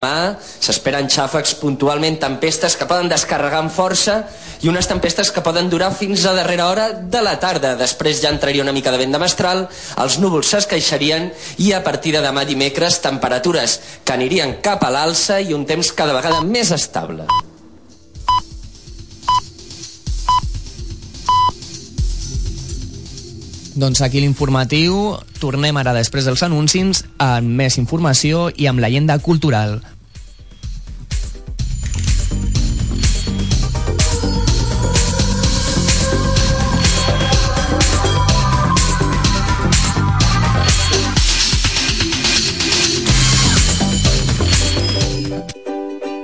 Demà 0.00 0.38
s'esperen 0.64 1.10
xàfecs 1.12 1.50
puntualment, 1.60 2.14
tempestes 2.22 2.72
que 2.80 2.86
poden 2.88 3.10
descarregar 3.12 3.58
amb 3.60 3.72
força 3.74 4.14
i 4.64 4.70
unes 4.72 4.86
tempestes 4.88 5.28
que 5.28 5.42
poden 5.44 5.68
durar 5.68 5.90
fins 5.92 6.22
a 6.24 6.32
darrera 6.38 6.68
hora 6.70 6.86
de 7.16 7.20
la 7.20 7.34
tarda. 7.42 7.74
Després 7.76 8.22
ja 8.22 8.32
entraria 8.32 8.64
una 8.64 8.72
mica 8.72 8.94
de 8.94 9.02
vent 9.02 9.12
de 9.12 9.20
mestral, 9.20 9.66
els 10.00 10.16
núvols 10.22 10.54
s'esqueixarien 10.54 11.28
i 11.66 11.74
a 11.76 11.82
partir 11.84 12.14
de 12.16 12.24
demà 12.24 12.46
dimecres 12.48 12.96
temperatures 13.04 13.76
que 14.00 14.16
anirien 14.16 14.56
cap 14.64 14.88
a 14.88 14.92
l'alça 14.96 15.36
i 15.44 15.52
un 15.52 15.68
temps 15.68 15.92
cada 15.92 16.16
vegada 16.16 16.40
més 16.48 16.72
estable. 16.80 17.28
Doncs 23.80 24.00
aquí 24.04 24.20
l'informatiu. 24.20 25.14
Tornem 25.40 25.76
ara 25.80 25.94
després 25.96 26.26
dels 26.28 26.42
anuncis 26.44 27.04
amb 27.22 27.56
més 27.60 27.78
informació 27.80 28.50
i 28.56 28.66
amb 28.68 28.80
la 28.82 28.88
llegenda 28.88 29.16
cultural. 29.24 29.78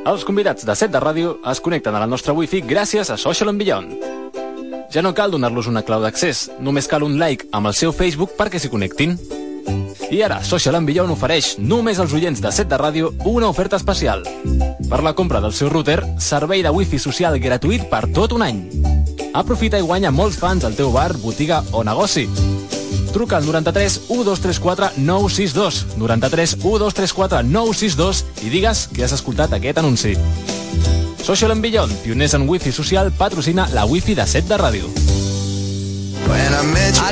Els 0.07 0.23
convidats 0.23 0.63
de 0.63 0.75
set 0.79 0.93
de 0.95 1.01
ràdio 1.03 1.33
es 1.51 1.59
connecten 1.59 1.97
a 1.97 1.99
la 1.99 2.07
nostra 2.07 2.31
wifi 2.31 2.61
gràcies 2.63 3.09
a 3.11 3.17
Social 3.19 3.51
and 3.51 3.59
Beyond. 3.59 4.05
Ja 4.95 5.03
no 5.03 5.11
cal 5.19 5.33
donar-los 5.35 5.67
una 5.67 5.83
clau 5.83 5.99
d'accés, 6.05 6.45
només 6.63 6.87
cal 6.87 7.03
un 7.03 7.17
like 7.19 7.49
amb 7.51 7.67
el 7.67 7.75
seu 7.75 7.91
Facebook 7.91 8.37
perquè 8.39 8.61
s'hi 8.63 8.71
connectin. 8.71 9.17
I 10.15 10.23
ara, 10.23 10.39
Social 10.47 10.79
and 10.79 10.87
Beyond 10.87 11.11
ofereix 11.11 11.57
només 11.59 11.99
als 11.99 12.15
oients 12.15 12.39
de 12.39 12.53
set 12.55 12.71
de 12.71 12.79
ràdio 12.79 13.11
una 13.27 13.51
oferta 13.51 13.81
especial. 13.83 14.23
Per 14.87 15.03
la 15.03 15.17
compra 15.19 15.43
del 15.43 15.53
seu 15.53 15.75
router, 15.75 15.99
servei 16.23 16.63
de 16.63 16.71
wifi 16.71 17.03
social 17.03 17.41
gratuït 17.43 17.91
per 17.91 18.05
tot 18.15 18.39
un 18.39 18.47
any. 18.47 18.63
Aprofita 19.35 19.83
i 19.83 19.83
guanya 19.83 20.15
molts 20.15 20.39
fans 20.39 20.63
al 20.63 20.79
teu 20.79 20.95
bar, 20.95 21.17
botiga 21.19 21.65
o 21.73 21.83
negoci. 21.83 22.29
Truca 23.17 23.39
al 23.39 23.47
93 23.47 24.11
1234 24.11 24.91
962 24.99 25.87
93 25.97 26.57
1234 26.57 27.43
962 27.45 28.27
i 28.45 28.51
digues 28.53 28.91
que 28.93 29.07
has 29.07 29.15
escoltat 29.17 29.57
aquest 29.57 29.81
anunci. 29.81 30.13
Social 31.25 31.57
and 31.57 31.65
Beyond, 31.65 31.97
pioners 32.05 32.37
en 32.37 32.45
wifi 32.47 32.77
social, 32.77 33.09
patrocina 33.17 33.71
la 33.73 33.87
wifi 33.89 34.15
de 34.15 34.29
set 34.29 34.45
de 34.53 34.61
ràdio. 34.61 34.93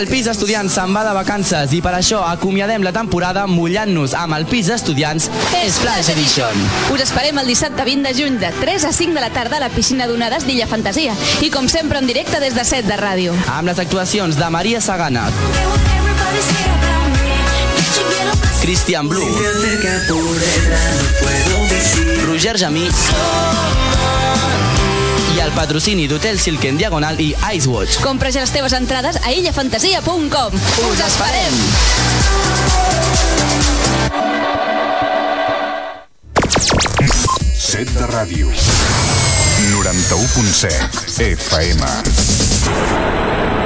El 0.04 0.08
pis 0.10 0.26
estudiants 0.26 0.74
se'n 0.74 0.90
va 0.94 1.04
de 1.06 1.12
vacances 1.14 1.72
i 1.76 1.78
per 1.84 1.92
això 1.96 2.18
acomiadem 2.26 2.82
la 2.82 2.92
temporada 2.92 3.44
mullant-nos 3.46 4.14
amb 4.18 4.36
el 4.36 4.46
pis 4.50 4.68
estudiants 4.74 5.28
Splash 5.54 6.10
Edition. 6.12 6.64
Us 6.92 7.04
esperem 7.06 7.38
el 7.40 7.48
dissabte 7.48 7.86
20 7.86 8.08
de 8.08 8.14
juny 8.18 8.38
de 8.42 8.50
3 8.60 8.88
a 8.90 8.92
5 8.92 9.14
de 9.14 9.22
la 9.22 9.30
tarda 9.34 9.60
a 9.60 9.64
la 9.64 9.70
piscina 9.72 10.08
d'onades 10.10 10.44
d'Illa 10.48 10.66
Fantasia 10.66 11.14
i 11.46 11.50
com 11.54 11.68
sempre 11.70 12.02
en 12.02 12.10
directe 12.10 12.42
des 12.42 12.58
de 12.58 12.64
7 12.66 12.90
de 12.90 12.98
ràdio. 13.00 13.36
Amb 13.54 13.70
les 13.70 13.78
actuacions 13.78 14.36
de 14.36 14.50
Maria 14.50 14.82
Sagana, 14.82 15.28
Christian 18.60 19.08
Blue, 19.08 19.30
Roger 22.26 22.58
Jamí 22.58 22.88
i 25.34 25.40
el 25.42 25.50
patrocini 25.56 26.04
d'Hotel 26.06 26.38
Silken 26.38 26.76
Diagonal 26.78 27.18
i 27.18 27.32
Icewatch. 27.56 27.98
Compra 28.04 28.30
ja 28.34 28.44
les 28.44 28.52
teves 28.54 28.74
entrades 28.76 29.18
a 29.22 29.32
illafantasia.com. 29.34 30.54
Us 30.90 31.00
esperem! 31.08 31.54
Set 37.58 37.90
de 37.98 38.06
ràdio. 38.12 38.46
91.7 39.74 41.26
FM. 41.34 43.63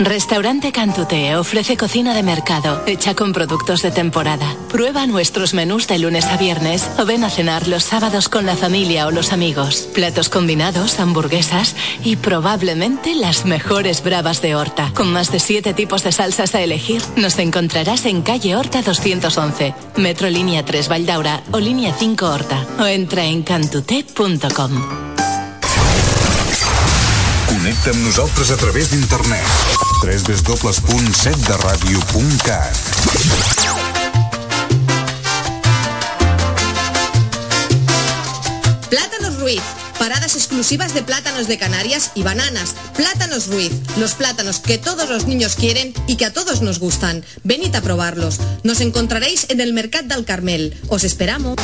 Restaurante 0.00 0.72
Cantute 0.72 1.36
ofrece 1.36 1.76
cocina 1.76 2.14
de 2.14 2.22
mercado, 2.22 2.82
hecha 2.86 3.14
con 3.14 3.34
productos 3.34 3.82
de 3.82 3.90
temporada. 3.90 4.56
Prueba 4.70 5.06
nuestros 5.06 5.52
menús 5.52 5.88
de 5.88 5.98
lunes 5.98 6.24
a 6.24 6.38
viernes 6.38 6.88
o 6.98 7.04
ven 7.04 7.22
a 7.22 7.28
cenar 7.28 7.68
los 7.68 7.84
sábados 7.84 8.30
con 8.30 8.46
la 8.46 8.56
familia 8.56 9.06
o 9.06 9.10
los 9.10 9.30
amigos. 9.30 9.90
Platos 9.92 10.30
combinados, 10.30 11.00
hamburguesas 11.00 11.76
y 12.02 12.16
probablemente 12.16 13.14
las 13.14 13.44
mejores 13.44 14.02
bravas 14.02 14.40
de 14.40 14.54
Horta. 14.54 14.90
Con 14.94 15.12
más 15.12 15.30
de 15.32 15.38
siete 15.38 15.74
tipos 15.74 16.02
de 16.02 16.12
salsas 16.12 16.54
a 16.54 16.62
elegir, 16.62 17.02
nos 17.16 17.38
encontrarás 17.38 18.06
en 18.06 18.22
calle 18.22 18.56
Horta 18.56 18.80
211, 18.80 19.74
Metro 19.96 20.30
Línea 20.30 20.64
3 20.64 20.88
Valdaura 20.88 21.42
o 21.52 21.60
Línea 21.60 21.92
5 21.92 22.26
Horta. 22.26 22.66
O 22.78 22.86
entra 22.86 23.26
en 23.26 23.42
cantute.com. 23.42 25.10
Connecta 27.50 27.90
amb 27.92 28.06
nosaltres 28.06 28.54
a 28.54 28.56
través 28.56 28.88
d'internet. 28.88 29.89
www.setderadio.cat 30.00 32.76
Plátanos 38.88 39.40
Ruiz. 39.40 39.60
Paradas 39.98 40.36
exclusivas 40.36 40.94
de 40.94 41.02
plátanos 41.02 41.48
de 41.48 41.58
Canarias 41.58 42.12
y 42.14 42.22
bananas. 42.22 42.74
Plátanos 42.96 43.48
Ruiz. 43.48 43.72
Los 43.98 44.14
plátanos 44.14 44.60
que 44.60 44.78
todos 44.78 45.10
los 45.10 45.26
niños 45.26 45.54
quieren 45.54 45.92
y 46.06 46.16
que 46.16 46.24
a 46.24 46.32
todos 46.32 46.62
nos 46.62 46.78
gustan. 46.78 47.22
Venid 47.44 47.74
a 47.74 47.82
probarlos. 47.82 48.38
Nos 48.62 48.80
encontraréis 48.80 49.44
en 49.50 49.60
el 49.60 49.74
Mercat 49.74 50.06
del 50.06 50.24
Carmel. 50.24 50.74
Os 50.88 51.04
esperamos. 51.04 51.56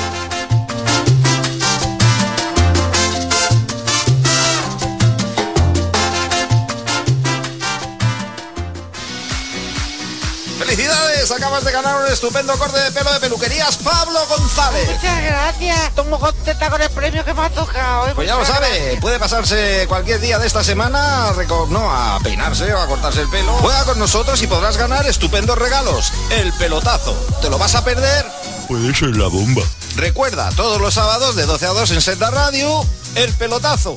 Ganar 11.82 12.00
un 12.00 12.10
estupendo 12.10 12.56
corte 12.56 12.80
de 12.80 12.90
pelo 12.90 13.12
de 13.12 13.20
peluquerías 13.20 13.76
Pablo 13.76 14.18
González. 14.28 14.88
Muchas 14.88 15.22
gracias. 15.22 15.88
Estoy 15.88 16.06
muy 16.06 16.18
contenta 16.18 16.70
con 16.70 16.80
el 16.80 16.88
premio 16.88 17.22
que 17.22 17.34
me 17.34 17.42
ha 17.42 17.50
tocado. 17.50 18.08
¿eh? 18.08 18.12
Pues 18.14 18.26
ya 18.26 18.36
lo 18.36 18.46
sabe, 18.46 18.66
gracias. 18.68 19.00
puede 19.02 19.18
pasarse 19.18 19.84
cualquier 19.86 20.18
día 20.20 20.38
de 20.38 20.46
esta 20.46 20.64
semana 20.64 21.32
no, 21.68 21.92
a 21.92 22.18
peinarse 22.20 22.72
o 22.72 22.80
a 22.80 22.86
cortarse 22.86 23.20
el 23.20 23.28
pelo. 23.28 23.52
Juega 23.58 23.84
con 23.84 23.98
nosotros 23.98 24.40
y 24.42 24.46
podrás 24.46 24.78
ganar 24.78 25.06
estupendos 25.06 25.58
regalos. 25.58 26.12
El 26.30 26.50
pelotazo. 26.54 27.12
¿Te 27.42 27.50
lo 27.50 27.58
vas 27.58 27.74
a 27.74 27.84
perder? 27.84 28.24
Puede 28.68 28.94
ser 28.94 29.14
la 29.14 29.28
bomba. 29.28 29.62
Recuerda, 29.96 30.50
todos 30.56 30.80
los 30.80 30.94
sábados 30.94 31.36
de 31.36 31.44
12 31.44 31.66
a 31.66 31.70
2 31.70 31.90
en 31.90 32.00
Senda 32.00 32.30
Radio, 32.30 32.86
el 33.16 33.32
pelotazo. 33.34 33.94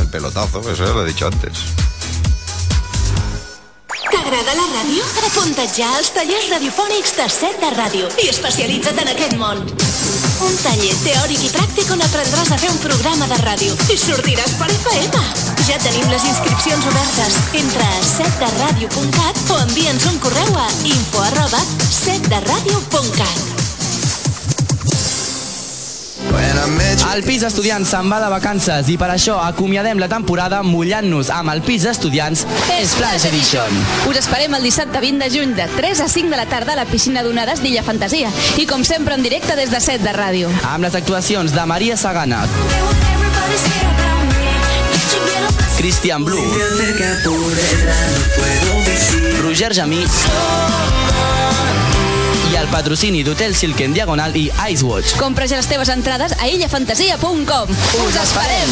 El 0.00 0.08
pelotazo, 0.08 0.60
eso 0.60 0.84
ya 0.84 0.92
lo 0.92 1.04
he 1.04 1.08
dicho 1.08 1.28
antes. 1.28 1.52
T'agrada 4.16 4.52
la 4.56 4.64
ràdio? 4.70 5.04
Apunta't 5.28 5.74
ja 5.76 5.86
als 5.98 6.08
tallers 6.16 6.46
radiofònics 6.48 7.10
de 7.18 7.26
set 7.28 7.58
de 7.60 7.68
ràdio 7.74 8.06
i 8.22 8.30
especialitza't 8.30 9.02
en 9.02 9.10
aquest 9.12 9.34
món. 9.36 9.60
Un 10.46 10.56
taller 10.62 10.94
teòric 11.02 11.44
i 11.44 11.50
pràctic 11.52 11.90
on 11.92 12.00
aprendràs 12.06 12.52
a 12.54 12.58
fer 12.62 12.70
un 12.72 12.80
programa 12.80 13.28
de 13.28 13.36
ràdio 13.42 13.76
i 13.92 13.98
sortiràs 14.00 14.56
per 14.62 14.70
FM. 14.78 15.20
Ja 15.68 15.76
tenim 15.84 16.08
les 16.14 16.24
inscripcions 16.30 16.88
obertes. 16.94 17.36
Entra 17.60 17.90
a 17.90 18.00
setderadio.cat 18.14 19.44
o 19.52 19.60
envia'ns 19.66 20.08
un 20.08 20.16
correu 20.24 20.56
a 20.64 20.66
info 20.94 21.22
arroba 21.28 21.60
setderadio.cat. 22.00 23.55
El 26.66 27.22
pis 27.22 27.44
estudiants 27.46 27.88
se'n 27.92 28.08
va 28.10 28.18
de 28.18 28.28
vacances 28.32 28.88
i 28.90 28.96
per 28.98 29.06
això 29.12 29.36
acomiadem 29.44 30.00
la 30.02 30.08
temporada 30.10 30.58
mullant-nos 30.66 31.30
amb 31.30 31.52
el 31.52 31.62
pis 31.62 31.84
estudiants 31.86 32.42
Splash 32.90 33.28
Edition. 33.28 33.78
Us 34.10 34.18
esperem 34.18 34.56
el 34.58 34.66
dissabte 34.66 35.00
20 35.04 35.22
de 35.22 35.30
juny 35.30 35.54
de 35.54 35.68
3 35.76 36.02
a 36.02 36.08
5 36.10 36.34
de 36.34 36.40
la 36.40 36.48
tarda 36.50 36.74
a 36.74 36.80
la 36.80 36.88
piscina 36.90 37.22
d'onades 37.22 37.62
d'Illa 37.62 37.84
Fantasia 37.86 38.32
i 38.58 38.66
com 38.66 38.82
sempre 38.84 39.14
en 39.14 39.22
directe 39.22 39.54
des 39.54 39.70
de 39.70 39.80
7 39.80 40.02
de 40.02 40.16
ràdio. 40.16 40.50
Amb 40.66 40.88
les 40.88 40.98
actuacions 40.98 41.54
de 41.54 41.66
Maria 41.70 41.96
Sagana, 41.96 42.42
Christian 45.78 46.24
Blue, 46.24 46.42
Roger 49.42 49.72
Jamí 49.72 50.02
el 52.66 52.72
patrocini 52.72 53.22
d'Hotel 53.22 53.54
Silken 53.54 53.92
Diagonal 53.94 54.34
i 54.36 54.48
Icewatch. 54.70 55.16
Compra 55.20 55.46
ja 55.50 55.56
les 55.60 55.68
teves 55.70 55.90
entrades 55.92 56.34
a 56.40 56.48
illafantasia.com. 56.50 57.70
Us 58.02 58.16
esperem! 58.24 58.70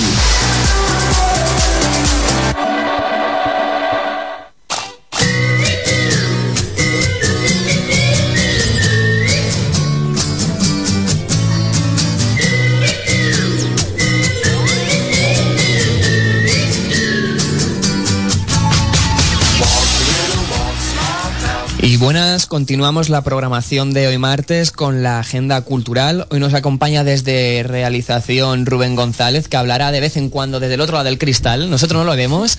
Continuamos 22.54 23.08
la 23.08 23.24
programación 23.24 23.92
de 23.92 24.06
hoy 24.06 24.16
martes 24.16 24.70
con 24.70 25.02
la 25.02 25.18
agenda 25.18 25.60
cultural. 25.62 26.28
Hoy 26.30 26.38
nos 26.38 26.54
acompaña 26.54 27.02
desde 27.02 27.64
realización 27.64 28.64
Rubén 28.64 28.94
González, 28.94 29.48
que 29.48 29.56
hablará 29.56 29.90
de 29.90 29.98
vez 29.98 30.16
en 30.16 30.30
cuando 30.30 30.60
desde 30.60 30.74
el 30.74 30.80
otro 30.80 30.94
lado 30.94 31.06
del 31.06 31.18
cristal. 31.18 31.68
Nosotros 31.68 31.98
no 31.98 32.04
lo 32.04 32.16
vemos. 32.16 32.56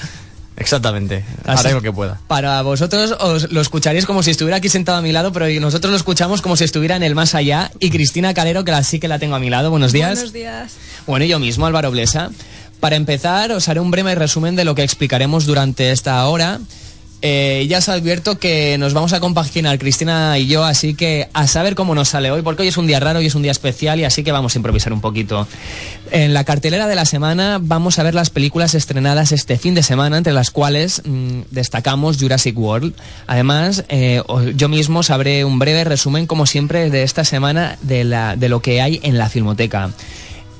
Exactamente, 0.57 1.23
haré 1.45 1.71
lo 1.71 1.81
que 1.81 1.93
pueda. 1.93 2.19
Para 2.27 2.61
vosotros 2.61 3.15
os 3.21 3.49
lo 3.53 3.61
escucharéis 3.61 4.05
como 4.05 4.21
si 4.21 4.31
estuviera 4.31 4.57
aquí 4.57 4.67
sentado 4.67 4.97
a 4.97 5.01
mi 5.01 5.13
lado, 5.13 5.31
pero 5.31 5.47
nosotros 5.61 5.91
lo 5.91 5.95
escuchamos 5.95 6.41
como 6.41 6.57
si 6.57 6.65
estuviera 6.65 6.97
en 6.97 7.03
el 7.03 7.15
más 7.15 7.33
allá. 7.33 7.71
Y 7.79 7.89
Cristina 7.89 8.33
Calero, 8.33 8.65
que 8.65 8.71
la, 8.71 8.83
sí 8.83 8.99
que 8.99 9.07
la 9.07 9.17
tengo 9.17 9.35
a 9.35 9.39
mi 9.39 9.49
lado. 9.49 9.71
Buenos 9.71 9.93
días. 9.93 10.15
Buenos 10.15 10.33
días. 10.33 10.73
Bueno, 11.07 11.23
y 11.23 11.29
yo 11.29 11.39
mismo, 11.39 11.67
Álvaro 11.67 11.89
Blesa. 11.91 12.31
Para 12.81 12.97
empezar, 12.97 13.53
os 13.53 13.69
haré 13.69 13.79
un 13.79 13.91
breve 13.91 14.13
resumen 14.13 14.57
de 14.57 14.65
lo 14.65 14.75
que 14.75 14.83
explicaremos 14.83 15.45
durante 15.45 15.91
esta 15.91 16.25
hora. 16.27 16.59
Eh, 17.21 17.65
ya 17.67 17.79
os 17.79 17.89
advierto 17.89 18.37
que 18.37 18.77
nos 18.77 18.93
vamos 18.93 19.13
a 19.13 19.19
compaginar 19.19 19.79
Cristina 19.79 20.37
y 20.37 20.47
yo, 20.47 20.63
así 20.63 20.93
que 20.93 21.27
a 21.33 21.47
saber 21.47 21.73
cómo 21.75 21.95
nos 21.95 22.09
sale 22.09 22.29
hoy, 22.29 22.41
porque 22.41 22.61
hoy 22.61 22.67
es 22.67 22.77
un 22.77 22.87
día 22.87 22.99
raro, 22.99 23.19
hoy 23.19 23.25
es 23.25 23.35
un 23.35 23.41
día 23.41 23.51
especial 23.51 23.99
y 23.99 24.03
así 24.03 24.23
que 24.23 24.31
vamos 24.31 24.55
a 24.55 24.59
improvisar 24.59 24.93
un 24.93 25.01
poquito. 25.01 25.47
En 26.11 26.33
la 26.33 26.43
cartelera 26.43 26.87
de 26.87 26.95
la 26.95 27.05
semana 27.05 27.57
vamos 27.61 27.97
a 27.97 28.03
ver 28.03 28.13
las 28.13 28.29
películas 28.29 28.75
estrenadas 28.75 29.31
este 29.31 29.57
fin 29.57 29.73
de 29.73 29.83
semana, 29.83 30.17
entre 30.17 30.33
las 30.33 30.51
cuales 30.51 31.01
mm, 31.03 31.41
destacamos 31.51 32.17
Jurassic 32.17 32.57
World. 32.57 32.93
Además, 33.27 33.85
eh, 33.89 34.21
yo 34.55 34.69
mismo 34.69 35.01
sabré 35.01 35.45
un 35.45 35.57
breve 35.57 35.83
resumen, 35.83 36.27
como 36.27 36.45
siempre, 36.45 36.89
de 36.89 37.03
esta 37.03 37.23
semana 37.23 37.77
de 37.81 38.49
lo 38.49 38.61
que 38.61 38.81
hay 38.81 38.99
en 39.03 39.17
la 39.17 39.29
Filmoteca. 39.29 39.89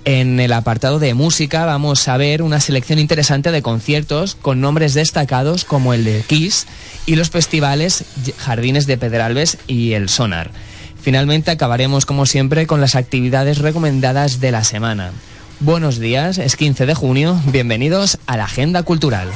En 0.06 0.40
el 0.40 0.54
apartado 0.54 1.00
de 1.00 1.16
música 1.16 1.66
vamos 1.66 2.08
a 2.08 2.16
ver 2.16 2.44
una 2.44 2.60
selección 2.60 3.00
interesante 3.00 3.52
de 3.52 3.64
conciertos 3.64 4.36
con 4.40 4.62
nombres 4.62 4.94
destacados 4.94 5.66
como 5.66 5.96
el 5.96 6.04
de 6.06 6.24
Kiss 6.28 6.68
y 7.08 7.16
los 7.16 7.32
festivales 7.32 8.06
Jardines 8.38 8.86
de 8.86 9.00
Pedralbes 9.00 9.58
y 9.66 9.94
el 9.94 10.08
Sonar. 10.08 10.52
Finalmente 11.02 11.50
acabaremos 11.50 12.06
como 12.06 12.28
siempre 12.28 12.68
con 12.68 12.82
las 12.82 12.94
actividades 12.94 13.58
recomendadas 13.58 14.40
de 14.40 14.52
la 14.52 14.64
semana. 14.64 15.12
Buenos 15.60 15.98
días, 15.98 16.38
es 16.38 16.56
15 16.56 16.86
de 16.86 16.94
junio, 16.94 17.42
bienvenidos 17.48 18.20
a 18.28 18.38
la 18.38 18.44
Agenda 18.44 18.84
Cultural. 18.84 19.30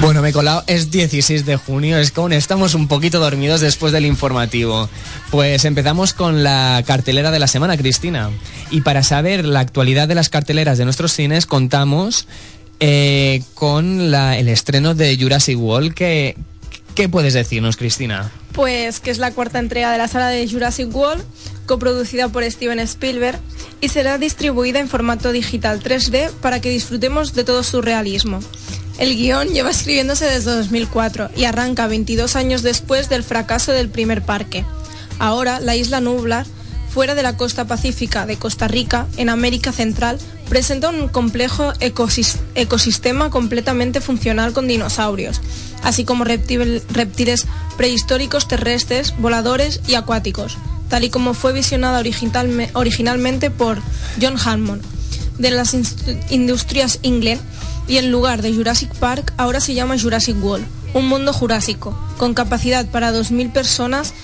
Bueno, 0.00 0.20
me 0.20 0.28
he 0.28 0.32
colado, 0.32 0.62
es 0.66 0.90
16 0.90 1.46
de 1.46 1.56
junio, 1.56 1.98
es 1.98 2.10
que 2.12 2.20
aún 2.20 2.32
estamos 2.32 2.74
un 2.74 2.86
poquito 2.86 3.18
dormidos 3.18 3.60
después 3.60 3.92
del 3.92 4.04
informativo. 4.04 4.88
Pues 5.30 5.64
empezamos 5.64 6.12
con 6.12 6.42
la 6.44 6.82
cartelera 6.86 7.30
de 7.30 7.38
la 7.38 7.46
semana, 7.48 7.76
Cristina. 7.76 8.30
Y 8.70 8.82
para 8.82 9.02
saber 9.02 9.44
la 9.44 9.60
actualidad 9.60 10.06
de 10.06 10.14
las 10.14 10.28
carteleras 10.28 10.76
de 10.78 10.84
nuestros 10.84 11.12
cines, 11.12 11.46
contamos 11.46 12.28
eh, 12.78 13.42
con 13.54 14.14
el 14.14 14.48
estreno 14.48 14.94
de 14.94 15.16
Jurassic 15.18 15.58
World. 15.58 15.94
¿Qué, 15.94 16.36
¿Qué 16.94 17.08
puedes 17.08 17.32
decirnos, 17.34 17.76
Cristina? 17.76 18.30
Pues 18.52 19.00
que 19.00 19.10
es 19.10 19.18
la 19.18 19.32
cuarta 19.32 19.58
entrega 19.58 19.90
de 19.92 19.98
la 19.98 20.08
saga 20.08 20.28
de 20.28 20.48
Jurassic 20.48 20.94
World, 20.94 21.24
coproducida 21.64 22.28
por 22.28 22.44
Steven 22.44 22.80
Spielberg, 22.80 23.38
y 23.80 23.88
será 23.88 24.18
distribuida 24.18 24.78
en 24.78 24.88
formato 24.88 25.32
digital 25.32 25.82
3D 25.82 26.30
para 26.40 26.60
que 26.60 26.68
disfrutemos 26.70 27.34
de 27.34 27.44
todo 27.44 27.62
su 27.62 27.82
realismo. 27.82 28.40
El 28.98 29.14
guion 29.16 29.48
lleva 29.48 29.70
escribiéndose 29.70 30.24
desde 30.24 30.52
2004 30.56 31.30
y 31.36 31.44
arranca 31.44 31.86
22 31.86 32.34
años 32.36 32.62
después 32.62 33.08
del 33.08 33.22
fracaso 33.22 33.72
del 33.72 33.88
primer 33.90 34.22
parque. 34.22 34.64
Ahora, 35.18 35.60
la 35.60 35.76
isla 35.76 36.00
Nublar, 36.00 36.46
fuera 36.88 37.14
de 37.14 37.22
la 37.22 37.36
costa 37.36 37.66
pacífica 37.66 38.24
de 38.24 38.38
Costa 38.38 38.68
Rica, 38.68 39.06
en 39.18 39.28
América 39.28 39.70
Central, 39.72 40.18
presenta 40.48 40.88
un 40.88 41.08
complejo 41.08 41.72
ecosis- 41.74 42.38
ecosistema 42.54 43.30
completamente 43.30 44.00
funcional 44.00 44.52
con 44.54 44.66
dinosaurios, 44.66 45.42
así 45.82 46.04
como 46.04 46.24
reptil- 46.24 46.82
reptiles 46.90 47.46
prehistóricos 47.76 48.48
terrestres, 48.48 49.14
voladores 49.18 49.80
y 49.86 49.94
acuáticos, 49.94 50.56
tal 50.88 51.04
y 51.04 51.10
como 51.10 51.34
fue 51.34 51.52
visionada 51.52 52.00
originalme- 52.02 52.70
originalmente 52.72 53.50
por 53.50 53.78
John 54.22 54.36
Hammond 54.42 54.82
de 55.38 55.50
las 55.50 55.74
industrias 56.30 56.98
Ingle 57.02 57.38
y 57.88 57.98
en 57.98 58.10
lugar 58.10 58.42
de 58.42 58.52
Jurassic 58.54 58.94
Park 58.94 59.32
ahora 59.36 59.60
se 59.60 59.74
llama 59.74 59.98
Jurassic 59.98 60.42
World, 60.42 60.66
un 60.94 61.08
mundo 61.08 61.32
jurásico, 61.32 61.98
con 62.16 62.34
capacidad 62.34 62.86
para 62.86 63.12
2.000 63.12 63.52
personas, 63.52 64.14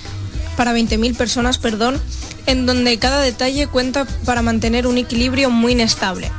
para 0.56 0.74
20.000 0.74 1.16
personas, 1.16 1.58
perdón, 1.58 2.00
en 2.46 2.66
donde 2.66 2.98
cada 2.98 3.20
detalle 3.20 3.66
cuenta 3.66 4.06
para 4.24 4.42
mantener 4.42 4.86
un 4.86 4.98
equilibrio 4.98 5.50
muy 5.50 5.72
inestable. 5.72 6.30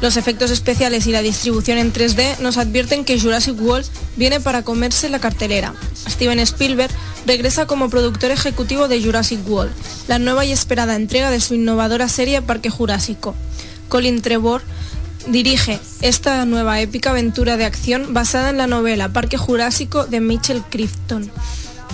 Los 0.00 0.16
efectos 0.16 0.52
especiales 0.52 1.08
y 1.08 1.12
la 1.12 1.22
distribución 1.22 1.76
en 1.76 1.92
3D 1.92 2.38
nos 2.38 2.56
advierten 2.56 3.04
que 3.04 3.20
Jurassic 3.20 3.60
World 3.60 3.86
viene 4.16 4.38
para 4.38 4.62
comerse 4.62 5.08
la 5.08 5.18
cartelera. 5.18 5.74
Steven 6.08 6.38
Spielberg 6.38 6.92
regresa 7.26 7.66
como 7.66 7.90
productor 7.90 8.30
ejecutivo 8.30 8.86
de 8.86 9.02
Jurassic 9.02 9.40
World, 9.48 9.72
la 10.06 10.20
nueva 10.20 10.44
y 10.44 10.52
esperada 10.52 10.94
entrega 10.94 11.32
de 11.32 11.40
su 11.40 11.54
innovadora 11.54 12.08
serie 12.08 12.42
Parque 12.42 12.70
Jurásico. 12.70 13.34
Colin 13.88 14.22
Trevor 14.22 14.62
dirige 15.26 15.78
esta 16.00 16.44
nueva 16.44 16.80
épica 16.80 17.10
aventura 17.10 17.56
de 17.56 17.64
acción 17.64 18.14
basada 18.14 18.50
en 18.50 18.58
la 18.58 18.66
novela 18.66 19.12
Parque 19.12 19.36
Jurásico 19.36 20.06
de 20.06 20.20
Mitchell 20.20 20.62
Crichton. 20.70 21.30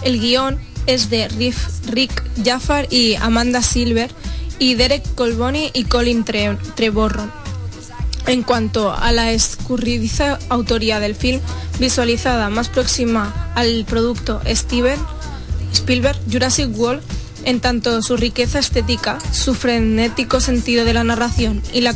El 0.02 0.20
guion 0.20 0.58
es 0.86 1.10
de 1.10 1.28
Rick 1.28 2.22
Jaffar 2.44 2.86
y 2.90 3.14
Amanda 3.14 3.62
Silver 3.62 4.10
y 4.58 4.74
Derek 4.74 5.14
Colboni 5.14 5.70
y 5.72 5.84
Colin 5.84 6.24
Tre- 6.24 6.58
Trevorrow. 6.74 7.30
En 8.26 8.42
cuanto 8.42 8.92
a 8.92 9.12
la 9.12 9.32
escurridiza 9.32 10.38
autoría 10.48 11.00
del 11.00 11.14
film, 11.14 11.40
visualizada 11.78 12.48
más 12.50 12.68
próxima 12.68 13.52
al 13.54 13.84
producto 13.84 14.40
Steven 14.46 14.98
Spielberg, 15.72 16.18
Jurassic 16.30 16.68
World, 16.78 17.02
en 17.44 17.60
tanto 17.60 18.02
su 18.02 18.16
riqueza 18.16 18.58
estética, 18.58 19.18
su 19.32 19.54
frenético 19.54 20.40
sentido 20.40 20.84
de 20.84 20.94
la 20.94 21.04
narración 21.04 21.62
y 21.72 21.80
la 21.80 21.94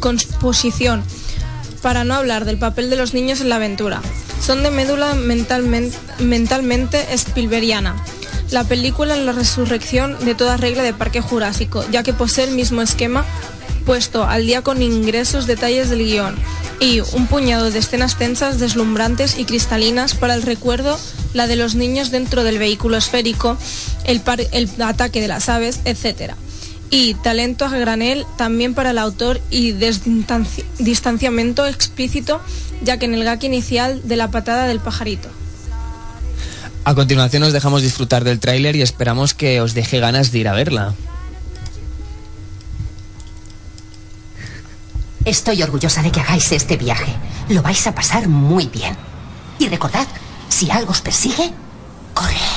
composición, 0.00 1.02
para 1.82 2.04
no 2.04 2.14
hablar 2.14 2.44
del 2.44 2.58
papel 2.58 2.90
de 2.90 2.96
los 2.96 3.14
niños 3.14 3.40
en 3.40 3.48
la 3.48 3.56
aventura, 3.56 4.00
son 4.40 4.62
de 4.62 4.70
médula 4.70 5.14
mentalmente, 5.14 5.96
mentalmente 6.18 7.06
Spielbergiana. 7.12 7.94
La 8.50 8.64
película 8.64 9.16
en 9.16 9.26
la 9.26 9.32
resurrección 9.32 10.22
de 10.24 10.34
toda 10.34 10.56
regla 10.56 10.82
de 10.82 10.92
Parque 10.92 11.20
Jurásico, 11.20 11.84
ya 11.90 12.02
que 12.02 12.12
posee 12.12 12.44
el 12.44 12.54
mismo 12.54 12.82
esquema 12.82 13.24
puesto 13.84 14.24
al 14.24 14.46
día 14.46 14.62
con 14.62 14.82
ingresos 14.82 15.46
detalles 15.46 15.90
del 15.90 16.04
guion 16.04 16.36
y 16.80 17.00
un 17.00 17.26
puñado 17.26 17.70
de 17.70 17.78
escenas 17.78 18.18
tensas, 18.18 18.58
deslumbrantes 18.58 19.38
y 19.38 19.44
cristalinas 19.44 20.14
para 20.14 20.34
el 20.34 20.42
recuerdo, 20.42 20.98
la 21.32 21.46
de 21.46 21.56
los 21.56 21.74
niños 21.74 22.10
dentro 22.10 22.44
del 22.44 22.58
vehículo 22.58 22.96
esférico, 22.96 23.56
el, 24.04 24.22
ataque 24.80 25.20
de 25.20 25.28
las 25.28 25.48
aves, 25.48 25.80
etc. 25.84 26.34
Y 26.90 27.14
talento 27.14 27.64
a 27.64 27.70
granel 27.70 28.26
también 28.36 28.74
para 28.74 28.90
el 28.90 28.98
autor 28.98 29.40
y 29.50 29.72
distanciamiento 30.78 31.66
explícito, 31.66 32.40
ya 32.82 32.98
que 32.98 33.06
en 33.06 33.14
el 33.14 33.24
gag 33.24 33.42
inicial 33.44 34.00
de 34.04 34.16
la 34.16 34.30
patada 34.30 34.66
del 34.66 34.80
pajarito. 34.80 35.28
A 36.84 36.94
continuación 36.94 37.42
os 37.44 37.52
dejamos 37.54 37.80
disfrutar 37.80 38.24
del 38.24 38.40
tráiler 38.40 38.76
y 38.76 38.82
esperamos 38.82 39.32
que 39.32 39.60
os 39.62 39.72
deje 39.72 40.00
ganas 40.00 40.32
de 40.32 40.38
ir 40.40 40.48
a 40.48 40.52
verla. 40.52 40.94
Estoy 45.24 45.62
orgullosa 45.62 46.02
de 46.02 46.12
que 46.12 46.20
hagáis 46.20 46.52
este 46.52 46.76
viaje. 46.76 47.14
Lo 47.48 47.62
vais 47.62 47.86
a 47.86 47.94
pasar 47.94 48.28
muy 48.28 48.66
bien. 48.66 48.94
Y 49.58 49.68
recordad, 49.68 50.06
si 50.48 50.70
algo 50.70 50.90
os 50.92 51.00
persigue, 51.00 51.50
corred. 52.12 52.53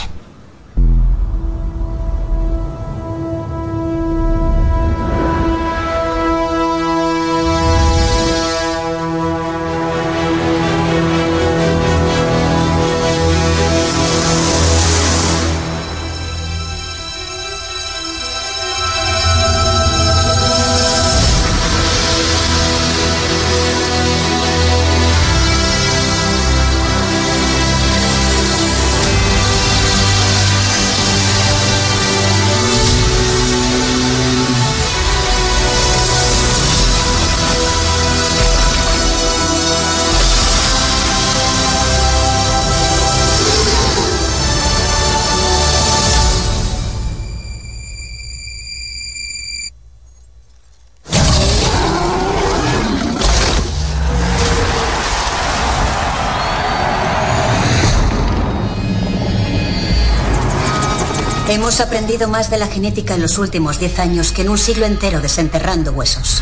Hemos 61.68 61.82
aprendido 61.82 62.30
más 62.30 62.50
de 62.50 62.58
la 62.58 62.68
genética 62.68 63.16
en 63.16 63.22
los 63.22 63.38
últimos 63.38 63.78
10 63.78 64.00
años 64.00 64.32
que 64.32 64.44
en 64.44 64.48
un 64.48 64.58
siglo 64.58 64.86
entero 64.86 65.20
desenterrando 65.20 65.92
huesos. 65.92 66.42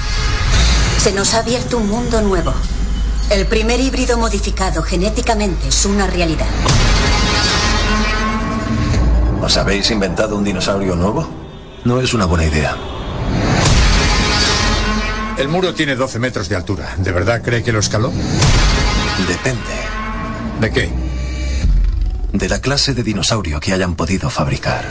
Se 1.00 1.12
nos 1.14 1.34
ha 1.34 1.40
abierto 1.40 1.80
un 1.80 1.90
mundo 1.90 2.22
nuevo. 2.22 2.54
El 3.32 3.48
primer 3.48 3.80
híbrido 3.80 4.20
modificado 4.20 4.84
genéticamente 4.84 5.70
es 5.70 5.84
una 5.88 6.06
realidad. 6.06 6.46
¿Os 9.42 9.58
habéis 9.58 9.90
inventado 9.90 10.38
un 10.38 10.44
dinosaurio 10.44 10.96
nuevo? 10.96 11.28
No 11.86 12.00
es 12.02 12.14
una 12.14 12.26
buena 12.26 12.46
idea. 12.46 12.78
El 15.40 15.48
muro 15.48 15.74
tiene 15.74 15.96
12 15.96 16.20
metros 16.20 16.50
de 16.50 16.56
altura. 16.56 16.94
¿De 16.98 17.12
verdad 17.12 17.42
cree 17.44 17.64
que 17.64 17.72
lo 17.72 17.80
escaló? 17.80 18.12
Depende. 19.28 19.74
¿De 20.62 20.72
qué? 20.72 21.05
De 22.36 22.50
la 22.50 22.60
clase 22.60 22.94
de 22.94 23.02
dinosaurio 23.02 23.62
que 23.62 23.72
hayan 23.72 23.96
podido 23.96 24.30
fabricar. 24.30 24.84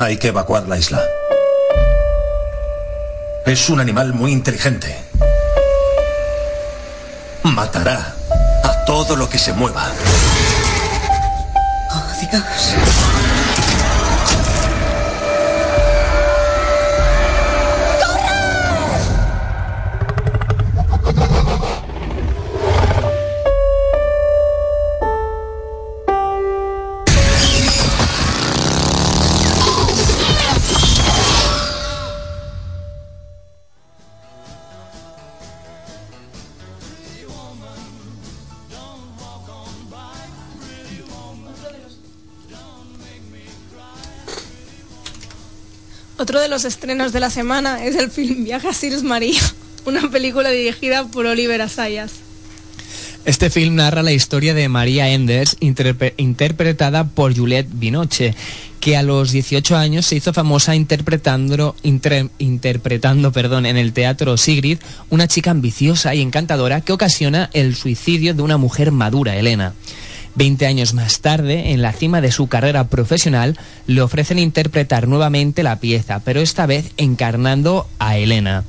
Hay 0.00 0.16
que 0.16 0.28
evacuar 0.28 0.66
la 0.66 0.76
isla. 0.76 1.00
Es 3.46 3.70
un 3.70 3.78
animal 3.78 4.12
muy 4.12 4.32
inteligente. 4.32 4.98
Matará 7.44 8.16
a 8.64 8.84
todo 8.86 9.14
lo 9.14 9.30
que 9.30 9.38
se 9.38 9.52
mueva. 9.52 9.86
Oh, 11.92 12.04
Dios. 12.20 13.09
Otro 46.20 46.38
de 46.38 46.48
los 46.48 46.66
estrenos 46.66 47.12
de 47.14 47.20
la 47.20 47.30
semana 47.30 47.82
es 47.82 47.96
el 47.96 48.10
film 48.10 48.44
Viaje 48.44 48.68
a 48.68 48.74
Sils 48.74 49.02
María, 49.02 49.40
una 49.86 50.10
película 50.10 50.50
dirigida 50.50 51.06
por 51.06 51.24
Oliver 51.24 51.62
Asayas. 51.62 52.10
Este 53.24 53.48
film 53.48 53.76
narra 53.76 54.02
la 54.02 54.12
historia 54.12 54.52
de 54.52 54.68
María 54.68 55.08
Enders, 55.08 55.56
interpre- 55.60 56.12
interpretada 56.18 57.04
por 57.04 57.34
Juliette 57.34 57.70
Binoche, 57.72 58.34
que 58.80 58.98
a 58.98 59.02
los 59.02 59.30
18 59.32 59.78
años 59.78 60.04
se 60.04 60.16
hizo 60.16 60.34
famosa 60.34 60.74
interpretando, 60.76 61.74
interpretando 62.38 63.32
perdón, 63.32 63.64
en 63.64 63.78
el 63.78 63.94
teatro 63.94 64.36
Sigrid 64.36 64.76
una 65.08 65.26
chica 65.26 65.50
ambiciosa 65.52 66.14
y 66.14 66.20
encantadora 66.20 66.82
que 66.82 66.92
ocasiona 66.92 67.48
el 67.54 67.74
suicidio 67.76 68.34
de 68.34 68.42
una 68.42 68.58
mujer 68.58 68.92
madura, 68.92 69.36
Elena. 69.36 69.72
Veinte 70.34 70.66
años 70.66 70.94
más 70.94 71.20
tarde, 71.20 71.72
en 71.72 71.82
la 71.82 71.92
cima 71.92 72.20
de 72.20 72.30
su 72.32 72.46
carrera 72.46 72.84
profesional, 72.88 73.58
le 73.86 74.00
ofrecen 74.00 74.38
interpretar 74.38 75.08
nuevamente 75.08 75.62
la 75.62 75.80
pieza, 75.80 76.20
pero 76.24 76.40
esta 76.40 76.66
vez 76.66 76.92
encarnando 76.96 77.88
a 77.98 78.16
Elena. 78.16 78.64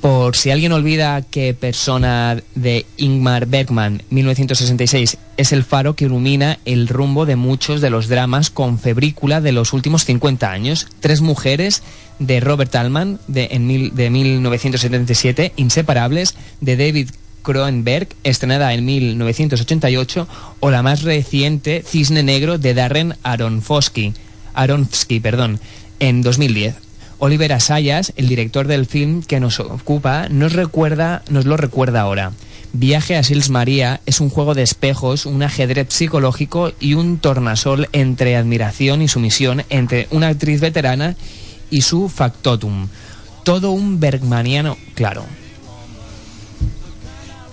Por 0.00 0.34
si 0.34 0.50
alguien 0.50 0.72
olvida 0.72 1.20
que 1.20 1.52
Persona 1.52 2.38
de 2.54 2.86
Ingmar 2.96 3.44
Bergman, 3.44 4.02
1966, 4.08 5.18
es 5.36 5.52
el 5.52 5.62
faro 5.62 5.94
que 5.94 6.06
ilumina 6.06 6.58
el 6.64 6.88
rumbo 6.88 7.26
de 7.26 7.36
muchos 7.36 7.82
de 7.82 7.90
los 7.90 8.08
dramas 8.08 8.48
con 8.48 8.78
febrícula 8.78 9.42
de 9.42 9.52
los 9.52 9.74
últimos 9.74 10.06
50 10.06 10.50
años. 10.50 10.86
Tres 11.00 11.20
mujeres 11.20 11.82
de 12.18 12.40
Robert 12.40 12.74
Altman, 12.74 13.18
de, 13.28 13.48
en 13.52 13.66
mil- 13.66 13.92
de 13.94 14.08
1977, 14.08 15.52
Inseparables, 15.56 16.34
de 16.62 16.76
David 16.78 17.10
Cronenberg, 17.42 18.08
estrenada 18.24 18.72
en 18.74 18.84
1988, 18.84 20.28
o 20.60 20.70
la 20.70 20.82
más 20.82 21.02
reciente, 21.02 21.82
Cisne 21.86 22.22
Negro, 22.22 22.58
de 22.58 22.74
Darren 22.74 23.16
Aronofsky, 23.22 24.14
Aronofsky 24.54 25.20
perdón, 25.20 25.60
en 25.98 26.22
2010. 26.22 26.74
Oliver 27.18 27.52
Asayas, 27.52 28.14
el 28.16 28.28
director 28.28 28.66
del 28.66 28.86
film 28.86 29.22
que 29.22 29.40
nos 29.40 29.60
ocupa, 29.60 30.28
nos, 30.30 30.54
recuerda, 30.54 31.22
nos 31.28 31.44
lo 31.44 31.56
recuerda 31.58 32.00
ahora. 32.00 32.32
Viaje 32.72 33.16
a 33.16 33.22
Sils 33.22 33.50
María 33.50 34.00
es 34.06 34.20
un 34.20 34.30
juego 34.30 34.54
de 34.54 34.62
espejos, 34.62 35.26
un 35.26 35.42
ajedrez 35.42 35.88
psicológico 35.90 36.72
y 36.80 36.94
un 36.94 37.18
tornasol 37.18 37.88
entre 37.92 38.36
admiración 38.36 39.02
y 39.02 39.08
sumisión 39.08 39.64
entre 39.70 40.06
una 40.12 40.28
actriz 40.28 40.60
veterana 40.60 41.16
y 41.70 41.82
su 41.82 42.08
factotum. 42.08 42.88
Todo 43.44 43.72
un 43.72 44.00
bergmaniano 44.00 44.76
claro. 44.94 45.24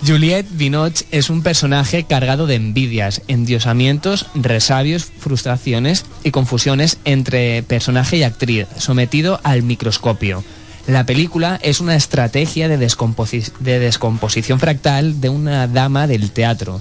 Juliette 0.05 0.47
Binoche 0.51 1.05
es 1.11 1.29
un 1.29 1.41
personaje 1.41 2.03
cargado 2.03 2.45
de 2.45 2.55
envidias, 2.55 3.21
endiosamientos, 3.27 4.27
resabios, 4.35 5.05
frustraciones 5.05 6.05
y 6.23 6.31
confusiones 6.31 6.99
entre 7.03 7.63
personaje 7.63 8.17
y 8.17 8.23
actriz, 8.23 8.67
sometido 8.77 9.39
al 9.43 9.63
microscopio. 9.63 10.43
La 10.87 11.05
película 11.05 11.59
es 11.63 11.81
una 11.81 11.95
estrategia 11.95 12.69
de, 12.69 12.77
de 12.77 13.79
descomposición 13.79 14.59
fractal 14.59 15.19
de 15.19 15.29
una 15.29 15.67
dama 15.67 16.07
del 16.07 16.31
teatro. 16.31 16.79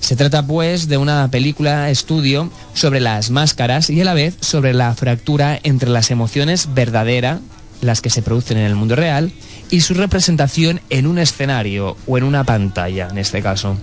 Se 0.00 0.14
trata 0.14 0.46
pues 0.46 0.86
de 0.88 0.96
una 0.96 1.28
película 1.30 1.90
estudio 1.90 2.52
sobre 2.74 3.00
las 3.00 3.30
máscaras 3.30 3.90
y 3.90 4.00
a 4.00 4.04
la 4.04 4.14
vez 4.14 4.36
sobre 4.40 4.74
la 4.74 4.94
fractura 4.94 5.58
entre 5.64 5.88
las 5.88 6.12
emociones 6.12 6.72
verdadera, 6.72 7.40
las 7.80 8.00
que 8.00 8.10
se 8.10 8.22
producen 8.22 8.58
en 8.58 8.66
el 8.66 8.76
mundo 8.76 8.94
real, 8.94 9.32
y 9.70 9.80
su 9.80 9.94
representación 9.94 10.80
en 10.90 11.06
un 11.06 11.18
escenario 11.18 11.96
o 12.06 12.18
en 12.18 12.24
una 12.24 12.44
pantalla, 12.44 13.08
en 13.10 13.18
este 13.18 13.42
caso. 13.42 13.76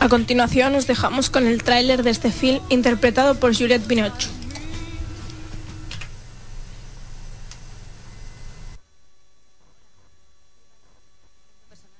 A 0.00 0.08
continuación 0.08 0.72
nos 0.72 0.86
dejamos 0.86 1.30
con 1.30 1.46
el 1.46 1.62
tráiler 1.62 2.02
de 2.02 2.10
este 2.10 2.32
film 2.32 2.60
interpretado 2.70 3.36
por 3.36 3.56
Juliette 3.56 3.86
Binoche. 3.86 4.28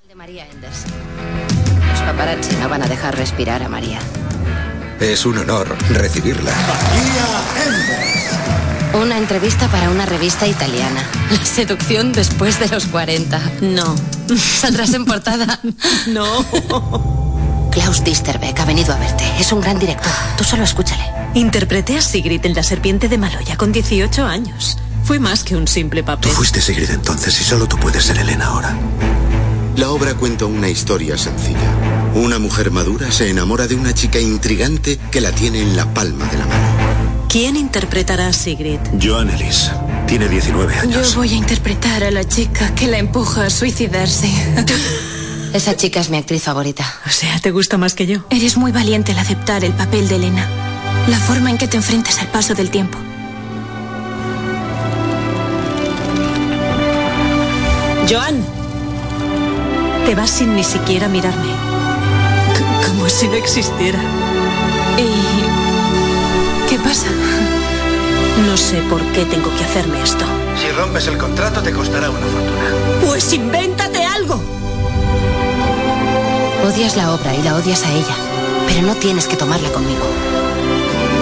de 0.09 0.15
María 0.17 0.47
Enders. 0.51 0.85
Los 1.91 2.01
paparazzi 2.01 2.57
no 2.57 2.69
van 2.69 2.83
a 2.83 2.89
dejar 2.89 3.17
respirar 3.17 3.63
a 3.63 3.69
María. 3.69 4.01
Es 5.01 5.25
un 5.27 5.39
honor 5.39 5.77
recibirla. 5.91 6.53
Una 6.53 8.22
entrevista 9.23 9.69
para 9.69 9.89
una 9.91 10.05
revista 10.05 10.49
italiana. 10.49 11.01
La 11.31 11.45
seducción 11.47 12.13
después 12.13 12.59
de 12.59 12.69
los 12.69 12.87
40. 12.87 13.41
No. 13.61 13.95
¿Saldrás 14.37 14.93
en 14.95 15.05
portada? 15.05 15.61
No. 16.09 16.45
Klaus 17.71 18.03
Disterbeck 18.05 18.59
ha 18.59 18.65
venido 18.65 18.93
a 18.93 18.99
verte. 18.99 19.25
Es 19.39 19.53
un 19.53 19.61
gran 19.61 19.79
director. 19.79 20.11
Tú 20.37 20.43
solo 20.45 20.65
escúchale. 20.65 21.05
Interpreté 21.35 21.97
a 21.97 22.03
Sigrid 22.03 22.45
en 22.45 22.55
La 22.55 22.63
Serpiente 22.65 23.09
de 23.09 23.17
Maloya 23.17 23.57
con 23.57 23.71
18 23.73 24.27
años. 24.27 24.77
Fue 25.05 25.19
más 25.21 25.45
que 25.45 25.57
un 25.57 25.69
simple 25.69 26.03
Tú 26.03 26.07
papel. 26.07 26.33
fuiste 26.33 26.61
Sigrid 26.61 26.91
entonces 26.91 27.41
y 27.41 27.45
solo 27.45 27.67
tú 27.69 27.77
puedes 27.79 28.05
ser 28.05 28.19
Elena 28.19 28.47
ahora. 28.47 28.77
La 29.77 29.91
obra 29.91 30.15
cuenta 30.15 30.45
una 30.47 30.69
historia 30.69 31.17
sencilla. 31.17 31.71
Una 32.15 32.39
mujer 32.39 32.71
madura 32.73 33.11
se 33.11 33.31
enamora 33.31 33.67
de 33.69 33.77
una 33.77 33.95
chica 33.95 34.19
intrigante 34.21 34.99
que 35.11 35.21
la 35.21 35.33
tiene 35.33 35.63
en 35.63 35.77
la 35.77 35.87
palma 35.95 36.27
de 36.27 36.39
la 36.39 36.47
mano. 36.47 36.92
¿Quién 37.33 37.57
interpretará 37.57 38.27
a 38.29 38.33
Sigrid? 38.33 38.79
Joan 39.03 39.31
Ellis. 39.31 39.71
Tiene 40.07 40.29
19 40.29 40.75
años. 40.81 41.13
Yo 41.13 41.19
voy 41.19 41.33
a 41.33 41.37
interpretar 41.37 42.05
a 42.05 42.11
la 42.11 42.25
chica 42.29 42.75
que 42.75 42.87
la 42.87 42.99
empuja 42.99 43.47
a 43.47 43.51
suicidarse. 43.51 44.29
Esa 45.55 45.75
chica 45.77 46.01
es 46.01 46.11
mi 46.11 46.19
actriz 46.19 46.43
favorita. 46.43 46.85
O 47.07 47.11
sea, 47.11 47.39
¿te 47.41 47.51
gusta 47.51 47.79
más 47.79 47.95
que 47.95 48.07
yo? 48.07 48.19
Eres 48.31 48.57
muy 48.59 48.71
valiente 48.73 49.13
al 49.13 49.19
aceptar 49.19 49.65
el 49.65 49.73
papel 49.73 50.09
de 50.09 50.17
Elena. 50.17 50.47
La 51.09 51.19
forma 51.19 51.51
en 51.51 51.57
que 51.59 51.69
te 51.69 51.77
enfrentas 51.79 52.19
al 52.19 52.29
paso 52.29 52.55
del 52.55 52.71
tiempo. 52.71 52.99
Joan. 58.09 58.45
Te 60.07 60.15
vas 60.15 60.31
sin 60.31 60.55
ni 60.55 60.65
siquiera 60.65 61.09
mirarme. 61.09 61.53
C- 62.57 62.87
como 62.89 63.09
si 63.09 63.29
no 63.29 63.35
existiera. 63.35 63.99
¿Y 66.83 66.85
qué 66.85 66.89
pasa? 66.89 67.07
No 68.47 68.57
sé 68.57 68.83
por 68.91 69.03
qué 69.13 69.25
tengo 69.25 69.55
que 69.57 69.65
hacerme 69.65 70.03
esto. 70.03 70.25
Si 70.61 70.71
rompes 70.73 71.07
el 71.07 71.17
contrato 71.17 71.63
te 71.63 71.73
costará 71.73 72.11
una 72.11 72.21
fortuna. 72.21 73.07
Pues 73.07 73.33
invéntate 73.33 74.05
algo. 74.05 74.41
Odias 76.67 76.97
la 76.97 77.13
obra 77.13 77.35
y 77.35 77.43
la 77.43 77.57
odias 77.57 77.85
a 77.85 77.93
ella. 77.93 78.15
Pero 78.67 78.83
no 78.87 78.95
tienes 78.97 79.27
que 79.27 79.37
tomarla 79.37 79.71
conmigo. 79.71 80.05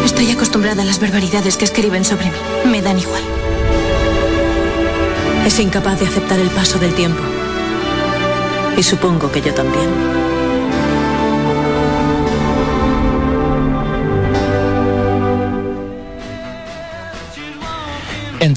Estoy 0.05 0.31
acostumbrada 0.31 0.83
a 0.83 0.85
las 0.85 1.01
barbaridades 1.01 1.57
que 1.57 1.65
escriben 1.65 2.05
sobre 2.05 2.27
mí. 2.27 2.71
Me 2.71 2.83
dan 2.83 2.99
igual. 2.99 3.23
Es 5.47 5.59
incapaz 5.59 6.01
de 6.01 6.07
aceptar 6.07 6.39
el 6.39 6.51
paso 6.51 6.79
del 6.79 6.95
tiempo. 6.95 7.23
Y 8.77 8.83
supongo 8.83 9.31
que 9.31 9.43
yo 9.43 9.53
también. 9.53 10.30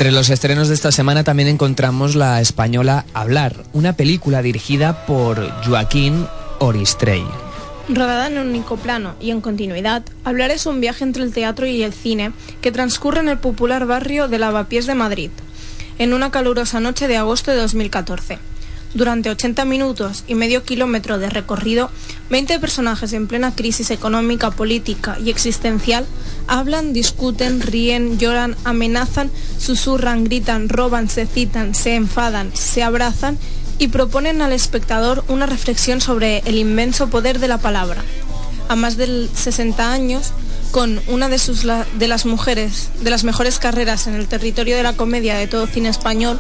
Entre 0.04 0.18
los 0.18 0.30
estrenos 0.30 0.68
de 0.68 0.74
esta 0.74 0.92
semana 0.92 1.24
también 1.24 1.48
encontramos 1.48 2.16
la 2.16 2.42
española 2.42 3.06
Hablar, 3.14 3.64
una 3.72 3.94
película 3.94 4.42
dirigida 4.42 5.06
por 5.06 5.50
Joaquín 5.64 6.28
Oristrey. 6.60 7.24
Rodada 7.88 8.28
en 8.28 8.38
un 8.38 8.50
único 8.50 8.76
plano 8.76 9.16
y 9.22 9.32
en 9.32 9.40
continuidad, 9.40 10.04
Hablar 10.26 10.52
es 10.52 10.66
un 10.66 10.82
viaje 10.82 11.06
entre 11.06 11.24
el 11.24 11.32
teatro 11.32 11.68
y 11.68 11.84
el 11.84 11.94
cine 11.94 12.34
que 12.60 12.74
transcurre 12.74 13.22
en 13.22 13.30
el 13.30 13.38
popular 13.38 13.86
barrio 13.86 14.28
de 14.28 14.40
Lavapiés 14.40 14.88
de 14.88 14.96
Madrid, 14.96 15.30
en 15.98 16.14
una 16.14 16.32
calurosa 16.32 16.82
noche 16.82 17.08
de 17.08 17.16
agosto 17.16 17.52
de 17.52 17.58
2014. 17.60 18.40
Durante 18.94 19.32
80 19.32 19.66
minutos 19.66 20.24
y 20.28 20.36
medio 20.36 20.64
kilómetro 20.64 21.18
de 21.18 21.30
recorrido, 21.30 21.90
20 22.30 22.60
personajes 22.60 23.12
en 23.14 23.28
plena 23.28 23.56
crisis 23.56 23.90
económica, 23.90 24.52
política 24.52 25.18
y 25.24 25.32
existencial 25.32 26.06
hablan, 26.48 26.94
discuten, 26.94 27.62
ríen, 27.62 28.20
lloran, 28.20 28.56
amenazan, 28.66 29.32
susurran, 29.58 30.26
gritan, 30.26 30.70
roban, 30.70 31.10
se 31.10 31.26
citan, 31.26 31.74
se 31.74 31.96
enfadan, 31.96 32.52
se 32.56 32.84
abrazan 32.84 33.40
y 33.80 33.88
proponen 33.88 34.44
al 34.44 34.54
espectador 34.54 35.24
una 35.28 35.48
reflexión 35.48 36.00
sobre 36.00 36.40
el 36.46 36.58
inmenso 36.58 37.10
poder 37.10 37.40
de 37.40 37.48
la 37.48 37.58
palabra. 37.58 38.04
A 38.70 38.76
más 38.76 38.96
de 38.96 39.28
60 39.34 39.92
años, 39.92 40.34
con 40.72 41.02
una 41.08 41.30
de, 41.30 41.40
de 41.98 42.08
las 42.08 42.26
mujeres, 42.26 42.90
de 43.02 43.10
las 43.10 43.24
mejores 43.24 43.58
carreras 43.58 44.06
en 44.06 44.14
el 44.14 44.28
territorio 44.28 44.78
de 44.78 44.84
la 44.84 44.94
comedia 44.94 45.36
de 45.36 45.48
todo 45.48 45.66
cine 45.66 45.90
español, 45.90 46.40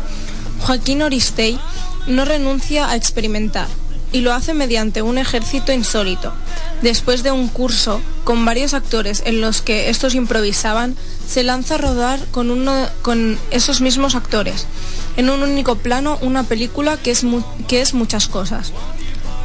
Joaquín 0.61 1.01
Oristey 1.01 1.59
no 2.07 2.25
renuncia 2.25 2.89
a 2.89 2.95
experimentar 2.95 3.67
y 4.13 4.21
lo 4.21 4.31
hace 4.31 4.53
mediante 4.53 5.01
un 5.01 5.17
ejército 5.17 5.73
insólito. 5.73 6.33
Después 6.81 7.23
de 7.23 7.31
un 7.31 7.47
curso 7.49 7.99
con 8.23 8.45
varios 8.45 8.73
actores 8.73 9.23
en 9.25 9.41
los 9.41 9.61
que 9.61 9.89
estos 9.89 10.15
improvisaban, 10.15 10.95
se 11.27 11.43
lanza 11.43 11.75
a 11.75 11.79
rodar 11.79 12.19
con, 12.31 12.51
uno, 12.51 12.87
con 13.01 13.37
esos 13.51 13.81
mismos 13.81 14.15
actores, 14.15 14.67
en 15.17 15.29
un 15.29 15.41
único 15.41 15.75
plano, 15.75 16.19
una 16.21 16.43
película 16.43 16.97
que 16.97 17.11
es, 17.11 17.25
que 17.67 17.81
es 17.81 17.93
muchas 17.93 18.27
cosas. 18.27 18.71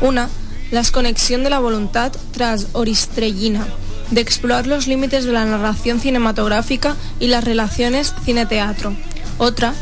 Una, 0.01 0.29
la 0.71 0.83
conexión 0.85 1.43
de 1.45 1.51
la 1.51 1.59
voluntad 1.59 2.13
tras 2.33 2.67
Oristrellina, 2.73 3.67
de 4.11 4.21
explorar 4.21 4.67
los 4.67 4.87
límites 4.87 5.25
de 5.25 5.33
la 5.33 5.45
narración 5.45 6.01
cinematográfica 6.01 6.95
y 7.21 7.29
las 7.29 7.45
relaciones 7.45 8.15
cine-teatro. 8.25 8.95
Otra, 9.39 9.75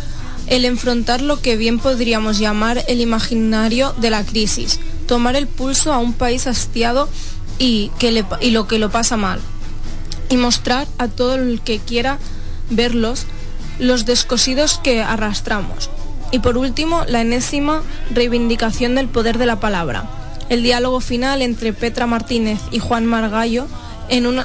el 0.46 0.64
enfrentar 0.64 1.20
lo 1.20 1.40
que 1.40 1.56
bien 1.56 1.78
podríamos 1.78 2.38
llamar 2.38 2.84
el 2.88 3.00
imaginario 3.00 3.94
de 3.98 4.10
la 4.10 4.24
crisis, 4.24 4.80
tomar 5.06 5.36
el 5.36 5.46
pulso 5.46 5.92
a 5.92 5.98
un 5.98 6.12
país 6.12 6.46
hastiado 6.46 7.08
y, 7.58 7.90
que 7.98 8.24
y 8.40 8.50
lo 8.50 8.66
que 8.66 8.78
lo 8.78 8.90
pasa 8.90 9.16
mal, 9.16 9.40
y 10.28 10.36
mostrar 10.36 10.86
a 10.98 11.08
todo 11.08 11.34
el 11.34 11.60
que 11.60 11.78
quiera 11.78 12.18
verlos 12.70 13.26
los 13.78 14.06
descosidos 14.06 14.78
que 14.82 15.02
arrastramos. 15.02 15.90
Y 16.32 16.40
por 16.40 16.58
último, 16.58 17.04
la 17.06 17.20
enésima 17.20 17.82
reivindicación 18.10 18.94
del 18.96 19.08
poder 19.08 19.38
de 19.38 19.46
la 19.46 19.60
palabra. 19.60 20.10
El 20.48 20.62
diálogo 20.62 21.00
final 21.00 21.42
entre 21.42 21.72
Petra 21.72 22.06
Martínez 22.06 22.60
y 22.70 22.78
Juan 22.78 23.06
Margallo 23.06 23.66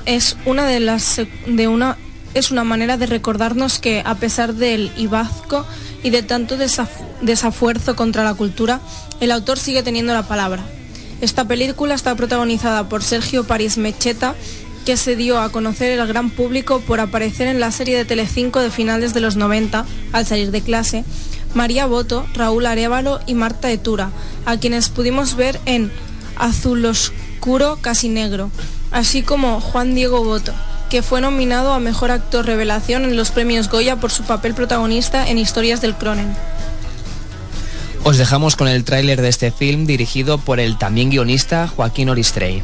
es 0.05 0.37
una 0.45 0.65
de 0.65 0.79
las 0.79 1.21
de 1.45 1.67
una 1.67 1.97
es 2.33 2.51
una 2.51 2.63
manera 2.63 2.97
de 2.97 3.05
recordarnos 3.05 3.79
que 3.79 4.01
a 4.05 4.15
pesar 4.15 4.53
del 4.53 4.91
ibazco 4.97 5.65
y 6.03 6.09
de 6.09 6.23
tanto 6.23 6.57
desafuerzo 6.57 7.95
contra 7.95 8.23
la 8.23 8.33
cultura, 8.33 8.79
el 9.19 9.31
autor 9.31 9.59
sigue 9.59 9.83
teniendo 9.83 10.13
la 10.13 10.27
palabra. 10.27 10.63
Esta 11.19 11.45
película 11.45 11.93
está 11.93 12.15
protagonizada 12.15 12.89
por 12.89 13.03
Sergio 13.03 13.43
París 13.43 13.77
Mecheta, 13.77 14.35
que 14.85 14.97
se 14.97 15.15
dio 15.15 15.39
a 15.39 15.51
conocer 15.51 15.99
al 15.99 16.07
gran 16.07 16.31
público 16.31 16.79
por 16.79 16.99
aparecer 16.99 17.47
en 17.47 17.59
la 17.59 17.71
serie 17.71 17.97
de 17.97 18.05
Telecinco 18.05 18.59
de 18.59 18.71
finales 18.71 19.13
de 19.13 19.19
los 19.19 19.35
90, 19.35 19.85
al 20.11 20.25
salir 20.25 20.49
de 20.49 20.61
clase, 20.61 21.03
María 21.53 21.85
Boto, 21.85 22.25
Raúl 22.33 22.65
Arevalo 22.65 23.19
y 23.27 23.35
Marta 23.35 23.69
Etura, 23.69 24.09
a 24.45 24.57
quienes 24.57 24.89
pudimos 24.89 25.35
ver 25.35 25.59
en 25.65 25.91
Azul 26.37 26.83
Oscuro 26.85 27.77
Casi 27.81 28.09
Negro, 28.09 28.49
así 28.89 29.21
como 29.21 29.61
Juan 29.61 29.93
Diego 29.93 30.23
Boto 30.23 30.53
que 30.91 31.01
fue 31.01 31.21
nominado 31.21 31.71
a 31.71 31.79
Mejor 31.79 32.11
Actor 32.11 32.45
Revelación 32.45 33.05
en 33.05 33.15
los 33.15 33.31
premios 33.31 33.69
Goya 33.69 33.95
por 33.95 34.11
su 34.11 34.23
papel 34.23 34.53
protagonista 34.53 35.25
en 35.29 35.37
Historias 35.37 35.79
del 35.79 35.95
Cronen. 35.95 36.35
Os 38.03 38.17
dejamos 38.17 38.57
con 38.57 38.67
el 38.67 38.83
tráiler 38.83 39.21
de 39.21 39.29
este 39.29 39.51
film 39.51 39.85
dirigido 39.85 40.37
por 40.37 40.59
el 40.59 40.77
también 40.77 41.09
guionista 41.09 41.69
Joaquín 41.69 42.09
Oristrey. 42.09 42.61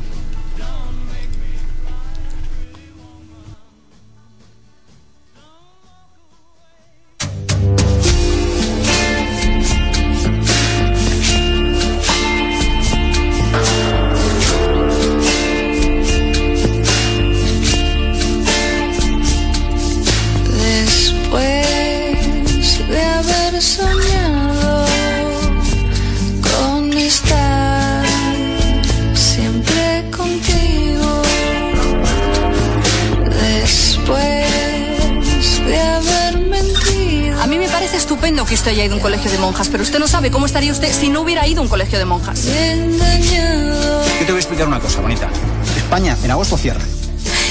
En 46.28 46.32
agosto 46.32 46.58
cierra. 46.58 46.82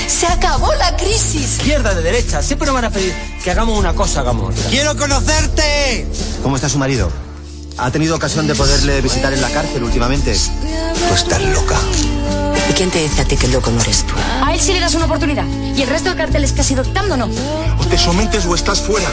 Se 0.07 0.27
acabó 0.27 0.73
la 0.75 0.95
crisis. 0.97 1.57
Izquierda, 1.59 1.95
de 1.95 2.03
derecha, 2.03 2.43
siempre 2.43 2.67
nos 2.67 2.75
van 2.75 2.85
a 2.85 2.91
pedir 2.91 3.15
que 3.43 3.51
hagamos 3.51 3.79
una 3.79 3.95
cosa, 3.95 4.21
hagamos 4.21 4.51
otra. 4.51 4.69
¡Quiero 4.69 4.95
conocerte! 4.97 6.07
¿Cómo 6.43 6.57
está 6.57 6.69
su 6.69 6.77
marido? 6.77 7.11
¿Ha 7.79 7.91
tenido 7.91 8.15
ocasión 8.15 8.47
de 8.47 8.55
poderle 8.55 9.01
visitar 9.01 9.33
en 9.33 9.41
la 9.41 9.49
cárcel 9.49 9.83
últimamente? 9.83 10.37
Tú 11.09 11.15
estás 11.15 11.41
loca. 11.43 11.77
¿Y 12.69 12.73
quién 12.75 12.91
te 12.91 13.03
dice 13.03 13.23
a 13.23 13.25
ti 13.25 13.37
que 13.37 13.47
el 13.47 13.53
loco 13.53 13.71
no 13.71 13.81
eres 13.81 14.05
tú? 14.05 14.13
A 14.45 14.53
él 14.53 14.61
sí 14.61 14.75
le 14.75 14.81
das 14.81 14.95
una 14.95 15.07
oportunidad. 15.07 15.47
¿Y 15.75 15.81
el 15.81 15.89
resto 15.89 16.11
de 16.11 16.17
carteles 16.17 16.53
que 16.53 16.61
has 16.61 16.71
ido 16.71 16.83
quitando 16.83 17.17
no? 17.17 17.31
O 17.79 17.87
te 17.87 17.97
sometes 17.97 18.45
o 18.45 18.55
estás 18.55 18.81
fuera. 18.81 19.09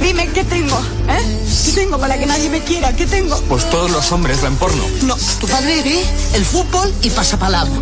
Dime, 0.00 0.28
¿qué 0.28 0.44
tengo? 0.44 0.78
¿Eh? 1.08 1.40
¿Qué 1.66 1.72
tengo 1.72 1.98
para 1.98 2.18
que 2.18 2.24
nadie 2.24 2.48
me 2.48 2.60
quiera? 2.60 2.94
¿Qué 2.94 3.06
tengo? 3.06 3.38
Pues 3.48 3.68
todos 3.68 3.90
los 3.90 4.10
hombres 4.12 4.40
ven 4.40 4.56
porno. 4.56 4.82
No, 5.02 5.16
tu 5.40 5.46
padre 5.46 5.82
ve 5.82 6.02
el 6.34 6.44
fútbol 6.44 6.94
y 7.02 7.10
pasa 7.10 7.38
palabra. 7.38 7.72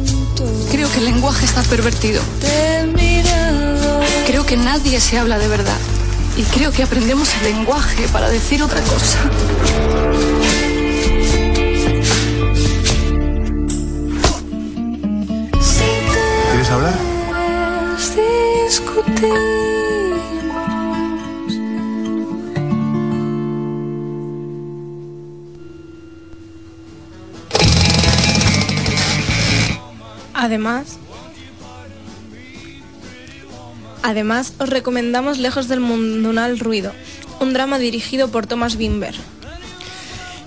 Creo 0.70 0.90
que 0.90 0.98
el 0.98 1.04
lenguaje 1.06 1.44
está 1.44 1.62
pervertido. 1.62 2.22
Creo 4.26 4.44
que 4.44 4.56
nadie 4.56 5.00
se 5.00 5.18
habla 5.18 5.38
de 5.38 5.48
verdad. 5.48 5.78
Y 6.36 6.42
creo 6.42 6.70
que 6.72 6.82
aprendemos 6.82 7.34
el 7.36 7.54
lenguaje 7.54 8.06
para 8.08 8.28
decir 8.28 8.62
otra 8.62 8.80
cosa. 8.82 9.18
¿Quieres 16.50 16.70
hablar? 16.70 16.94
Además, 30.46 31.00
además 34.04 34.52
os 34.60 34.68
recomendamos 34.70 35.38
Lejos 35.38 35.66
del 35.66 35.80
mundanal 35.80 36.60
ruido, 36.60 36.92
un 37.40 37.52
drama 37.52 37.80
dirigido 37.80 38.28
por 38.28 38.46
Thomas 38.46 38.76
Bimber. 38.76 39.16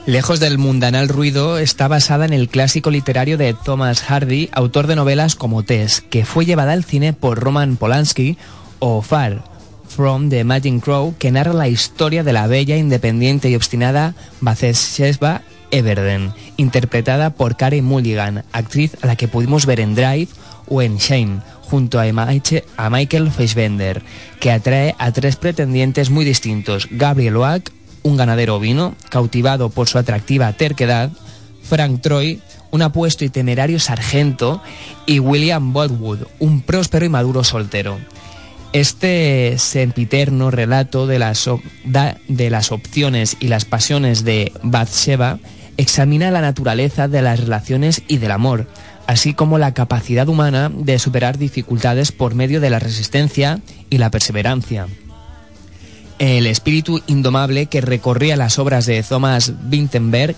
Lejos 0.05 0.39
del 0.39 0.57
mundanal 0.57 1.09
ruido 1.09 1.57
está 1.57 1.89
basada 1.89 2.23
en 2.23 2.31
el 2.31 2.47
clásico 2.47 2.91
literario 2.91 3.37
de 3.37 3.53
Thomas 3.53 4.01
Hardy, 4.01 4.47
autor 4.53 4.87
de 4.87 4.95
novelas 4.95 5.35
como 5.35 5.63
Tess, 5.63 5.99
que 5.99 6.23
fue 6.23 6.45
llevada 6.45 6.71
al 6.71 6.85
cine 6.85 7.11
por 7.11 7.37
Roman 7.37 7.75
Polanski, 7.75 8.37
o 8.79 9.01
Far 9.01 9.43
From 9.89 10.29
the 10.29 10.45
Magic 10.45 10.81
Crow, 10.81 11.13
que 11.19 11.29
narra 11.29 11.51
la 11.51 11.67
historia 11.67 12.23
de 12.23 12.31
la 12.31 12.47
bella, 12.47 12.77
independiente 12.77 13.49
y 13.49 13.55
obstinada 13.55 14.15
Bathsheba 14.39 15.41
Everden, 15.71 16.33
interpretada 16.57 17.31
por 17.31 17.57
Carey 17.57 17.81
Mulligan, 17.81 18.43
actriz 18.51 18.97
a 19.01 19.07
la 19.07 19.15
que 19.15 19.27
pudimos 19.27 19.65
ver 19.65 19.79
en 19.79 19.95
Drive 19.95 20.29
o 20.67 20.81
en 20.81 20.97
Shame, 20.97 21.41
junto 21.69 21.99
a, 21.99 22.89
Michael 22.89 23.31
Fassbender, 23.31 24.01
que 24.39 24.51
atrae 24.51 24.95
a 24.97 25.11
tres 25.11 25.35
pretendientes 25.35 26.09
muy 26.09 26.25
distintos, 26.25 26.87
Gabriel 26.89 27.37
Oak, 27.37 27.71
un 28.01 28.17
ganadero 28.17 28.55
ovino, 28.55 28.95
cautivado 29.09 29.69
por 29.69 29.87
su 29.87 29.97
atractiva 29.97 30.51
terquedad, 30.53 31.11
Frank 31.63 32.01
Troy, 32.01 32.41
un 32.71 32.81
apuesto 32.81 33.23
y 33.23 33.29
temerario 33.29 33.79
sargento, 33.79 34.61
y 35.05 35.19
William 35.19 35.73
Boltwood, 35.73 36.25
un 36.39 36.61
próspero 36.61 37.05
y 37.05 37.09
maduro 37.09 37.43
soltero. 37.43 37.97
Este 38.73 39.55
sempiterno 39.57 40.51
relato 40.51 41.07
de 41.07 41.19
las, 41.19 41.49
de 41.83 42.49
las 42.49 42.71
opciones 42.71 43.37
y 43.39 43.47
las 43.47 43.65
pasiones 43.65 44.23
de 44.23 44.51
Bathsheba 44.61 45.39
examina 45.79 46.29
la 46.29 46.41
naturaleza 46.41 47.07
de 47.07 47.21
las 47.21 47.39
relaciones 47.39 48.03
y 48.09 48.17
del 48.17 48.31
amor, 48.31 48.67
así 49.07 49.33
como 49.33 49.57
la 49.57 49.73
capacidad 49.73 50.27
humana 50.27 50.69
de 50.73 50.99
superar 50.99 51.37
dificultades 51.37 52.11
por 52.11 52.35
medio 52.35 52.59
de 52.59 52.69
la 52.69 52.79
resistencia 52.79 53.61
y 53.89 53.97
la 53.97 54.11
perseverancia. 54.11 54.87
El 56.19 56.47
espíritu 56.47 57.01
indomable 57.07 57.67
que 57.67 57.79
recorría 57.79 58.35
las 58.35 58.59
obras 58.59 58.85
de 58.87 59.01
Thomas 59.03 59.53
Vinterberg 59.69 60.35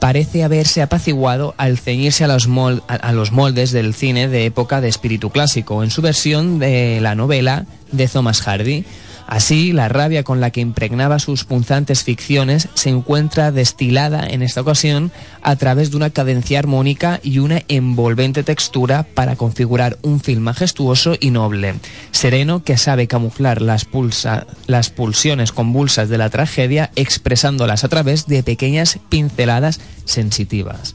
parece 0.00 0.44
haberse 0.44 0.82
apaciguado 0.82 1.54
al 1.56 1.78
ceñirse 1.78 2.24
a 2.24 3.12
los 3.12 3.32
moldes 3.32 3.72
del 3.72 3.94
cine 3.94 4.28
de 4.28 4.44
época 4.44 4.82
de 4.82 4.88
espíritu 4.88 5.30
clásico, 5.30 5.82
en 5.82 5.90
su 5.90 6.02
versión 6.02 6.58
de 6.58 7.00
la 7.00 7.14
novela 7.14 7.64
de 7.90 8.06
Thomas 8.06 8.42
Hardy. 8.42 8.84
Así, 9.26 9.72
la 9.72 9.88
rabia 9.88 10.22
con 10.22 10.40
la 10.40 10.50
que 10.50 10.60
impregnaba 10.60 11.18
sus 11.18 11.44
punzantes 11.44 12.04
ficciones 12.04 12.68
se 12.74 12.90
encuentra 12.90 13.52
destilada 13.52 14.26
en 14.28 14.42
esta 14.42 14.60
ocasión 14.60 15.10
a 15.42 15.56
través 15.56 15.90
de 15.90 15.96
una 15.96 16.10
cadencia 16.10 16.58
armónica 16.58 17.20
y 17.22 17.38
una 17.38 17.62
envolvente 17.68 18.42
textura 18.42 19.02
para 19.14 19.36
configurar 19.36 19.96
un 20.02 20.20
film 20.20 20.42
majestuoso 20.42 21.14
y 21.18 21.30
noble, 21.30 21.74
sereno 22.10 22.62
que 22.64 22.76
sabe 22.76 23.08
camuflar 23.08 23.62
las, 23.62 23.86
pulsa- 23.86 24.46
las 24.66 24.90
pulsiones 24.90 25.52
convulsas 25.52 26.08
de 26.08 26.18
la 26.18 26.28
tragedia 26.28 26.90
expresándolas 26.94 27.82
a 27.84 27.88
través 27.88 28.26
de 28.26 28.42
pequeñas 28.42 28.98
pinceladas 29.08 29.80
sensitivas. 30.04 30.94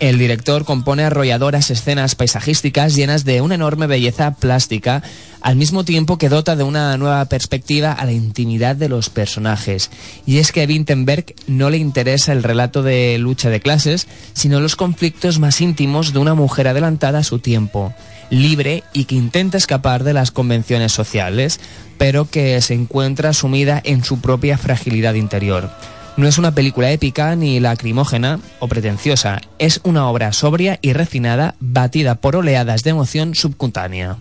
El 0.00 0.16
director 0.16 0.64
compone 0.64 1.02
arrolladoras 1.02 1.72
escenas 1.72 2.14
paisajísticas 2.14 2.94
llenas 2.94 3.24
de 3.24 3.40
una 3.40 3.56
enorme 3.56 3.88
belleza 3.88 4.36
plástica, 4.36 5.02
al 5.40 5.56
mismo 5.56 5.82
tiempo 5.84 6.18
que 6.18 6.28
dota 6.28 6.54
de 6.54 6.62
una 6.62 6.96
nueva 6.96 7.24
perspectiva 7.24 7.92
a 7.92 8.04
la 8.04 8.12
intimidad 8.12 8.76
de 8.76 8.88
los 8.88 9.10
personajes. 9.10 9.90
Y 10.24 10.38
es 10.38 10.52
que 10.52 10.62
a 10.62 10.66
Vinterberg 10.66 11.34
no 11.48 11.68
le 11.68 11.78
interesa 11.78 12.32
el 12.32 12.44
relato 12.44 12.84
de 12.84 13.18
lucha 13.18 13.50
de 13.50 13.58
clases, 13.58 14.06
sino 14.34 14.60
los 14.60 14.76
conflictos 14.76 15.40
más 15.40 15.60
íntimos 15.60 16.12
de 16.12 16.20
una 16.20 16.34
mujer 16.34 16.68
adelantada 16.68 17.18
a 17.18 17.24
su 17.24 17.40
tiempo, 17.40 17.92
libre 18.30 18.84
y 18.92 19.06
que 19.06 19.16
intenta 19.16 19.58
escapar 19.58 20.04
de 20.04 20.12
las 20.12 20.30
convenciones 20.30 20.92
sociales, 20.92 21.58
pero 21.98 22.30
que 22.30 22.60
se 22.60 22.74
encuentra 22.74 23.32
sumida 23.32 23.80
en 23.84 24.04
su 24.04 24.20
propia 24.20 24.58
fragilidad 24.58 25.14
interior. 25.14 25.70
No 26.18 26.26
es 26.26 26.36
una 26.36 26.52
película 26.52 26.90
épica 26.90 27.36
ni 27.36 27.60
lacrimógena 27.60 28.40
o 28.58 28.66
pretenciosa, 28.66 29.40
es 29.60 29.80
una 29.84 30.08
obra 30.08 30.32
sobria 30.32 30.80
y 30.82 30.92
refinada, 30.92 31.54
batida 31.60 32.16
por 32.16 32.34
oleadas 32.34 32.82
de 32.82 32.90
emoción 32.90 33.36
subcutánea. 33.36 34.16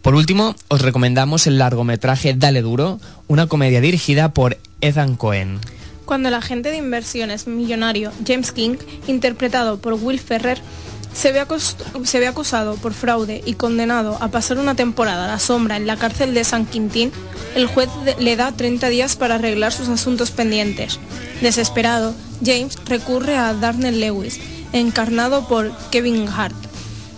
Por 0.00 0.14
último, 0.14 0.56
os 0.68 0.80
recomendamos 0.80 1.46
el 1.46 1.58
largometraje 1.58 2.32
Dale 2.32 2.62
Duro, 2.62 3.00
una 3.28 3.48
comedia 3.48 3.82
dirigida 3.82 4.32
por 4.32 4.56
Ethan 4.80 5.14
Cohen. 5.14 5.58
Cuando 6.06 6.30
el 6.30 6.34
agente 6.34 6.70
de 6.70 6.78
inversiones 6.78 7.46
millonario 7.46 8.12
James 8.26 8.50
King, 8.50 8.78
interpretado 9.06 9.78
por 9.78 9.92
Will 9.92 10.18
Ferrer, 10.18 10.58
se 11.12 11.32
ve, 11.32 12.26
acusado 12.26 12.76
por 12.76 12.94
fraude 12.94 13.42
y 13.44 13.54
condenado 13.54 14.16
a 14.20 14.28
pasar 14.28 14.58
una 14.58 14.74
temporada 14.74 15.24
a 15.24 15.28
la 15.28 15.38
sombra 15.38 15.76
en 15.76 15.86
la 15.86 15.96
cárcel 15.96 16.34
de 16.34 16.44
San 16.44 16.66
Quintín, 16.66 17.12
el 17.54 17.66
juez 17.66 17.88
le 18.18 18.36
da 18.36 18.52
30 18.52 18.88
días 18.88 19.16
para 19.16 19.36
arreglar 19.36 19.72
sus 19.72 19.88
asuntos 19.88 20.30
pendientes. 20.30 21.00
Desesperado, 21.40 22.14
James 22.44 22.78
recurre 22.86 23.36
a 23.36 23.52
Darnell 23.54 24.00
Lewis, 24.00 24.40
encarnado 24.72 25.48
por 25.48 25.72
Kevin 25.90 26.28
Hart, 26.28 26.54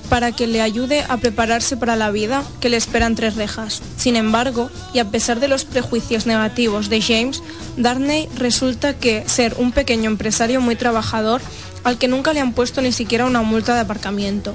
para 0.09 0.33
que 0.33 0.47
le 0.47 0.61
ayude 0.61 1.05
a 1.09 1.17
prepararse 1.19 1.77
para 1.77 1.97
la 1.97 2.11
vida 2.11 2.43
que 2.61 2.69
le 2.69 2.77
espera 2.77 3.07
entre 3.07 3.31
rejas. 3.31 3.83
Sin 3.97 4.17
embargo, 4.17 4.71
y 4.93 4.99
a 4.99 5.11
pesar 5.11 5.41
de 5.41 5.49
los 5.49 5.65
prejuicios 5.65 6.27
negativos 6.27 6.89
de 6.89 7.01
James, 7.01 7.43
Darnay 7.77 8.29
resulta 8.37 8.95
que 8.95 9.27
ser 9.27 9.55
un 9.59 9.73
pequeño 9.73 10.11
empresario 10.11 10.61
muy 10.61 10.77
trabajador 10.77 11.41
al 11.85 11.99
que 11.99 12.09
nunca 12.09 12.33
le 12.33 12.41
han 12.41 12.53
puesto 12.53 12.81
ni 12.81 12.93
siquiera 12.93 13.27
una 13.27 13.43
multa 13.43 13.75
de 13.75 13.81
aparcamiento, 13.81 14.55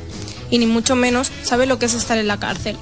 y 0.50 0.60
ni 0.60 0.66
mucho 0.66 0.96
menos 0.96 1.32
sabe 1.44 1.66
lo 1.66 1.80
que 1.80 1.88
es 1.88 1.94
estar 1.94 2.18
en 2.18 2.28
la 2.28 2.40
cárcel. 2.40 2.78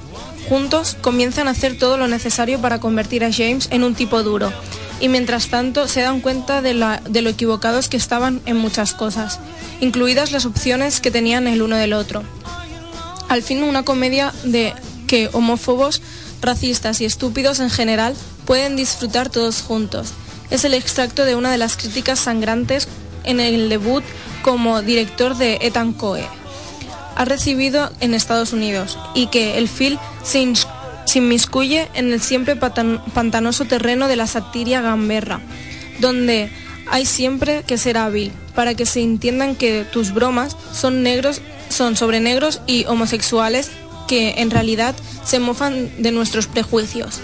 Juntos 0.48 0.96
comienzan 1.00 1.48
a 1.48 1.52
hacer 1.52 1.76
todo 1.76 1.96
lo 1.96 2.06
necesario 2.06 2.60
para 2.60 2.78
convertir 2.78 3.24
a 3.24 3.32
James 3.32 3.68
en 3.70 3.82
un 3.82 3.94
tipo 3.94 4.22
duro, 4.22 4.52
y 5.00 5.08
mientras 5.08 5.48
tanto 5.48 5.88
se 5.88 6.02
dan 6.02 6.20
cuenta 6.20 6.62
de, 6.62 6.74
lo 6.74 7.30
equivocados 7.30 7.88
que 7.88 7.96
estaban 7.96 8.40
en 8.46 8.56
muchas 8.56 8.94
cosas, 8.94 9.40
incluidas 9.80 10.32
las 10.32 10.46
opciones 10.46 11.00
que 11.00 11.10
tenían 11.10 11.46
el 11.46 11.62
uno 11.62 11.76
del 11.76 11.92
otro. 11.92 12.22
Al 13.28 13.42
fin 13.42 13.62
una 13.62 13.82
comedia 13.82 14.32
de 14.44 14.72
que 15.06 15.28
homófobos, 15.32 16.00
racistas 16.40 17.00
y 17.00 17.04
estúpidos 17.04 17.60
en 17.60 17.70
general 17.70 18.14
pueden 18.44 18.76
disfrutar 18.76 19.28
todos 19.28 19.62
juntos. 19.62 20.12
Es 20.50 20.64
el 20.64 20.74
extracto 20.74 21.24
de 21.24 21.34
una 21.34 21.50
de 21.50 21.58
las 21.58 21.76
críticas 21.76 22.20
sangrantes 22.20 22.88
en 23.24 23.40
el 23.40 23.68
debut 23.68 24.04
como 24.46 24.80
director 24.80 25.36
de 25.36 25.58
Ethan 25.60 25.92
Coe. 25.92 26.24
Ha 27.16 27.24
recibido 27.24 27.90
en 27.98 28.14
Estados 28.14 28.52
Unidos 28.52 28.96
y 29.12 29.26
que 29.26 29.58
el 29.58 29.66
film 29.66 29.98
se, 30.22 30.54
se 31.04 31.18
inmiscuye 31.18 31.88
en 31.94 32.12
el 32.12 32.20
siempre 32.20 32.54
pantanoso 32.54 33.64
terreno 33.64 34.06
de 34.06 34.14
la 34.14 34.28
satiria 34.28 34.80
gamberra, 34.82 35.40
donde 35.98 36.48
hay 36.88 37.06
siempre 37.06 37.64
que 37.66 37.76
ser 37.76 37.98
hábil 37.98 38.30
para 38.54 38.74
que 38.74 38.86
se 38.86 39.00
entiendan 39.00 39.56
que 39.56 39.82
tus 39.82 40.14
bromas 40.14 40.56
son 40.72 41.02
negros, 41.02 41.40
son 41.68 41.96
sobre 41.96 42.20
negros 42.20 42.60
y 42.68 42.84
homosexuales 42.84 43.72
que 44.06 44.34
en 44.36 44.52
realidad 44.52 44.94
se 45.24 45.40
mofan 45.40 45.90
de 45.98 46.12
nuestros 46.12 46.46
prejuicios 46.46 47.18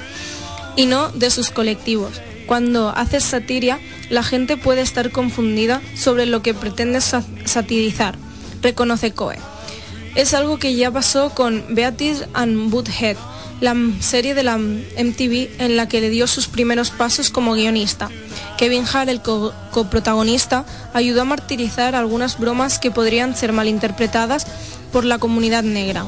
y 0.74 0.86
no 0.86 1.10
de 1.10 1.30
sus 1.30 1.50
colectivos. 1.50 2.20
Cuando 2.46 2.88
haces 2.88 3.22
satiria, 3.22 3.78
la 4.12 4.22
gente 4.22 4.56
puede 4.58 4.82
estar 4.82 5.10
confundida 5.10 5.80
sobre 5.96 6.26
lo 6.26 6.42
que 6.42 6.52
pretendes 6.54 7.02
sa- 7.04 7.24
satirizar, 7.46 8.14
reconoce 8.60 9.12
Coe. 9.12 9.38
Es 10.14 10.34
algo 10.34 10.58
que 10.58 10.74
ya 10.76 10.90
pasó 10.90 11.30
con 11.30 11.64
Beatrice 11.70 12.28
and 12.34 12.70
Butthead, 12.70 13.16
la 13.62 13.74
serie 14.00 14.34
de 14.34 14.42
la 14.42 14.58
MTV 14.58 15.48
en 15.58 15.76
la 15.76 15.88
que 15.88 16.00
le 16.02 16.10
dio 16.10 16.26
sus 16.26 16.46
primeros 16.46 16.90
pasos 16.90 17.30
como 17.30 17.54
guionista. 17.54 18.10
Kevin 18.58 18.84
Hart, 18.92 19.08
el 19.08 19.22
co- 19.22 19.54
coprotagonista, 19.70 20.66
ayudó 20.92 21.22
a 21.22 21.24
martirizar 21.24 21.94
algunas 21.94 22.38
bromas 22.38 22.78
que 22.78 22.90
podrían 22.90 23.34
ser 23.34 23.52
malinterpretadas 23.52 24.46
por 24.92 25.04
la 25.06 25.18
comunidad 25.18 25.62
negra. 25.62 26.04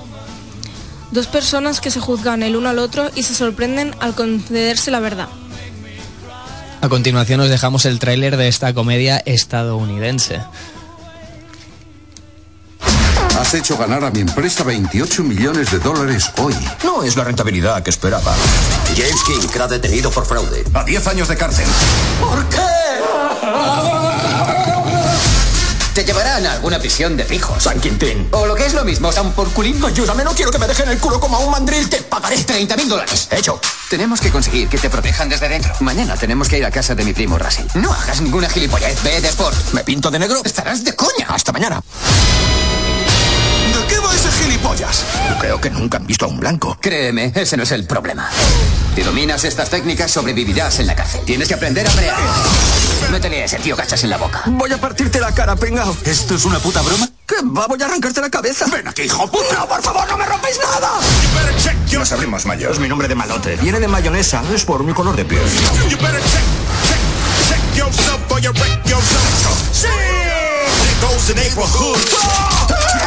Dos 1.10 1.26
personas 1.28 1.80
que 1.80 1.90
se 1.90 2.00
juzgan 2.00 2.42
el 2.42 2.56
uno 2.56 2.68
al 2.68 2.78
otro 2.80 3.10
y 3.14 3.22
se 3.22 3.34
sorprenden 3.34 3.94
al 4.00 4.14
concederse 4.14 4.90
la 4.90 5.00
verdad. 5.00 5.28
A 6.84 6.88
continuación 6.90 7.40
os 7.40 7.48
dejamos 7.48 7.86
el 7.86 7.98
tráiler 7.98 8.36
de 8.36 8.46
esta 8.46 8.74
comedia 8.74 9.16
estadounidense. 9.24 10.42
Has 13.40 13.54
hecho 13.54 13.78
ganar 13.78 14.04
a 14.04 14.10
mi 14.10 14.20
empresa 14.20 14.64
28 14.64 15.22
millones 15.22 15.70
de 15.70 15.78
dólares 15.78 16.30
hoy. 16.36 16.52
No 16.84 17.02
es 17.02 17.16
la 17.16 17.24
rentabilidad 17.24 17.82
que 17.82 17.88
esperaba. 17.88 18.34
James 18.94 19.22
King 19.24 19.48
queda 19.50 19.66
detenido 19.66 20.10
por 20.10 20.26
fraude. 20.26 20.62
A 20.74 20.84
10 20.84 21.06
años 21.06 21.28
de 21.28 21.36
cárcel. 21.38 21.64
¿Por 22.20 22.46
qué? 22.50 22.60
Te 25.94 26.04
llevarán 26.04 26.44
a 26.44 26.54
alguna 26.54 26.80
prisión 26.80 27.16
de 27.16 27.24
fijos. 27.24 27.62
San 27.62 27.80
Quintín. 27.80 28.26
O 28.32 28.46
lo 28.46 28.56
que 28.56 28.66
es 28.66 28.74
lo 28.74 28.84
mismo, 28.84 29.12
San 29.12 29.32
Porculín. 29.32 29.82
Ayúdame, 29.84 30.24
no 30.24 30.32
quiero 30.32 30.50
que 30.50 30.58
me 30.58 30.66
dejen 30.66 30.88
el 30.88 30.98
culo 30.98 31.20
como 31.20 31.36
a 31.36 31.38
un 31.38 31.52
mandril. 31.52 31.88
Te 31.88 31.98
pagaré 31.98 32.36
30 32.42 32.76
mil 32.76 32.88
dólares. 32.88 33.28
Hecho. 33.30 33.60
Tenemos 33.88 34.20
que 34.20 34.30
conseguir 34.30 34.68
que 34.68 34.76
te 34.76 34.90
protejan 34.90 35.28
desde 35.28 35.48
dentro. 35.48 35.72
Mañana 35.78 36.16
tenemos 36.16 36.48
que 36.48 36.58
ir 36.58 36.64
a 36.64 36.72
casa 36.72 36.96
de 36.96 37.04
mi 37.04 37.12
primo 37.12 37.38
Russell. 37.38 37.66
No 37.74 37.92
hagas 37.92 38.20
ninguna 38.20 38.48
gilipollez. 38.48 39.00
Ve 39.04 39.20
de 39.20 39.28
sport. 39.28 39.56
¿Me 39.72 39.84
pinto 39.84 40.10
de 40.10 40.18
negro? 40.18 40.42
Estarás 40.44 40.82
de 40.82 40.96
coña. 40.96 41.26
Hasta 41.28 41.52
mañana. 41.52 41.80
¿De 43.74 43.86
qué 43.88 43.98
va 43.98 44.14
ese 44.14 44.30
gilipollas? 44.30 45.04
Creo 45.40 45.60
que 45.60 45.70
nunca 45.70 45.98
han 45.98 46.06
visto 46.06 46.24
a 46.24 46.28
un 46.28 46.38
blanco. 46.38 46.76
Créeme, 46.80 47.32
ese 47.34 47.56
no 47.56 47.62
es 47.62 47.72
el 47.72 47.86
problema. 47.86 48.28
Si 48.94 49.02
dominas 49.02 49.44
estas 49.44 49.70
técnicas, 49.70 50.10
sobrevivirás 50.10 50.78
en 50.78 50.86
la 50.86 50.94
cárcel. 50.94 51.22
Tienes 51.24 51.48
que 51.48 51.54
aprender 51.54 51.86
a 51.86 51.90
pelear. 51.90 52.16
Métele 53.10 53.42
a 53.42 53.44
ese 53.44 53.58
tío 53.58 53.76
cachas 53.76 54.02
en 54.04 54.10
la 54.10 54.16
boca. 54.16 54.42
Voy 54.46 54.72
a 54.72 54.78
partirte 54.78 55.20
la 55.20 55.32
cara, 55.32 55.56
pengao. 55.56 55.96
¿Esto 56.04 56.34
es 56.34 56.44
una 56.44 56.58
puta 56.58 56.80
broma? 56.82 57.08
¿Qué 57.26 57.36
va? 57.44 57.66
Voy 57.66 57.82
a 57.82 57.86
arrancarte 57.86 58.20
la 58.20 58.30
cabeza. 58.30 58.66
Ven 58.72 58.86
aquí, 58.86 59.02
hijo 59.02 59.30
puta. 59.30 59.54
No, 59.54 59.68
por 59.68 59.82
favor, 59.82 60.08
no 60.08 60.16
me 60.16 60.26
rompéis 60.26 60.58
nada. 60.58 60.90
No 61.92 62.04
sabemos 62.04 62.44
mayor. 62.46 62.72
Es 62.72 62.78
mi 62.78 62.88
nombre 62.88 63.08
de 63.08 63.14
malote. 63.14 63.56
Viene 63.56 63.80
de 63.80 63.88
mayonesa. 63.88 64.42
Es 64.54 64.64
por 64.64 64.82
mi 64.84 64.92
color 64.92 65.16
de 65.16 65.24
piel. 65.24 65.42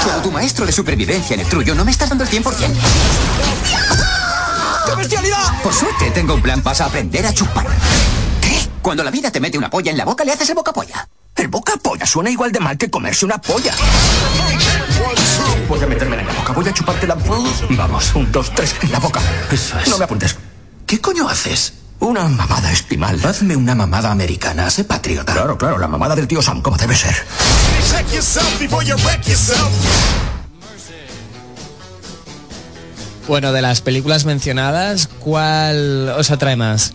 Como 0.08 0.22
tu 0.22 0.32
maestro 0.32 0.66
de 0.66 0.72
supervivencia 0.72 1.34
en 1.34 1.42
el 1.42 1.48
trullo, 1.48 1.76
no 1.76 1.84
me 1.84 1.92
estás 1.92 2.08
dando 2.08 2.24
el 2.24 2.30
100%. 2.30 2.42
¡Qué 4.86 4.96
bestialidad! 4.96 5.62
Por 5.62 5.74
suerte, 5.74 6.12
tengo 6.12 6.36
un 6.36 6.42
plan. 6.42 6.64
Vas 6.64 6.80
a 6.80 6.86
aprender 6.86 7.26
a 7.26 7.34
chupar. 7.34 7.68
¿Qué? 8.40 8.70
Cuando 8.82 9.04
la 9.04 9.12
vida 9.12 9.30
te 9.32 9.42
mete 9.42 9.58
una 9.58 9.70
polla 9.70 9.92
en 9.92 9.98
la 9.98 10.06
boca, 10.06 10.24
le 10.24 10.32
haces 10.32 10.48
el 10.48 10.56
boca 10.56 10.72
polla. 10.72 11.10
El 11.36 11.50
boca 11.50 11.74
polla. 11.76 12.06
Suena 12.06 12.30
igual 12.30 12.54
de 12.54 12.62
mal 12.62 12.78
que 12.78 12.90
comerse 12.90 13.26
una 13.26 13.38
polla. 13.38 13.74
Voy 15.68 15.84
a 15.84 15.88
metérmela 15.88 16.22
en 16.22 16.28
la 16.30 16.34
boca. 16.36 16.54
Voy 16.54 16.70
a 16.70 16.74
chuparte 16.74 17.06
la... 17.06 17.16
Vamos, 17.72 18.16
un, 18.16 18.32
dos, 18.32 18.56
tres, 18.56 18.76
en 18.84 18.94
la 18.94 19.00
boca. 19.00 19.20
Eso 19.52 19.78
es. 19.78 19.90
No 19.90 19.98
me 19.98 20.06
apuntes. 20.06 20.38
¿Qué 20.86 21.02
coño 21.02 21.28
haces? 21.28 21.74
Una 22.00 22.28
mamada 22.28 22.72
espimal. 22.72 23.20
Hazme 23.26 23.56
una 23.56 23.74
mamada 23.76 24.12
americana, 24.12 24.70
sé 24.70 24.84
patriota. 24.84 25.34
Claro, 25.34 25.58
claro, 25.58 25.78
la 25.80 25.88
mamada 25.88 26.16
del 26.16 26.28
tío 26.28 26.42
Sam, 26.42 26.62
como 26.62 26.78
debe 26.78 26.96
ser. 26.96 27.16
Bueno, 33.28 33.52
de 33.52 33.62
las 33.62 33.82
películas 33.82 34.26
mencionadas, 34.26 35.08
¿cuál 35.20 36.10
os 36.18 36.32
atrae 36.32 36.56
más? 36.56 36.94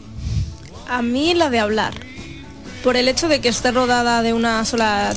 A 0.88 1.02
mí 1.02 1.34
la 1.34 1.50
de 1.50 1.58
hablar. 1.60 1.92
Por 2.82 2.96
el 2.96 3.08
hecho 3.08 3.28
de 3.28 3.40
que 3.40 3.48
esté 3.48 3.70
rodada 3.70 4.22
de 4.22 4.32
una 4.32 4.64
sola 4.64 5.12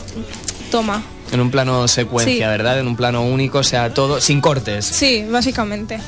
toma. 0.71 1.03
En 1.31 1.39
un 1.39 1.49
plano 1.51 1.87
secuencia, 1.87 2.33
Sí. 2.33 2.49
¿verdad? 2.51 2.79
En 2.79 2.87
un 2.87 2.95
plano 2.95 3.23
único, 3.23 3.59
o 3.59 3.63
sea, 3.63 3.93
todo 3.93 4.19
sin 4.21 4.41
cortes. 4.41 4.85
Sí, 4.85 5.25
básicamente. 5.29 5.99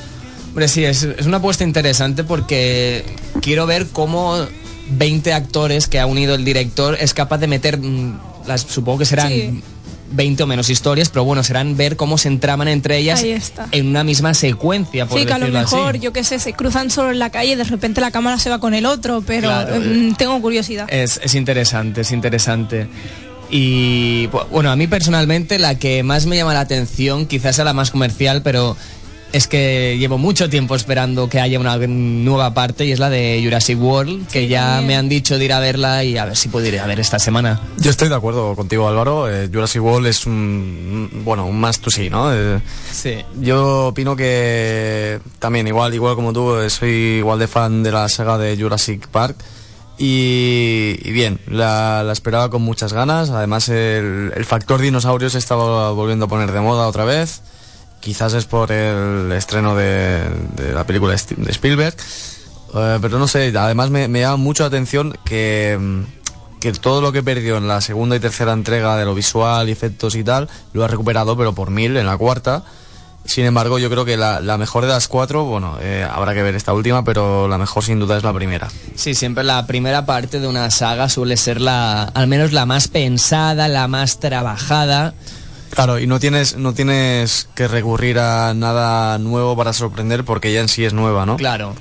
Hombre, 0.49 0.67
sí, 0.67 0.83
es, 0.85 1.03
es 1.03 1.25
una 1.25 1.37
apuesta 1.37 1.63
interesante 1.63 2.23
porque 2.23 3.05
quiero 3.41 3.65
ver 3.65 3.87
cómo 3.91 4.37
20 4.89 5.33
actores 5.33 5.87
que 5.87 5.99
ha 5.99 6.05
unido 6.05 6.35
el 6.35 6.45
director 6.45 6.97
es 6.99 7.13
capaz 7.13 7.37
de 7.39 7.47
meter, 7.47 7.77
mm, 7.79 8.19
las, 8.47 8.61
supongo 8.61 8.99
que 8.99 9.05
serán 9.05 9.29
Sí. 9.29 9.61
20 10.09 10.43
o 10.43 10.47
menos 10.47 10.69
historias, 10.69 11.09
pero 11.09 11.25
bueno, 11.25 11.43
serán 11.43 11.75
ver 11.75 11.97
cómo 11.97 12.17
se 12.17 12.29
entraman 12.29 12.69
entre 12.69 12.97
ellas 12.97 13.21
en 13.71 13.87
una 13.87 14.05
misma 14.05 14.33
secuencia, 14.33 15.05
por 15.05 15.19
Sí, 15.19 15.25
que 15.25 15.33
a 15.33 15.37
lo 15.37 15.45
así. 15.47 15.53
mejor, 15.53 15.99
yo 15.99 16.13
qué 16.13 16.23
sé, 16.23 16.39
se 16.39 16.53
cruzan 16.53 16.89
solo 16.89 17.11
en 17.11 17.19
la 17.19 17.29
calle 17.29 17.51
y 17.51 17.55
de 17.55 17.65
repente 17.65 17.99
la 17.99 18.11
cámara 18.11 18.39
se 18.39 18.49
va 18.49 18.59
con 18.61 18.73
el 18.73 18.85
otro, 18.85 19.21
pero 19.27 19.49
Claro. 19.49 19.75
mm, 19.81 20.13
tengo 20.15 20.41
curiosidad. 20.41 20.87
Es, 20.89 21.19
es 21.21 21.35
interesante, 21.35 22.01
es 22.01 22.11
interesante. 22.13 22.87
Y 23.49 24.27
bu- 24.27 24.47
bueno, 24.49 24.71
a 24.71 24.75
mí 24.75 24.87
personalmente 24.87 25.57
la 25.59 25.75
que 25.75 26.03
más 26.03 26.25
me 26.25 26.35
llama 26.37 26.53
la 26.53 26.61
atención, 26.61 27.25
quizás 27.25 27.55
sea 27.57 27.65
la 27.65 27.73
más 27.73 27.91
comercial, 27.91 28.41
pero 28.43 28.75
es 29.33 29.47
que 29.47 29.97
llevo 29.99 30.17
mucho 30.17 30.49
tiempo 30.49 30.75
esperando 30.75 31.27
que 31.29 31.39
haya 31.39 31.59
una 31.59 31.77
nueva 31.77 32.53
parte 32.53 32.85
y 32.85 32.91
es 32.91 32.99
la 32.99 33.09
de 33.09 33.41
Jurassic 33.43 33.79
World, 33.81 34.27
que 34.27 34.47
ya 34.47 34.81
me 34.81 34.95
han 34.95 35.09
dicho 35.09 35.37
de 35.37 35.45
ir 35.45 35.53
a 35.53 35.59
verla 35.59 36.03
y 36.03 36.17
a 36.17 36.25
ver 36.25 36.35
si 36.37 36.47
puedo 36.49 36.65
ir 36.65 36.79
a 36.79 36.87
ver 36.87 36.99
esta 36.99 37.19
semana. 37.19 37.59
Yo 37.77 37.91
estoy 37.91 38.09
de 38.09 38.15
acuerdo 38.15 38.55
contigo, 38.55 38.87
Álvaro. 38.87 39.29
Eh, 39.29 39.49
Jurassic 39.51 39.81
World 39.83 40.07
es 40.07 40.25
un, 40.25 41.09
bueno, 41.25 41.45
un 41.45 41.59
más 41.59 41.79
to 41.79 41.91
see, 41.91 42.09
¿no? 42.09 42.33
Eh, 42.33 42.59
Sí. 42.91 43.15
Yo 43.41 43.87
opino 43.87 44.15
que 44.15 45.19
también, 45.39 45.67
igual, 45.67 45.93
igual 45.93 46.15
como 46.15 46.33
tú, 46.33 46.55
eh, 46.57 46.69
soy 46.69 46.89
igual 47.19 47.37
de 47.39 47.47
fan 47.47 47.83
de 47.83 47.91
la 47.91 48.07
saga 48.09 48.37
de 48.37 48.57
Jurassic 48.57 49.07
Park. 49.07 49.35
Y, 49.99 50.99
y 51.03 51.11
bien, 51.11 51.39
la, 51.47 52.03
la 52.03 52.13
esperaba 52.13 52.49
con 52.49 52.61
muchas 52.61 52.93
ganas. 52.93 53.29
Además, 53.31 53.67
el, 53.69 54.31
el 54.35 54.45
factor 54.45 54.79
dinosaurios 54.79 55.31
se 55.33 55.39
estaba 55.39 55.91
volviendo 55.91 56.25
a 56.25 56.27
poner 56.27 56.51
de 56.51 56.59
moda 56.61 56.87
otra 56.87 57.03
vez. 57.03 57.41
Quizás 58.07 58.33
es 58.35 58.45
por 58.45 58.71
el 58.71 59.29
estreno 59.33 59.75
de, 59.75 60.23
la 60.73 60.85
película 60.85 61.13
de 61.13 61.51
Spielberg. 61.51 61.93
Eh, 62.73 62.99
pero 63.01 63.19
no 63.19 63.27
sé, 63.27 63.51
además 63.53 63.89
me, 63.89 64.07
me 64.07 64.21
llama 64.21 64.37
mucho 64.37 64.63
la 64.63 64.67
atención 64.67 65.17
que, 65.25 65.77
mm, 65.77 66.59
que 66.61 66.71
todo 66.71 67.01
lo 67.01 67.11
que 67.11 67.21
perdió 67.21 67.57
en 67.57 67.67
la 67.67 67.81
segunda 67.81 68.15
y 68.15 68.21
tercera 68.21 68.53
entrega 68.53 68.95
de 68.95 69.03
lo 69.03 69.13
visual, 69.13 69.67
efectos 69.67 70.15
y 70.15 70.23
tal, 70.23 70.47
lo 70.71 70.85
ha 70.85 70.87
recuperado, 70.87 71.35
pero 71.35 71.53
por 71.53 71.69
mil 71.69 71.97
en 71.97 72.05
la 72.05 72.15
cuarta. 72.15 72.63
Sin 73.25 73.43
embargo, 73.43 73.77
yo 73.77 73.89
creo 73.89 74.05
que 74.05 74.15
la, 74.15 74.39
la 74.39 74.57
mejor 74.57 74.85
de 74.85 74.93
las 74.93 75.09
cuatro, 75.09 75.43
bueno, 75.43 75.77
eh, 75.81 76.07
habrá 76.09 76.33
que 76.33 76.43
ver 76.43 76.55
esta 76.55 76.71
última, 76.71 77.03
pero 77.03 77.49
la 77.49 77.57
mejor 77.57 77.83
sin 77.83 77.99
duda 77.99 78.15
es 78.15 78.23
la 78.23 78.31
primera. 78.31 78.69
Sí, 78.95 79.15
siempre 79.15 79.43
la 79.43 79.67
primera 79.67 80.05
parte 80.05 80.39
de 80.39 80.47
una 80.47 80.71
saga 80.71 81.09
suele 81.09 81.35
ser 81.35 81.59
la, 81.59 82.03
al 82.03 82.27
menos 82.27 82.53
la 82.53 82.65
más 82.65 82.87
pensada, 82.87 83.67
la 83.67 83.89
más 83.89 84.21
trabajada. 84.21 85.13
Claro, 85.71 85.99
y 85.99 86.07
no 86.07 86.19
tienes, 86.19 86.55
no 86.57 86.73
tienes 86.73 87.47
que 87.55 87.67
recurrir 87.67 88.19
a 88.19 88.53
nada 88.53 89.17
nuevo 89.19 89.55
para 89.55 89.73
sorprender 89.73 90.23
porque 90.23 90.51
ya 90.53 90.61
en 90.61 90.69
sí 90.69 90.85
es 90.85 90.93
nueva, 90.93 91.25
¿no? 91.25 91.37
Claro. 91.37 91.75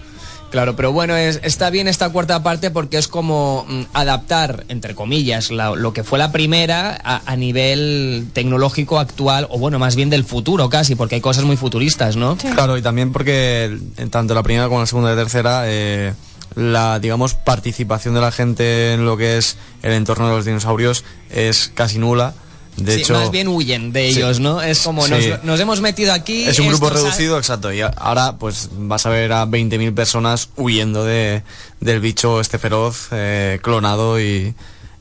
Claro, 0.50 0.76
pero 0.76 0.92
bueno, 0.92 1.16
es, 1.16 1.40
está 1.42 1.70
bien 1.70 1.88
esta 1.88 2.08
cuarta 2.10 2.42
parte 2.42 2.70
porque 2.70 2.98
es 2.98 3.08
como 3.08 3.66
mm, 3.68 3.82
adaptar, 3.94 4.64
entre 4.68 4.94
comillas, 4.94 5.50
la- 5.50 5.74
lo 5.74 5.92
que 5.92 6.04
fue 6.04 6.18
la 6.20 6.30
primera 6.30 6.96
a, 7.04 7.20
a 7.26 7.36
nivel 7.36 8.28
tecnológico 8.32 8.98
actual, 9.00 9.48
o 9.50 9.58
bueno, 9.58 9.78
más 9.80 9.96
bien 9.96 10.08
del 10.08 10.24
futuro 10.24 10.68
casi, 10.70 10.94
porque 10.94 11.16
hay 11.16 11.20
cosas 11.20 11.44
muy 11.44 11.56
futuristas, 11.56 12.16
¿no? 12.16 12.36
Claro, 12.36 12.78
y 12.78 12.82
también 12.82 13.12
porque 13.12 13.76
en 13.96 14.10
tanto 14.10 14.34
la 14.34 14.42
primera 14.44 14.68
como 14.68 14.80
la 14.80 14.86
segunda 14.86 15.12
y 15.12 15.16
tercera, 15.16 15.62
eh, 15.66 16.14
la, 16.54 17.00
digamos, 17.00 17.34
participación 17.34 18.14
de 18.14 18.20
la 18.20 18.30
gente 18.30 18.94
en 18.94 19.04
lo 19.04 19.16
que 19.16 19.38
es 19.38 19.56
el 19.82 19.92
entorno 19.92 20.28
de 20.28 20.36
los 20.36 20.44
dinosaurios 20.44 21.04
es 21.28 21.70
casi 21.74 21.98
nula. 21.98 22.34
De 22.76 22.94
Sí, 22.94 23.00
hecho, 23.00 23.14
más 23.14 23.30
bien 23.30 23.48
huyen 23.48 23.92
de 23.92 24.10
Sí. 24.12 24.18
ellos, 24.18 24.38
¿no? 24.40 24.60
Es 24.60 24.80
como 24.82 25.04
Sí. 25.06 25.10
nos, 25.10 25.44
nos 25.44 25.60
hemos 25.60 25.80
metido 25.80 26.12
aquí. 26.12 26.44
es 26.44 26.58
un 26.58 26.68
grupo 26.68 26.90
reducido, 26.90 27.38
exacto. 27.38 27.72
Y 27.72 27.80
ahora, 27.80 28.36
pues, 28.38 28.68
vas 28.76 29.06
a 29.06 29.10
ver 29.10 29.32
a 29.32 29.46
20.000 29.46 29.94
personas 29.94 30.50
huyendo 30.56 31.04
de, 31.04 31.42
del 31.80 32.00
bicho 32.00 32.40
este 32.40 32.58
feroz, 32.58 33.08
eh, 33.12 33.58
clonado 33.62 34.20
y, 34.20 34.54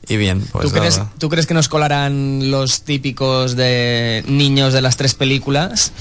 y 0.08 0.16
bien. 0.16 0.40
Pues, 0.52 0.66
¿Tú, 0.66 0.72
crees. 0.72 1.00
¿Tú 1.18 1.28
crees 1.28 1.46
que 1.46 1.52
nos 1.54 1.68
colarán 1.68 2.50
los 2.50 2.82
típicos 2.82 3.56
de 3.56 4.24
niños 4.26 4.72
de 4.72 4.80
las 4.80 4.96
tres 4.96 5.14
películas? 5.14 5.92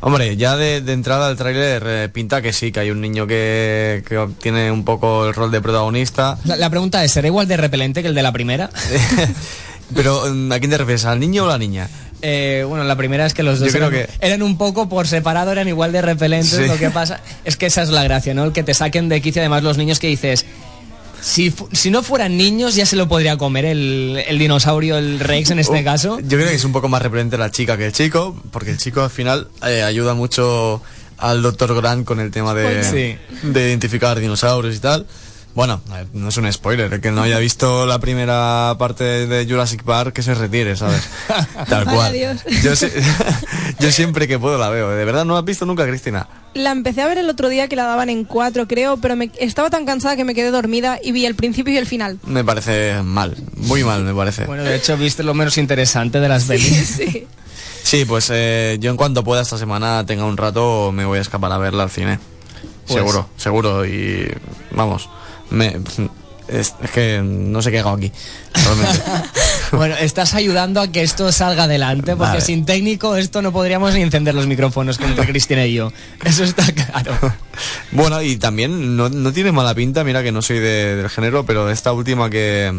Hombre, 0.00 0.36
ya 0.36 0.56
de, 0.56 0.80
de 0.80 0.92
entrada 0.92 1.28
el 1.28 1.36
tráiler 1.36 1.82
eh, 1.86 2.08
pinta 2.08 2.40
que 2.40 2.52
sí, 2.52 2.70
que 2.70 2.78
hay 2.80 2.90
un 2.92 3.00
niño 3.00 3.26
que, 3.26 4.04
que 4.08 4.28
tiene 4.40 4.70
un 4.70 4.84
poco 4.84 5.26
el 5.26 5.34
rol 5.34 5.50
de 5.50 5.60
protagonista. 5.60 6.38
La, 6.44 6.54
la 6.54 6.70
pregunta 6.70 7.02
es, 7.02 7.10
¿será 7.10 7.26
igual 7.26 7.48
de 7.48 7.56
repelente 7.56 8.02
que 8.02 8.08
el 8.08 8.14
de 8.14 8.22
la 8.22 8.30
primera? 8.30 8.70
Pero, 9.94 10.24
mm, 10.34 10.52
¿a 10.52 10.58
quién 10.58 10.70
te 10.70 10.78
refieres? 10.78 11.04
¿Al 11.04 11.18
niño 11.20 11.44
o 11.44 11.48
la 11.48 11.58
niña? 11.58 11.88
Eh, 12.20 12.64
bueno, 12.68 12.84
la 12.84 12.96
primera 12.96 13.24
es 13.26 13.32
que 13.34 13.42
los 13.42 13.60
dos 13.60 13.72
eran, 13.74 13.90
que- 13.90 14.08
eran 14.20 14.42
un 14.42 14.58
poco 14.58 14.88
por 14.88 15.06
separado, 15.06 15.52
eran 15.52 15.68
igual 15.68 15.92
de 15.92 16.02
repelentes. 16.02 16.50
Sí. 16.50 16.66
Lo 16.66 16.76
que 16.76 16.90
pasa 16.90 17.20
es 17.44 17.56
que 17.56 17.66
esa 17.66 17.82
es 17.82 17.90
la 17.90 18.02
gracia, 18.02 18.34
¿no? 18.34 18.44
El 18.44 18.52
que 18.52 18.62
te 18.64 18.74
saquen 18.74 19.08
de 19.08 19.20
quicio, 19.20 19.40
además 19.40 19.62
los 19.62 19.76
niños 19.78 19.98
que 20.00 20.08
dices, 20.08 20.44
si, 21.20 21.52
si 21.72 21.90
no 21.90 22.02
fueran 22.02 22.36
niños 22.36 22.74
ya 22.74 22.86
se 22.86 22.96
lo 22.96 23.08
podría 23.08 23.36
comer 23.36 23.64
el, 23.64 24.22
el 24.26 24.38
dinosaurio, 24.38 24.98
el 24.98 25.18
Rex 25.20 25.50
en 25.50 25.58
este 25.60 25.80
Uh, 25.80 25.84
caso. 25.84 26.18
Yo 26.20 26.38
creo 26.38 26.48
que 26.48 26.54
es 26.54 26.64
un 26.64 26.72
poco 26.72 26.88
más 26.88 27.02
repelente 27.02 27.36
la 27.38 27.50
chica 27.50 27.76
que 27.76 27.86
el 27.86 27.92
chico, 27.92 28.40
porque 28.50 28.70
el 28.70 28.78
chico 28.78 29.02
al 29.02 29.10
final 29.10 29.48
eh, 29.66 29.82
ayuda 29.82 30.14
mucho 30.14 30.82
al 31.18 31.42
Dr. 31.42 31.74
Grant 31.76 32.04
con 32.04 32.20
el 32.20 32.30
tema 32.30 32.54
de, 32.54 32.84
Sí. 32.84 33.46
de 33.48 33.68
identificar 33.68 34.18
dinosaurios 34.20 34.76
y 34.76 34.78
tal. 34.80 35.06
Bueno, 35.54 35.80
ver, 35.90 36.06
no 36.12 36.28
es 36.28 36.36
un 36.36 36.52
spoiler, 36.52 36.92
el 36.92 37.00
que 37.00 37.10
no 37.10 37.22
haya 37.22 37.38
visto 37.38 37.84
la 37.84 37.98
primera 37.98 38.76
parte 38.78 39.26
de 39.26 39.44
Jurassic 39.44 39.82
Park 39.82 40.12
que 40.12 40.22
se 40.22 40.34
retire, 40.34 40.76
¿sabes? 40.76 41.02
Tal 41.68 41.84
cual. 41.84 42.12
Dios. 42.12 42.38
Yo, 42.62 42.76
si- 42.76 42.86
yo 43.80 43.90
siempre 43.90 44.28
que 44.28 44.38
puedo 44.38 44.56
la 44.56 44.68
veo. 44.68 44.90
¿De 44.90 45.04
verdad 45.04 45.24
no 45.24 45.32
la 45.34 45.40
has 45.40 45.44
visto 45.44 45.66
nunca, 45.66 45.84
Cristina? 45.86 46.28
La 46.54 46.70
empecé 46.70 47.02
a 47.02 47.06
ver 47.08 47.18
el 47.18 47.28
otro 47.28 47.48
día 47.48 47.66
que 47.68 47.74
la 47.76 47.84
daban 47.84 48.08
en 48.08 48.24
cuatro, 48.24 48.68
creo, 48.68 48.98
pero 48.98 49.16
me, 49.16 49.30
estaba 49.40 49.68
tan 49.68 49.84
cansada 49.84 50.14
que 50.16 50.24
me 50.24 50.34
quedé 50.34 50.50
dormida 50.52 50.98
y 51.02 51.10
vi 51.12 51.26
el 51.26 51.34
principio 51.34 51.74
y 51.74 51.76
el 51.76 51.86
final. 51.86 52.18
Me 52.24 52.44
parece 52.44 53.02
mal, 53.02 53.36
muy 53.56 53.82
mal 53.84 54.02
me 54.04 54.14
parece. 54.14 54.44
Bueno, 54.44 54.62
de 54.62 54.76
hecho, 54.76 54.96
viste 54.96 55.22
lo 55.24 55.34
menos 55.34 55.58
interesante 55.58 56.20
de 56.20 56.28
las 56.28 56.44
pelis. 56.44 56.98
Sí. 56.98 57.26
Sí, 57.82 58.04
pues 58.04 58.28
eh, 58.32 58.76
yo 58.80 58.90
en 58.90 58.96
cuanto 58.96 59.24
pueda 59.24 59.40
esta 59.42 59.56
semana 59.56 60.04
tenga 60.04 60.24
un 60.24 60.36
rato 60.36 60.92
me 60.92 61.06
voy 61.06 61.18
a 61.18 61.22
escapar 61.22 61.50
a 61.52 61.58
verla 61.58 61.84
al 61.84 61.90
cine. 61.90 62.18
Pues- 62.86 62.98
Seguro, 62.98 63.28
seguro. 63.36 63.86
Y 63.86 64.28
vamos, 64.72 65.08
me, 65.50 65.76
es, 66.48 66.74
que 66.94 67.20
no 67.22 67.60
sé 67.62 67.70
qué 67.70 67.78
hago 67.80 67.90
aquí. 67.90 68.12
Bueno, 69.70 69.96
estás 69.96 70.32
ayudando 70.32 70.80
a 70.80 70.88
que 70.88 71.02
esto 71.02 71.30
salga 71.30 71.64
adelante, 71.64 72.12
porque 72.16 72.30
Vale. 72.32 72.40
sin 72.40 72.64
técnico 72.64 73.16
esto 73.16 73.42
no 73.42 73.52
podríamos 73.52 73.92
ni 73.92 74.00
encender 74.00 74.34
los 74.34 74.46
micrófonos 74.46 74.98
entre 74.98 75.26
Cristina 75.26 75.66
y 75.66 75.74
yo. 75.74 75.92
Eso 76.24 76.42
está 76.44 76.64
claro. 76.72 77.12
bueno, 77.92 78.22
y 78.22 78.36
también 78.38 78.96
no, 78.96 79.10
no 79.10 79.30
tiene 79.32 79.52
mala 79.52 79.74
pinta, 79.74 80.04
mira 80.04 80.22
que 80.22 80.32
no 80.32 80.40
soy 80.40 80.58
de- 80.58 80.96
del 80.96 81.10
género, 81.10 81.44
pero 81.44 81.68
esta 81.70 81.92
última 81.92 82.30
que, 82.30 82.72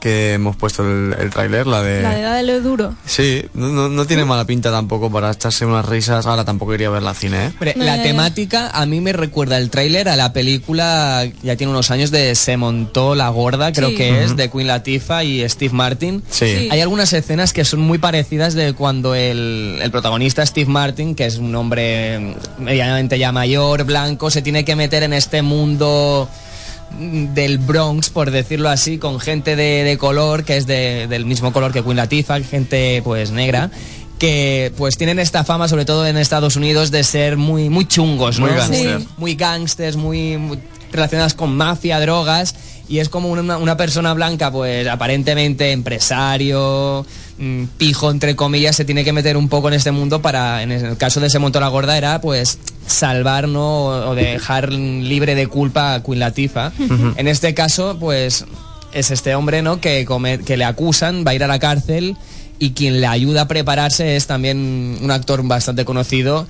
que 0.00 0.32
hemos 0.34 0.56
puesto 0.56 0.82
el, 0.82 1.14
el 1.18 1.30
tráiler, 1.30 1.66
la 1.66 1.82
de... 1.82 2.02
La 2.02 2.10
de 2.14 2.20
edad 2.20 2.36
de 2.36 2.42
lo 2.42 2.60
duro. 2.60 2.94
Sí, 3.04 3.44
no, 3.54 3.68
no, 3.68 3.88
no 3.88 4.06
tiene 4.06 4.24
mala 4.24 4.44
pinta 4.46 4.70
tampoco 4.70 5.10
para 5.10 5.30
echarse 5.30 5.66
unas 5.66 5.84
risas. 5.86 6.26
Ahora 6.26 6.44
tampoco 6.44 6.74
iría 6.74 6.88
a 6.88 6.90
verla 6.90 7.10
al 7.10 7.16
cine, 7.16 7.46
¿eh? 7.46 7.48
Hombre, 7.52 7.74
la 7.76 8.02
temática 8.02 8.70
a 8.70 8.86
mí 8.86 9.00
me 9.00 9.12
recuerda 9.12 9.58
el 9.58 9.70
tráiler 9.70 10.08
a 10.08 10.16
la 10.16 10.32
película, 10.32 11.24
ya 11.42 11.56
tiene 11.56 11.70
unos 11.70 11.90
años, 11.90 12.10
de 12.10 12.34
Se 12.34 12.56
montó 12.56 13.14
la 13.14 13.28
gorda, 13.28 13.72
creo 13.72 13.90
Sí. 13.90 13.96
que 13.96 14.24
es, 14.24 14.36
de 14.36 14.50
Queen 14.50 14.66
Latifah 14.66 15.22
y 15.24 15.48
Steve 15.48 15.74
Martin. 15.74 16.22
Sí. 16.30 16.46
Sí. 16.58 16.68
Hay 16.70 16.80
algunas 16.80 17.12
escenas 17.12 17.52
que 17.52 17.64
son 17.64 17.80
muy 17.80 17.98
parecidas 17.98 18.54
de 18.54 18.72
cuando 18.72 19.14
el, 19.14 19.78
el 19.82 19.90
protagonista 19.90 20.44
Steve 20.46 20.70
Martin, 20.70 21.14
que 21.14 21.26
es 21.26 21.36
un 21.36 21.54
hombre 21.54 22.34
medianamente 22.58 23.18
ya 23.18 23.30
mayor, 23.32 23.84
blanco, 23.84 24.30
se 24.30 24.40
tiene 24.42 24.64
que 24.64 24.74
meter 24.76 25.02
en 25.02 25.12
este 25.12 25.42
mundo 25.42 26.28
del 26.98 27.58
Bronx, 27.58 28.10
por 28.10 28.30
decirlo 28.30 28.68
así, 28.68 28.98
con 28.98 29.20
gente 29.20 29.56
de, 29.56 29.84
de 29.84 29.98
color, 29.98 30.44
que 30.44 30.56
es 30.56 30.66
de- 30.66 31.06
del 31.08 31.24
mismo 31.24 31.52
color 31.52 31.72
que 31.72 31.82
Queen 31.82 31.96
Latifah, 31.96 32.40
gente 32.40 33.00
pues 33.04 33.30
negra, 33.30 33.70
que 34.18 34.72
pues 34.76 34.96
tienen 34.98 35.18
esta 35.18 35.44
fama, 35.44 35.66
sobre 35.68 35.84
todo 35.84 36.06
en 36.06 36.16
Estados 36.18 36.56
Unidos, 36.56 36.90
de 36.90 37.04
ser 37.04 37.36
muy, 37.36 37.70
muy 37.70 37.86
chungos, 37.86 38.38
¿no? 38.38 38.46
Muy 39.16 39.34
gángster. 39.34 39.96
Muy, 39.96 40.36
muy, 40.36 40.36
muy 40.36 40.58
relacionadas 40.92 41.34
con 41.34 41.56
mafia, 41.56 42.00
drogas. 42.00 42.54
Y 42.90 42.98
es 42.98 43.08
como 43.08 43.30
una, 43.30 43.56
una 43.56 43.76
persona 43.78 44.12
blanca, 44.12 44.50
pues 44.50 44.86
aparentemente 44.88 45.70
empresario, 45.72 47.06
mm, 47.38 47.64
pijo 47.78 48.10
entre 48.10 48.36
comillas, 48.36 48.76
se 48.76 48.84
tiene 48.84 49.04
que 49.04 49.12
meter 49.12 49.36
un 49.36 49.48
poco 49.48 49.68
en 49.68 49.74
este 49.74 49.92
mundo 49.92 50.20
para, 50.20 50.62
en 50.62 50.72
el 50.72 50.96
caso 50.96 51.20
de 51.20 51.28
ese 51.28 51.38
monto 51.38 51.60
la 51.60 51.68
gorda, 51.68 51.96
era 51.96 52.20
pues 52.20 52.58
salvar 52.86 53.48
¿no? 53.48 53.84
o 53.86 54.14
dejar 54.14 54.72
libre 54.72 55.34
de 55.34 55.46
culpa 55.46 55.94
a 55.94 56.02
Queen 56.02 56.18
Latifah. 56.18 56.72
En 57.16 57.28
este 57.28 57.54
caso, 57.54 57.96
pues 58.00 58.44
es 58.92 59.10
este 59.12 59.34
hombre 59.36 59.62
¿no? 59.62 59.80
que, 59.80 60.04
come- 60.04 60.40
que 60.40 60.56
le 60.56 60.64
acusan, 60.64 61.24
va 61.24 61.30
a 61.30 61.34
ir 61.34 61.44
a 61.44 61.46
la 61.46 61.58
cárcel 61.60 62.16
y 62.58 62.72
quien 62.72 63.00
le 63.00 63.06
ayuda 63.06 63.42
a 63.42 63.48
prepararse 63.48 64.16
es 64.16 64.26
también 64.26 64.98
un 65.00 65.10
actor 65.10 65.42
bastante 65.46 65.84
conocido 65.84 66.46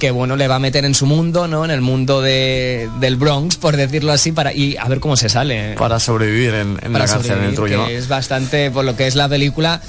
que 0.00 0.10
bueno 0.10 0.34
le 0.34 0.48
va 0.48 0.56
a 0.56 0.58
meter 0.58 0.84
en 0.84 0.94
su 0.94 1.06
mundo, 1.06 1.46
¿no? 1.46 1.64
En 1.64 1.70
el 1.70 1.80
mundo 1.80 2.20
de, 2.20 2.90
del 2.98 3.14
Bronx, 3.14 3.56
por 3.56 3.76
decirlo 3.76 4.10
así, 4.10 4.32
para 4.32 4.52
y 4.52 4.76
a 4.76 4.88
ver 4.88 4.98
cómo 4.98 5.16
se 5.16 5.28
sale. 5.28 5.74
Para 5.78 6.00
sobrevivir 6.00 6.54
en, 6.54 6.78
en 6.82 6.92
Para 6.92 7.06
la 7.06 7.12
cárcel, 7.12 7.38
en 7.38 7.44
el 7.44 7.86
que 7.86 7.96
es 7.96 8.08
bastante, 8.08 8.72
por 8.72 8.84
lo 8.84 8.96
que 8.96 9.06
es 9.06 9.14
la 9.14 9.28
película, 9.28 9.80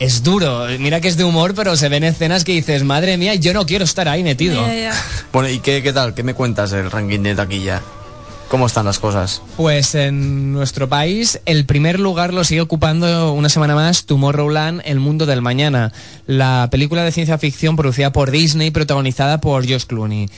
es 0.00 0.24
duro. 0.24 0.66
Mira 0.80 1.00
que 1.00 1.08
es 1.08 1.16
de 1.16 1.22
humor, 1.22 1.54
pero 1.54 1.76
se 1.76 1.88
ven 1.88 2.02
escenas 2.02 2.42
que 2.42 2.52
dices, 2.52 2.82
madre 2.82 3.16
mía, 3.16 3.34
yo 3.36 3.52
no 3.52 3.66
quiero 3.66 3.84
estar 3.84 4.08
ahí 4.08 4.24
metido. 4.24 4.64
Bueno, 5.32 5.48
¿y 5.48 5.58
qué, 5.58 5.82
qué 5.82 5.92
tal? 5.92 6.14
¿Qué 6.14 6.22
me 6.22 6.34
cuentas 6.34 6.70
del 6.70 6.90
ranking 6.90 7.20
de 7.20 7.34
taquilla? 7.34 7.82
¿Cómo 8.48 8.66
están 8.66 8.84
las 8.84 8.98
cosas? 8.98 9.42
Pues 9.56 9.94
en 9.94 10.52
nuestro 10.52 10.88
país 10.88 11.40
el 11.44 11.64
primer 11.64 11.98
lugar 11.98 12.32
lo 12.32 12.44
sigue 12.44 12.60
ocupando 12.60 13.32
una 13.32 13.48
semana 13.48 13.74
más 13.74 14.06
Tomorrowland, 14.06 14.82
El 14.84 15.00
Mundo 15.00 15.26
del 15.26 15.42
Mañana, 15.42 15.92
la 16.26 16.68
película 16.70 17.02
de 17.02 17.12
ciencia 17.12 17.38
ficción 17.38 17.76
producida 17.76 18.12
por 18.12 18.30
Disney 18.30 18.70
protagonizada 18.70 19.40
por 19.40 19.68
Josh 19.68 19.86
Clooney. 19.86 20.28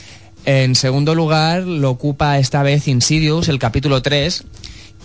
En 0.45 0.75
segundo 0.75 1.13
lugar 1.13 1.63
lo 1.63 1.89
ocupa 1.89 2.39
esta 2.39 2.63
vez 2.63 2.87
Insidious, 2.87 3.49
el 3.49 3.59
capítulo 3.59 4.01
3, 4.01 4.45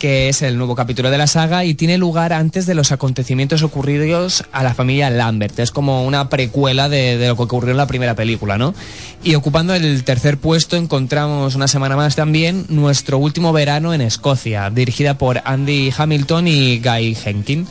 que 0.03 0.29
es 0.29 0.43
el 0.43 0.59
nuevo 0.59 0.75
capítulo 0.75 1.13
de 1.13 1.17
la 1.17 1.29
saga 1.29 1.65
y 1.65 1.75
tiene 1.75 1.97
lugar 1.97 2.33
antes 2.33 2.67
de 2.67 2.75
los 2.75 2.91
acontecimientos 2.91 3.63
ocurridos 3.63 4.43
a 4.51 4.65
la 4.65 4.75
familia 4.75 5.11
Lambert. 5.11 5.57
Es 5.61 5.71
como 5.71 6.05
una 6.05 6.29
precuela 6.29 6.89
de, 6.89 7.25
lo 7.29 7.37
que 7.37 7.43
ocurrió 7.45 7.71
en 7.71 7.77
la 7.77 7.87
primera 7.87 8.17
película, 8.17 8.59
¿no? 8.59 8.75
Y 9.23 9.37
ocupando 9.37 9.77
el 9.77 10.03
tercer 10.03 10.39
puesto 10.39 10.75
encontramos 10.75 11.55
una 11.55 11.69
semana 11.69 11.95
más 11.95 12.17
también 12.17 12.67
Nuestro 12.69 13.19
último 13.19 13.53
verano 13.53 13.95
en 13.95 14.01
Escocia, 14.01 14.71
dirigida 14.71 15.19
por 15.19 15.41
Andy 15.45 15.93
Hamilton 15.97 16.49
y 16.49 16.81
Guy 16.81 17.17
Henkin. 17.25 17.69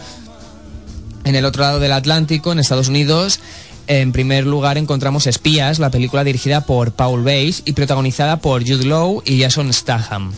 En 1.26 1.36
el 1.36 1.44
otro 1.44 1.64
lado 1.64 1.80
del 1.82 1.92
Atlántico, 1.92 2.54
en 2.54 2.60
Estados 2.60 2.88
Unidos, 2.88 3.42
en 3.88 4.14
primer 4.14 4.46
lugar 4.46 4.78
encontramos 4.78 5.28
Espías, 5.28 5.80
la 5.80 5.92
película 5.92 6.24
dirigida 6.24 6.66
por 6.66 6.94
Paul 6.94 7.26
Weiss 7.26 7.62
y 7.66 7.74
protagonizada 7.74 8.38
por 8.38 8.62
Jude 8.66 8.86
Law 8.86 9.22
y 9.26 9.42
Jason 9.42 9.74
Statham. 9.74 10.32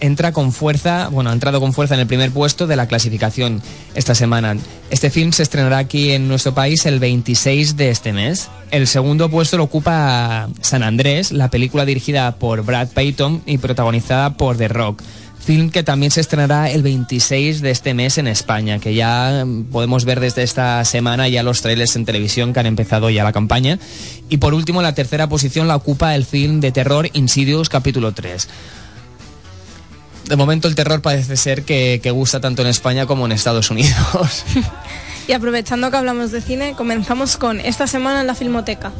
Entra 0.00 0.32
con 0.32 0.52
fuerza, 0.52 1.08
bueno, 1.08 1.28
ha 1.28 1.32
entrado 1.34 1.60
con 1.60 1.74
fuerza 1.74 1.94
en 1.94 2.00
el 2.00 2.06
primer 2.06 2.30
puesto 2.30 2.66
de 2.66 2.76
la 2.76 2.86
clasificación 2.86 3.60
esta 3.94 4.14
semana. 4.14 4.56
Este 4.90 5.10
film 5.10 5.32
se 5.32 5.42
estrenará 5.42 5.78
aquí 5.78 6.12
en 6.12 6.28
nuestro 6.28 6.54
país 6.54 6.86
el 6.86 6.98
26 6.98 7.76
de 7.76 7.90
este 7.90 8.14
mes. 8.14 8.48
El 8.70 8.86
segundo 8.86 9.28
puesto 9.28 9.58
lo 9.58 9.64
ocupa 9.64 10.48
San 10.62 10.82
Andrés, 10.82 11.30
la 11.30 11.50
película 11.50 11.84
dirigida 11.84 12.36
por 12.36 12.64
Brad 12.64 12.88
Payton 12.88 13.42
y 13.44 13.58
protagonizada 13.58 14.34
por 14.38 14.56
The 14.56 14.68
Rock. 14.68 15.02
Film 15.40 15.70
que 15.70 15.82
también 15.82 16.10
se 16.10 16.20
estrenará 16.20 16.70
el 16.70 16.82
26 16.82 17.60
de 17.60 17.70
este 17.70 17.94
mes 17.94 18.18
en 18.18 18.28
España, 18.28 18.78
que 18.78 18.94
ya 18.94 19.44
mm, 19.44 19.64
podemos 19.64 20.04
ver 20.04 20.20
desde 20.20 20.42
esta 20.42 20.84
semana 20.84 21.28
ya 21.28 21.42
los 21.42 21.62
trailers 21.62 21.96
en 21.96 22.04
televisión 22.04 22.52
que 22.52 22.60
han 22.60 22.66
empezado 22.66 23.10
ya 23.10 23.24
la 23.24 23.32
campaña. 23.32 23.78
Y 24.28 24.36
por 24.36 24.54
último, 24.54 24.80
la 24.80 24.94
tercera 24.94 25.28
posición 25.28 25.66
la 25.66 25.76
ocupa 25.76 26.14
el 26.14 26.24
film 26.24 26.60
de 26.60 26.72
terror 26.72 27.08
Insidious 27.14 27.68
capítulo 27.68 28.12
3. 28.12 28.48
De 30.26 30.36
momento 30.36 30.68
el 30.68 30.74
terror 30.74 31.02
parece 31.02 31.36
ser 31.36 31.64
que, 31.64 32.00
que 32.02 32.10
gusta 32.10 32.40
tanto 32.40 32.62
en 32.62 32.68
España 32.68 33.06
como 33.06 33.26
en 33.26 33.32
Estados 33.32 33.70
Unidos. 33.70 34.44
Y 35.28 35.32
aprovechando 35.32 35.92
que 35.92 35.96
hablamos 35.96 36.32
de 36.32 36.40
cine, 36.40 36.74
comenzamos 36.76 37.36
con 37.36 37.60
esta 37.60 37.86
semana 37.86 38.22
en 38.22 38.26
la 38.26 38.34
Filmoteca. 38.34 38.90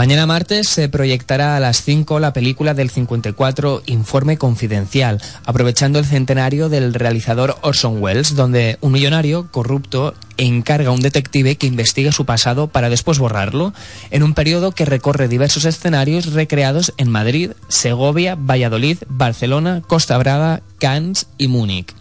Mañana 0.00 0.24
martes 0.24 0.66
se 0.66 0.88
proyectará 0.88 1.56
a 1.56 1.60
las 1.60 1.82
5 1.82 2.20
la 2.20 2.32
película 2.32 2.72
del 2.72 2.88
54 2.88 3.82
Informe 3.84 4.38
Confidencial, 4.38 5.20
aprovechando 5.44 5.98
el 5.98 6.06
centenario 6.06 6.70
del 6.70 6.94
realizador 6.94 7.58
Orson 7.60 8.02
Welles, 8.02 8.34
donde 8.34 8.78
un 8.80 8.92
millonario 8.92 9.48
corrupto 9.50 10.14
encarga 10.38 10.88
a 10.88 10.92
un 10.92 11.02
detective 11.02 11.56
que 11.56 11.66
investigue 11.66 12.12
su 12.12 12.24
pasado 12.24 12.68
para 12.68 12.88
después 12.88 13.18
borrarlo, 13.18 13.74
en 14.10 14.22
un 14.22 14.32
periodo 14.32 14.72
que 14.72 14.86
recorre 14.86 15.28
diversos 15.28 15.66
escenarios 15.66 16.32
recreados 16.32 16.94
en 16.96 17.10
Madrid, 17.10 17.50
Segovia, 17.68 18.36
Valladolid, 18.36 18.96
Barcelona, 19.06 19.82
Costa 19.86 20.16
Brava, 20.16 20.62
Cannes 20.78 21.26
y 21.36 21.48
Múnich. 21.48 21.99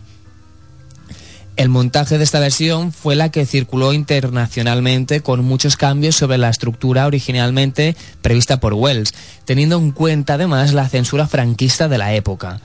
El 1.59 1.67
montaje 1.67 2.17
de 2.17 2.23
esta 2.23 2.39
versión 2.39 2.93
fue 2.93 3.17
la 3.17 3.31
que 3.31 3.45
circuló 3.45 3.91
internacionalmente 3.91 5.19
con 5.19 5.43
muchos 5.43 5.75
cambios 5.75 6.15
sobre 6.15 6.37
la 6.37 6.47
estructura 6.47 7.05
originalmente 7.05 7.97
prevista 8.21 8.61
por 8.61 8.75
Wells, 8.75 9.13
teniendo 9.43 9.77
en 9.77 9.91
cuenta 9.91 10.35
además 10.35 10.71
la 10.71 10.87
censura 10.87 11.27
franquista 11.27 11.89
de 11.89 11.97
la 11.97 12.13
época. 12.13 12.61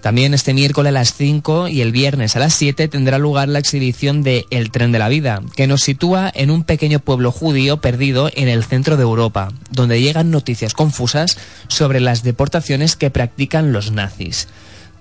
También 0.00 0.32
este 0.32 0.54
miércoles 0.54 0.90
a 0.90 0.92
las 0.92 1.14
5 1.14 1.66
y 1.66 1.80
el 1.80 1.90
viernes 1.90 2.36
a 2.36 2.38
las 2.38 2.54
7 2.54 2.86
tendrá 2.86 3.18
lugar 3.18 3.48
la 3.48 3.58
exhibición 3.58 4.22
de 4.22 4.44
El 4.50 4.70
tren 4.70 4.92
de 4.92 5.00
la 5.00 5.08
vida, 5.08 5.42
que 5.56 5.66
nos 5.66 5.82
sitúa 5.82 6.30
en 6.32 6.52
un 6.52 6.62
pequeño 6.62 7.00
pueblo 7.00 7.32
judío 7.32 7.80
perdido 7.80 8.30
en 8.32 8.46
el 8.46 8.62
centro 8.62 8.96
de 8.96 9.02
Europa, 9.02 9.48
donde 9.72 10.00
llegan 10.00 10.30
noticias 10.30 10.74
confusas 10.74 11.36
sobre 11.66 11.98
las 11.98 12.22
deportaciones 12.22 12.94
que 12.94 13.10
practican 13.10 13.72
los 13.72 13.90
nazis. 13.90 14.46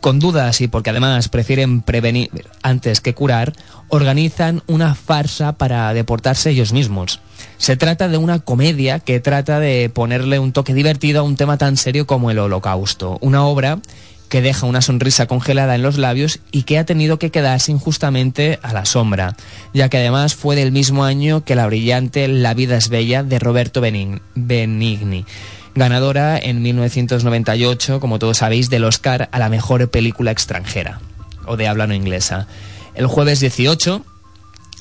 Con 0.01 0.19
dudas 0.19 0.61
y 0.61 0.67
porque 0.67 0.89
además 0.89 1.29
prefieren 1.29 1.83
prevenir 1.83 2.31
antes 2.63 3.01
que 3.01 3.13
curar, 3.13 3.53
organizan 3.87 4.63
una 4.65 4.95
farsa 4.95 5.53
para 5.53 5.93
deportarse 5.93 6.49
ellos 6.49 6.73
mismos. 6.73 7.19
Se 7.57 7.77
trata 7.77 8.07
de 8.07 8.17
una 8.17 8.39
comedia 8.39 8.99
que 8.99 9.19
trata 9.19 9.59
de 9.59 9.91
ponerle 9.93 10.39
un 10.39 10.53
toque 10.53 10.73
divertido 10.73 11.19
a 11.19 11.23
un 11.23 11.35
tema 11.35 11.57
tan 11.57 11.77
serio 11.77 12.07
como 12.07 12.31
el 12.31 12.39
holocausto, 12.39 13.19
una 13.21 13.45
obra 13.45 13.79
que 14.27 14.41
deja 14.41 14.65
una 14.65 14.81
sonrisa 14.81 15.27
congelada 15.27 15.75
en 15.75 15.83
los 15.83 15.97
labios 15.97 16.39
y 16.51 16.63
que 16.63 16.79
ha 16.79 16.85
tenido 16.85 17.19
que 17.19 17.31
quedarse 17.31 17.71
injustamente 17.71 18.59
a 18.63 18.71
la 18.73 18.85
sombra, 18.85 19.35
ya 19.73 19.89
que 19.89 19.97
además 19.97 20.35
fue 20.35 20.55
del 20.55 20.71
mismo 20.71 21.03
año 21.03 21.43
que 21.43 21.53
la 21.53 21.67
brillante 21.67 22.27
La 22.29 22.53
vida 22.53 22.77
es 22.77 22.87
bella 22.89 23.23
de 23.23 23.39
Roberto 23.39 23.81
Benigni 23.81 25.25
ganadora 25.75 26.37
en 26.37 26.61
1998, 26.61 27.99
como 27.99 28.19
todos 28.19 28.39
sabéis, 28.39 28.69
del 28.69 28.83
Oscar 28.83 29.29
a 29.31 29.39
la 29.39 29.49
mejor 29.49 29.89
película 29.89 30.31
extranjera 30.31 30.99
o 31.45 31.57
de 31.57 31.67
habla 31.67 31.87
no 31.87 31.93
inglesa. 31.93 32.47
El 32.95 33.07
jueves 33.07 33.39
18, 33.39 34.05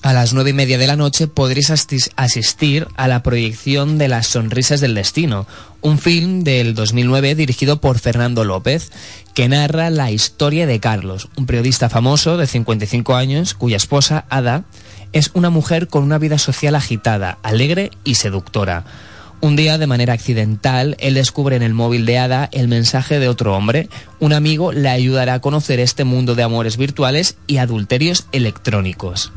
a 0.02 0.12
las 0.12 0.32
nueve 0.32 0.50
y 0.50 0.54
media 0.54 0.78
de 0.78 0.86
la 0.86 0.96
noche, 0.96 1.26
podréis 1.26 1.70
asistir 2.16 2.88
a 2.96 3.08
la 3.08 3.22
proyección 3.22 3.98
de 3.98 4.08
Las 4.08 4.28
Sonrisas 4.28 4.80
del 4.80 4.94
Destino, 4.94 5.46
un 5.80 5.98
film 5.98 6.42
del 6.42 6.74
2009 6.74 7.34
dirigido 7.34 7.80
por 7.80 7.98
Fernando 7.98 8.44
López, 8.44 8.90
que 9.34 9.48
narra 9.48 9.90
la 9.90 10.10
historia 10.10 10.66
de 10.66 10.80
Carlos, 10.80 11.28
un 11.36 11.46
periodista 11.46 11.88
famoso 11.88 12.36
de 12.36 12.46
55 12.46 13.14
años, 13.14 13.54
cuya 13.54 13.76
esposa, 13.76 14.24
Ada, 14.28 14.64
es 15.12 15.30
una 15.34 15.50
mujer 15.50 15.88
con 15.88 16.02
una 16.02 16.18
vida 16.18 16.38
social 16.38 16.74
agitada, 16.74 17.38
alegre 17.42 17.90
y 18.04 18.16
seductora. 18.16 18.84
Un 19.42 19.56
día, 19.56 19.78
de 19.78 19.86
manera 19.86 20.12
accidental, 20.12 20.96
él 21.00 21.14
descubre 21.14 21.56
en 21.56 21.62
el 21.62 21.72
móvil 21.72 22.04
de 22.04 22.18
Ada 22.18 22.50
el 22.52 22.68
mensaje 22.68 23.18
de 23.18 23.28
otro 23.28 23.56
hombre. 23.56 23.88
Un 24.18 24.34
amigo 24.34 24.72
le 24.72 24.90
ayudará 24.90 25.34
a 25.34 25.40
conocer 25.40 25.80
este 25.80 26.04
mundo 26.04 26.34
de 26.34 26.42
amores 26.42 26.76
virtuales 26.76 27.36
y 27.46 27.56
adulterios 27.56 28.26
electrónicos. 28.32 29.32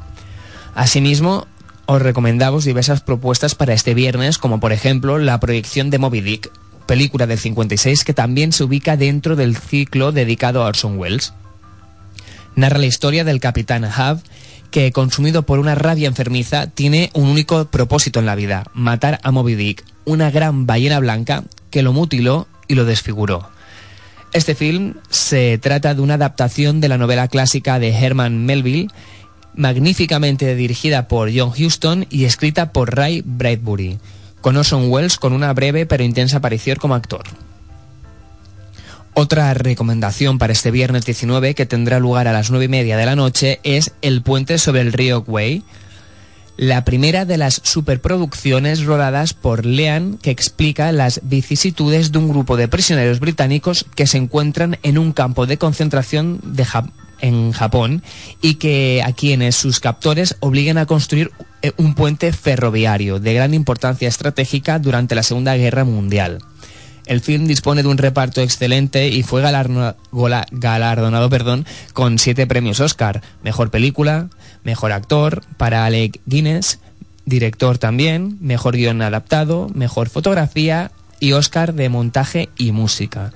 Asimismo, 0.76 1.48
os 1.86 2.02
recomendamos 2.02 2.66
diversas 2.66 3.00
propuestas 3.00 3.56
para 3.56 3.74
este 3.74 3.94
viernes, 3.94 4.38
como 4.38 4.60
por 4.60 4.74
ejemplo 4.74 5.18
la 5.20 5.40
proyección 5.40 5.90
de 5.90 6.00
Moby 6.00 6.20
Dick, 6.20 6.52
película 6.86 7.26
del 7.26 7.40
56 7.40 8.04
que 8.04 8.14
también 8.14 8.52
se 8.52 8.66
ubica 8.66 8.98
dentro 8.98 9.38
del 9.38 9.56
ciclo 9.56 10.12
dedicado 10.12 10.64
a 10.64 10.68
Orson 10.68 10.98
Welles. 10.98 11.34
Narra 12.56 12.78
la 12.78 12.86
historia 12.86 13.24
del 13.24 13.40
capitán 13.40 13.86
Hub, 13.86 14.22
que 14.74 14.92
consumido 14.92 15.44
por 15.44 15.60
una 15.60 15.76
rabia 15.76 16.08
enfermiza 16.08 16.66
tiene 16.66 17.12
un 17.14 17.30
único 17.30 17.66
propósito 17.66 18.20
en 18.20 18.26
la 18.26 18.34
vida, 18.34 18.66
matar 18.74 19.20
a 19.22 19.30
Moby 19.30 19.54
Dick, 19.54 19.86
una 20.04 20.32
gran 20.32 20.66
ballena 20.66 20.98
blanca 20.98 21.44
que 21.70 21.84
lo 21.84 21.94
mutiló 21.94 22.48
y 22.68 22.74
lo 22.74 22.84
desfiguró. 22.84 23.48
Este 24.34 24.56
film 24.56 24.96
se 25.12 25.60
trata 25.60 25.94
de 25.94 26.02
una 26.02 26.16
adaptación 26.16 26.82
de 26.82 26.90
la 26.90 26.98
novela 26.98 27.28
clásica 27.28 27.78
de 27.78 27.92
Herman 27.92 28.48
Melville, 28.48 28.88
magníficamente 29.54 30.56
dirigida 30.56 31.08
por 31.08 31.30
John 31.32 31.52
Huston 31.56 32.08
y 32.10 32.26
escrita 32.26 32.72
por 32.72 32.96
Ray 32.96 33.22
Bradbury, 33.24 34.00
con 34.42 34.58
Orson 34.58 34.90
Welles 34.90 35.18
con 35.18 35.34
una 35.34 35.54
breve 35.54 35.86
pero 35.86 36.04
intensa 36.04 36.38
aparición 36.38 36.78
como 36.78 36.96
actor. 36.96 37.26
Otra 39.16 39.54
recomendación 39.54 40.40
para 40.40 40.54
este 40.54 40.72
viernes 40.72 41.06
19 41.06 41.54
que 41.54 41.68
tendrá 41.68 42.00
lugar 42.00 42.28
a 42.28 42.34
las 42.34 42.50
9 42.50 42.66
y 42.66 42.68
media 42.68 42.98
de 42.98 43.06
la 43.06 43.16
noche 43.16 43.60
es 43.64 43.92
El 44.02 44.24
puente 44.24 44.58
sobre 44.58 44.82
el 44.82 44.92
río 44.92 45.24
Kwai. 45.24 45.64
la 46.58 46.84
primera 46.84 47.24
de 47.26 47.38
las 47.38 47.62
superproducciones 47.64 48.84
rodadas 48.86 49.34
por 49.34 49.66
Lean 49.66 50.18
que 50.18 50.32
explica 50.32 50.92
las 50.92 51.22
vicisitudes 51.24 52.12
de 52.12 52.18
un 52.18 52.30
grupo 52.30 52.58
de 52.58 52.68
prisioneros 52.68 53.20
británicos 53.20 53.86
que 53.96 54.08
se 54.08 54.18
encuentran 54.18 54.80
en 54.82 54.98
un 54.98 55.14
campo 55.14 55.46
de 55.46 55.58
concentración 55.58 56.42
en 57.22 57.52
Japón 57.52 58.02
y 58.42 58.56
que 58.56 59.04
a 59.06 59.14
quienes 59.14 59.56
sus 59.56 59.80
captores 59.80 60.38
obligan 60.40 60.80
a 60.80 60.88
construir 60.88 61.32
eh, 61.62 61.72
un 61.78 61.94
puente 61.94 62.34
ferroviario 62.34 63.20
de 63.20 63.34
gran 63.36 63.54
importancia 63.54 64.08
estratégica 64.08 64.80
durante 64.80 65.16
la 65.16 65.24
Segunda 65.24 65.56
Guerra 65.56 65.86
Mundial. 65.86 66.40
El 67.06 67.22
film 67.22 67.48
dispone 67.48 67.84
de 67.84 67.90
un 67.90 67.98
reparto 67.98 68.42
excelente 68.42 69.10
y 69.10 69.24
fue 69.24 69.42
galardonado 69.42 71.30
perdón, 71.30 71.66
con 71.94 72.18
siete 72.18 72.48
premios 72.48 72.80
Oscar. 72.80 73.22
Mejor 73.44 73.72
película, 73.72 74.30
mejor 74.64 74.92
actor 74.92 75.44
para 75.58 75.86
Alec 75.86 76.22
Guinness, 76.26 76.80
director 77.26 77.78
también, 77.78 78.38
mejor 78.40 78.76
guion 78.76 79.02
adaptado, 79.02 79.70
mejor 79.74 80.10
fotografía 80.10 80.92
y 81.20 81.34
Oscar 81.34 81.74
de 81.74 81.90
montaje 81.90 82.50
y 82.58 82.72
música. 82.72 83.32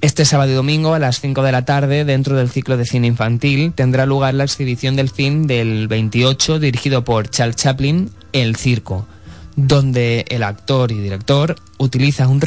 Este 0.00 0.24
sábado 0.24 0.52
y 0.52 0.54
domingo 0.54 0.94
a 0.94 1.00
las 1.00 1.20
5 1.20 1.42
de 1.42 1.50
la 1.50 1.64
tarde, 1.64 2.04
dentro 2.04 2.36
del 2.36 2.50
ciclo 2.50 2.76
de 2.76 2.86
cine 2.86 3.08
infantil, 3.08 3.72
tendrá 3.72 4.06
lugar 4.06 4.34
la 4.34 4.44
exhibición 4.44 4.94
del 4.94 5.10
film 5.10 5.48
del 5.48 5.88
28 5.88 6.60
dirigido 6.60 7.02
por 7.02 7.28
Charles 7.28 7.56
Chaplin, 7.56 8.10
El 8.32 8.54
Circo, 8.54 9.08
donde 9.60 10.24
el 10.28 10.44
actor 10.44 10.92
y 10.92 11.00
director 11.00 11.56
utiliza 11.78 12.28
un, 12.28 12.40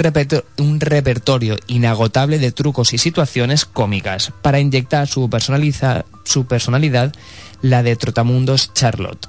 un 0.59 0.79
repertorio 0.79 1.57
inagotable 1.67 2.39
de 2.39 2.53
trucos 2.53 2.93
y 2.93 2.97
situaciones 2.97 3.65
cómicas 3.65 4.31
para 4.41 4.61
inyectar 4.61 5.09
su, 5.09 5.29
personaliza- 5.29 6.05
su 6.23 6.45
personalidad, 6.45 7.13
la 7.61 7.83
de 7.83 7.97
Trotamundos 7.97 8.73
Charlotte. 8.73 9.27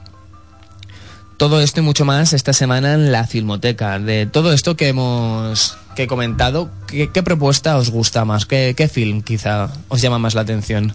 Todo 1.38 1.60
esto 1.60 1.80
y 1.80 1.82
mucho 1.82 2.04
más 2.04 2.32
esta 2.32 2.52
semana 2.52 2.94
en 2.94 3.10
la 3.10 3.26
Filmoteca. 3.26 3.98
De 3.98 4.26
todo 4.26 4.52
esto 4.52 4.76
que 4.76 4.86
hemos 4.86 5.76
que 5.96 6.04
he 6.04 6.06
comentado, 6.06 6.70
¿qué, 6.86 7.22
propuesta 7.24 7.76
os 7.76 7.90
gusta 7.90 8.24
más? 8.24 8.46
¿Qué, 8.46 8.74
¿Qué 8.76 8.86
film 8.86 9.22
quizá 9.22 9.72
os 9.88 10.00
llama 10.00 10.20
más 10.20 10.36
la 10.36 10.42
atención? 10.42 10.94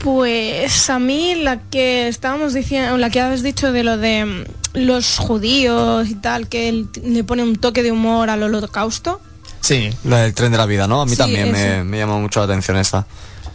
Pues 0.00 0.90
a 0.90 0.98
mí 0.98 1.34
la 1.36 1.62
que 1.62 2.08
estábamos 2.08 2.52
diciendo, 2.52 2.98
la 2.98 3.08
que 3.08 3.22
habéis 3.22 3.42
dicho 3.42 3.72
de 3.72 3.84
lo 3.84 3.96
de 3.96 4.44
los 4.74 5.18
judíos 5.18 6.08
y 6.08 6.14
tal, 6.14 6.48
que 6.48 6.68
él 6.68 6.88
le 7.04 7.24
pone 7.24 7.42
un 7.42 7.56
toque 7.56 7.82
de 7.82 7.92
humor 7.92 8.30
al 8.30 8.42
holocausto. 8.42 9.20
Sí. 9.60 9.90
Del 10.02 10.34
tren 10.34 10.50
de 10.52 10.58
la 10.58 10.66
vida, 10.66 10.86
¿no? 10.88 11.02
A 11.02 11.04
mí 11.04 11.12
Sí, 11.12 11.18
también 11.18 11.52
me, 11.52 11.76
eso. 11.76 11.84
me 11.84 11.98
llama 11.98 12.18
mucho 12.18 12.40
la 12.40 12.46
atención 12.46 12.76
esta. 12.76 13.06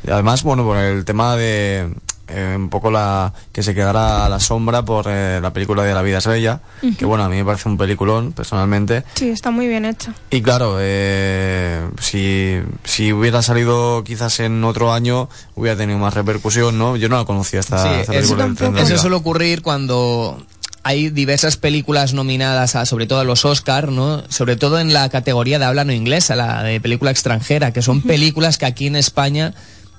Y 0.05 0.11
además, 0.11 0.43
bueno, 0.43 0.63
por 0.63 0.77
el 0.77 1.03
tema 1.03 1.35
de 1.35 1.89
eh, 2.29 2.53
un 2.57 2.69
poco 2.69 2.91
la 2.91 3.33
que 3.51 3.63
se 3.63 3.73
quedara 3.73 4.25
a 4.25 4.29
la 4.29 4.39
sombra 4.39 4.83
por 4.85 5.05
eh, 5.07 5.39
la 5.41 5.51
película 5.51 5.83
de 5.83 5.93
La 5.93 6.01
vida 6.01 6.17
es 6.19 6.27
bella, 6.27 6.59
que 6.97 7.05
bueno, 7.05 7.23
a 7.23 7.29
mí 7.29 7.37
me 7.37 7.45
parece 7.45 7.67
un 7.67 7.77
peliculón, 7.77 8.31
personalmente. 8.33 9.03
Sí, 9.15 9.29
está 9.29 9.49
muy 9.51 9.67
bien 9.67 9.85
hecha. 9.85 10.13
Y 10.29 10.41
claro, 10.41 10.77
eh, 10.79 11.87
si, 11.99 12.59
si 12.83 13.11
hubiera 13.13 13.41
salido 13.41 14.03
quizás 14.03 14.39
en 14.39 14.63
otro 14.63 14.93
año, 14.93 15.29
hubiera 15.55 15.77
tenido 15.77 15.99
más 15.99 16.13
repercusión, 16.13 16.77
¿no? 16.77 16.95
Yo 16.95 17.09
no 17.09 17.17
la 17.17 17.25
conocía 17.25 17.59
esta, 17.61 17.81
Sí, 17.83 17.89
esta 18.01 18.13
eso, 18.15 18.35
película 18.37 18.71
eso 18.81 18.85
vida. 18.87 18.97
suele 18.97 19.15
ocurrir 19.15 19.61
cuando 19.61 20.45
hay 20.87 21.09
diversas 21.09 21.57
películas 21.57 22.13
nominadas 22.13 22.77
a, 22.77 22.85
sobre 22.85 23.07
todo 23.07 23.19
a 23.19 23.25
los 23.25 23.43
Oscar, 23.43 23.91
¿no? 23.91 24.23
Sobre 24.29 24.55
todo 24.55 24.79
en 24.79 24.93
la 24.93 25.09
categoría 25.09 25.59
de 25.59 25.65
habla 25.65 25.83
no 25.83 25.91
inglesa, 25.91 26.37
la 26.37 26.63
de 26.63 26.79
película 26.79 27.11
extranjera, 27.11 27.73
que 27.73 27.81
son 27.81 28.01
películas 28.01 28.57
que 28.57 28.65
aquí 28.65 28.87
en 28.87 28.95
España 28.95 29.53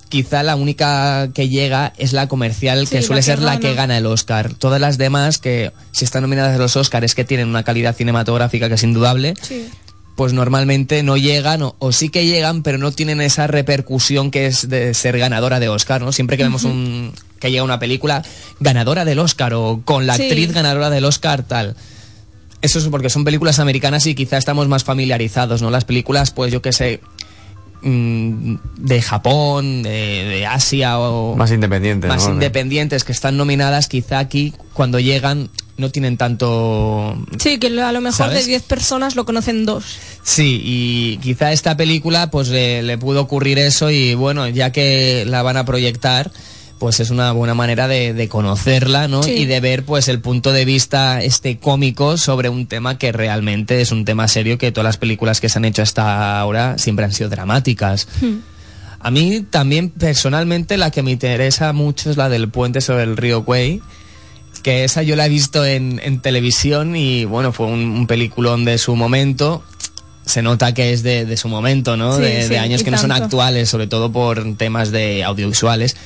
quizá 0.08 0.42
la 0.42 0.56
única 0.56 1.28
que 1.34 1.50
llega 1.50 1.92
es 1.98 2.14
la 2.14 2.26
comercial, 2.26 2.86
Sí, 2.86 2.96
que 2.96 3.02
suele 3.02 3.20
la 3.20 3.20
que 3.20 3.30
ser 3.30 3.38
la 3.40 3.60
que 3.60 3.74
gana. 3.74 3.98
el 3.98 4.06
Oscar. 4.06 4.54
Todas 4.54 4.80
las 4.80 4.96
demás 4.96 5.36
que 5.36 5.72
si 5.92 6.06
están 6.06 6.22
nominadas 6.22 6.54
a 6.54 6.58
los 6.58 6.74
Oscar 6.76 7.04
es 7.04 7.14
que 7.14 7.26
tienen 7.26 7.48
una 7.48 7.64
calidad 7.64 7.94
cinematográfica 7.94 8.68
que 8.68 8.76
es 8.76 8.82
indudable. 8.82 9.34
Sí. 9.42 9.68
Pues 10.18 10.32
normalmente 10.32 11.04
no 11.04 11.16
llegan, 11.16 11.62
o, 11.62 11.76
o 11.78 11.92
sí 11.92 12.08
que 12.08 12.26
llegan, 12.26 12.64
pero 12.64 12.76
no 12.76 12.90
tienen 12.90 13.20
esa 13.20 13.46
repercusión 13.46 14.32
que 14.32 14.46
es 14.46 14.68
de 14.68 14.92
ser 14.92 15.16
ganadora 15.16 15.60
de 15.60 15.68
Oscar, 15.68 16.00
¿no? 16.02 16.10
Siempre 16.10 16.36
que 16.36 16.42
vemos 16.42 16.64
un, 16.64 17.12
que 17.38 17.52
llega 17.52 17.62
una 17.62 17.78
película 17.78 18.24
ganadora 18.58 19.04
del 19.04 19.20
Oscar 19.20 19.54
o 19.54 19.80
con 19.84 20.08
la 20.08 20.16
Sí. 20.16 20.24
actriz 20.24 20.50
ganadora 20.52 20.90
del 20.90 21.04
Oscar, 21.04 21.44
tal. 21.44 21.76
Eso 22.62 22.80
es 22.80 22.86
porque 22.88 23.10
son 23.10 23.22
películas 23.22 23.60
americanas 23.60 24.06
y 24.08 24.16
quizá 24.16 24.38
estamos 24.38 24.66
más 24.66 24.82
familiarizados, 24.82 25.62
¿no? 25.62 25.70
Las 25.70 25.84
películas, 25.84 26.32
pues 26.32 26.50
yo 26.52 26.62
qué 26.62 26.72
sé, 26.72 27.00
de 27.82 29.02
Japón, 29.02 29.82
de, 29.82 30.24
de 30.24 30.46
Asia 30.46 30.98
o... 30.98 31.36
Más 31.36 31.52
independiente, 31.52 32.08
Más 32.08 32.26
¿no? 32.26 32.34
independientes 32.34 33.04
que 33.04 33.12
están 33.12 33.36
nominadas, 33.36 33.88
quizá 33.88 34.18
aquí 34.18 34.52
cuando 34.72 34.98
llegan 35.00 35.50
no 35.76 35.90
tienen 35.90 36.16
tanto... 36.16 37.16
Sí, 37.38 37.58
que 37.58 37.68
a 37.80 37.92
lo 37.92 38.00
mejor 38.00 38.16
¿Sabes? 38.26 38.46
de 38.46 38.50
10 38.50 38.62
personas 38.64 39.14
lo 39.14 39.24
conocen 39.24 39.64
dos. 39.64 39.84
Sí, 40.24 40.60
y 40.64 41.18
quizá 41.18 41.52
esta 41.52 41.76
película 41.76 42.30
pues 42.30 42.48
le, 42.48 42.82
le 42.82 42.98
pudo 42.98 43.22
ocurrir 43.22 43.58
eso 43.58 43.90
y 43.90 44.14
bueno, 44.14 44.48
ya 44.48 44.72
que 44.72 45.24
la 45.26 45.42
van 45.42 45.56
a 45.56 45.64
proyectar, 45.64 46.32
pues 46.78 47.00
es 47.00 47.10
una 47.10 47.32
buena 47.32 47.54
manera 47.54 47.88
de, 47.88 48.14
de 48.14 48.28
conocerla, 48.28 49.08
¿no? 49.08 49.22
Sí. 49.22 49.32
Y 49.32 49.46
de 49.46 49.60
ver 49.60 49.84
pues 49.84 50.08
el 50.08 50.20
punto 50.20 50.52
de 50.52 50.64
vista 50.64 51.22
este 51.22 51.58
cómico 51.58 52.16
sobre 52.16 52.48
un 52.48 52.66
tema 52.66 52.98
que 52.98 53.12
realmente 53.12 53.80
es 53.80 53.92
un 53.92 54.04
tema 54.04 54.28
serio 54.28 54.58
que 54.58 54.72
todas 54.72 54.84
las 54.84 54.96
películas 54.96 55.40
que 55.40 55.48
se 55.48 55.58
han 55.58 55.64
hecho 55.64 55.82
hasta 55.82 56.38
ahora 56.40 56.78
siempre 56.78 57.04
han 57.04 57.12
sido 57.12 57.28
dramáticas. 57.28 58.08
A 59.00 59.10
mí 59.10 59.44
también 59.48 59.90
personalmente 59.90 60.76
la 60.76 60.90
que 60.90 61.02
me 61.02 61.10
interesa 61.10 61.72
mucho 61.72 62.10
es 62.10 62.16
la 62.16 62.28
del 62.28 62.48
puente 62.48 62.80
sobre 62.80 63.04
el 63.04 63.16
río 63.16 63.44
Kwei, 63.44 63.80
que 64.62 64.84
esa 64.84 65.02
yo 65.02 65.14
la 65.14 65.26
he 65.26 65.28
visto 65.28 65.64
en, 65.64 66.00
en 66.02 66.20
televisión 66.20 66.96
y 66.96 67.24
bueno, 67.24 67.52
fue 67.52 67.66
un, 67.66 67.80
un 67.80 68.06
peliculón 68.06 68.64
de 68.64 68.78
su 68.78 68.96
momento. 68.96 69.62
Se 70.24 70.42
nota 70.42 70.74
que 70.74 70.92
es 70.92 71.02
de, 71.02 71.24
de 71.24 71.36
su 71.38 71.48
momento, 71.48 71.96
¿no? 71.96 72.16
Sí, 72.16 72.22
de, 72.22 72.42
sí, 72.42 72.48
de 72.48 72.58
años 72.58 72.82
que 72.82 72.90
no 72.90 72.98
son 72.98 73.12
actuales, 73.12 73.70
sobre 73.70 73.86
todo 73.86 74.12
por 74.12 74.56
temas 74.56 74.90
de 74.90 75.24
audiovisuales. 75.24 75.96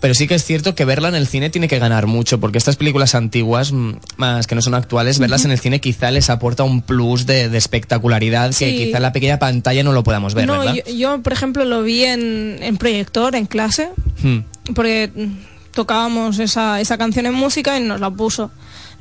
Pero 0.00 0.14
sí 0.14 0.28
que 0.28 0.34
es 0.36 0.44
cierto 0.44 0.74
que 0.74 0.84
verla 0.84 1.08
en 1.08 1.16
el 1.16 1.26
cine 1.26 1.50
tiene 1.50 1.66
que 1.66 1.78
ganar 1.78 2.06
mucho, 2.06 2.38
porque 2.38 2.58
estas 2.58 2.76
películas 2.76 3.14
antiguas, 3.14 3.72
mm, 3.72 3.94
más 4.16 4.46
que 4.46 4.54
no 4.54 4.62
son 4.62 4.74
actuales, 4.74 5.18
verlas 5.18 5.44
en 5.44 5.50
el 5.50 5.58
cine 5.58 5.80
quizá 5.80 6.10
les 6.10 6.30
aporta 6.30 6.62
un 6.62 6.82
plus 6.82 7.26
de, 7.26 7.48
de 7.48 7.58
espectacularidad 7.58 8.54
que 8.54 8.76
quizá 8.76 8.98
en 8.98 9.02
la 9.02 9.12
pequeña 9.12 9.38
pantalla 9.38 9.82
no 9.82 9.92
lo 9.92 10.04
podamos 10.04 10.34
ver, 10.34 10.46
no, 10.46 10.60
¿verdad? 10.60 10.74
yo, 10.86 10.92
yo, 10.94 11.22
por 11.22 11.32
ejemplo, 11.32 11.64
lo 11.64 11.82
vi 11.82 12.04
en, 12.04 12.58
en 12.60 12.76
proyector, 12.76 13.34
en 13.34 13.46
clase, 13.46 13.88
Hmm. 14.22 14.38
porque 14.74 15.10
mm, 15.14 15.72
tocábamos 15.72 16.38
esa, 16.38 16.80
esa 16.80 16.98
canción 16.98 17.26
en 17.26 17.34
música 17.34 17.78
y 17.78 17.82
nos 17.82 18.00
la 18.00 18.10
puso 18.10 18.50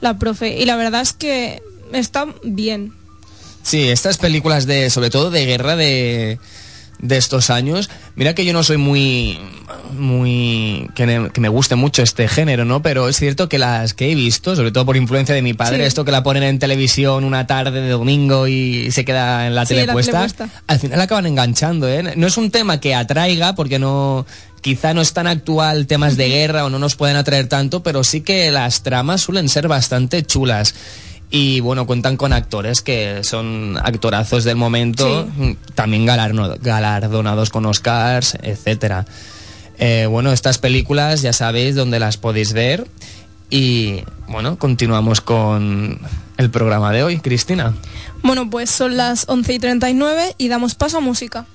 la 0.02 0.18
profe. 0.18 0.58
Y 0.58 0.66
la 0.66 0.76
verdad 0.76 1.02
es 1.02 1.14
que 1.14 1.62
está 1.94 2.28
bien. 2.44 2.94
Sí, 3.64 3.90
estas 3.90 4.18
películas 4.18 4.66
de, 4.66 4.90
sobre 4.90 5.10
todo 5.10 5.30
de 5.30 5.46
guerra 5.46 5.76
de, 5.76 6.40
de 7.00 7.18
estos 7.18 7.50
años, 7.50 7.90
mira 8.16 8.34
que 8.34 8.44
yo 8.46 8.54
no 8.54 8.64
soy 8.64 8.78
muy, 8.78 9.40
muy, 9.98 10.90
que, 10.96 11.06
me- 11.06 11.30
que 11.30 11.42
me 11.42 11.50
guste 11.50 11.76
mucho 11.76 12.02
este 12.04 12.28
género, 12.28 12.66
¿no? 12.66 12.82
Pero 12.82 13.08
es 13.10 13.18
cierto 13.18 13.48
que 13.50 13.58
las 13.60 13.94
que 13.94 14.12
he 14.12 14.16
visto, 14.16 14.56
sobre 14.56 14.72
todo 14.72 14.86
por 14.86 14.98
influencia 14.98 15.36
de 15.36 15.42
mi 15.42 15.54
padre, 15.54 15.78
Sí. 15.78 15.84
esto 15.84 16.06
que 16.06 16.12
la 16.12 16.24
ponen 16.24 16.44
en 16.44 16.60
televisión 16.60 17.24
una 17.24 17.48
tarde 17.48 17.82
de 17.82 17.90
domingo 17.90 18.48
y 18.48 18.92
se 18.92 19.06
queda 19.06 19.48
en 19.48 19.56
la 19.56 19.66
Sí, 19.66 19.76
la 19.76 19.94
al 20.68 20.80
final 20.80 21.02
acaban 21.02 21.26
enganchando, 21.26 21.88
¿eh? 21.88 22.14
No 22.16 22.28
es 22.28 22.38
un 22.38 22.52
tema 22.52 22.80
que 22.80 22.96
atraiga 22.96 23.56
porque 23.56 23.80
no, 23.80 24.26
quizá 24.62 24.94
no 24.94 25.02
es 25.02 25.14
tan 25.14 25.28
actual 25.28 25.88
temas 25.88 26.18
de 26.18 26.30
guerra 26.30 26.66
o 26.66 26.70
no 26.70 26.80
nos 26.80 26.96
pueden 26.96 27.16
atraer 27.18 27.48
tanto, 27.48 27.84
pero 27.84 28.04
sí 28.04 28.22
que 28.22 28.52
las 28.52 28.84
tramas 28.84 29.22
suelen 29.22 29.50
ser 29.50 29.68
bastante 29.68 30.24
chulas. 30.24 30.74
Y 31.30 31.60
bueno, 31.60 31.86
cuentan 31.86 32.16
con 32.16 32.32
actores 32.32 32.82
que 32.82 33.24
son 33.24 33.78
actorazos 33.84 34.46
del 34.46 34.56
momento, 34.56 35.28
también 35.76 36.06
galardonados 36.06 37.50
con 37.50 37.66
Oscars, 37.66 38.38
etcétera. 38.42 39.06
Eh, 39.78 40.08
bueno, 40.10 40.32
estas 40.32 40.58
películas 40.58 41.22
ya 41.22 41.34
sabéis 41.34 41.76
dónde 41.76 42.00
las 42.00 42.18
podéis 42.18 42.54
ver. 42.54 42.88
Y 43.50 44.04
bueno, 44.28 44.58
continuamos 44.58 45.22
con 45.22 46.00
el 46.38 46.50
programa 46.50 46.92
de 46.92 47.04
hoy, 47.04 47.20
Cristina. 47.20 47.74
Bueno, 48.24 48.50
pues 48.50 48.70
son 48.70 48.98
las 48.98 49.26
11 49.28 49.54
y 49.54 49.60
39 49.60 50.36
y 50.38 50.48
damos 50.48 50.76
paso 50.76 50.98
a 50.98 51.02
música. 51.02 51.46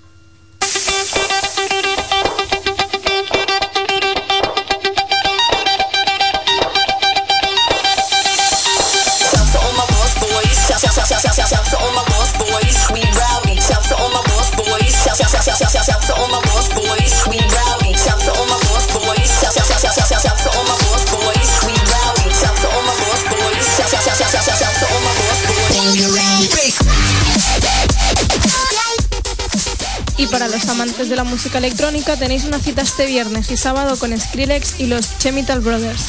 Amantes 30.69 31.09
de 31.09 31.17
la 31.17 31.25
música 31.25 31.59
electrónica 31.59 32.17
tenéis 32.17 32.45
una 32.45 32.59
cita 32.59 32.83
este 32.83 33.07
viernes 33.07 33.51
y 33.51 33.57
sábado 33.57 33.97
con 33.99 34.19
Skrillex 34.19 34.81
y 34.81 34.87
los 34.87 35.19
Chemical 35.19 35.61
Brothers. 35.61 36.05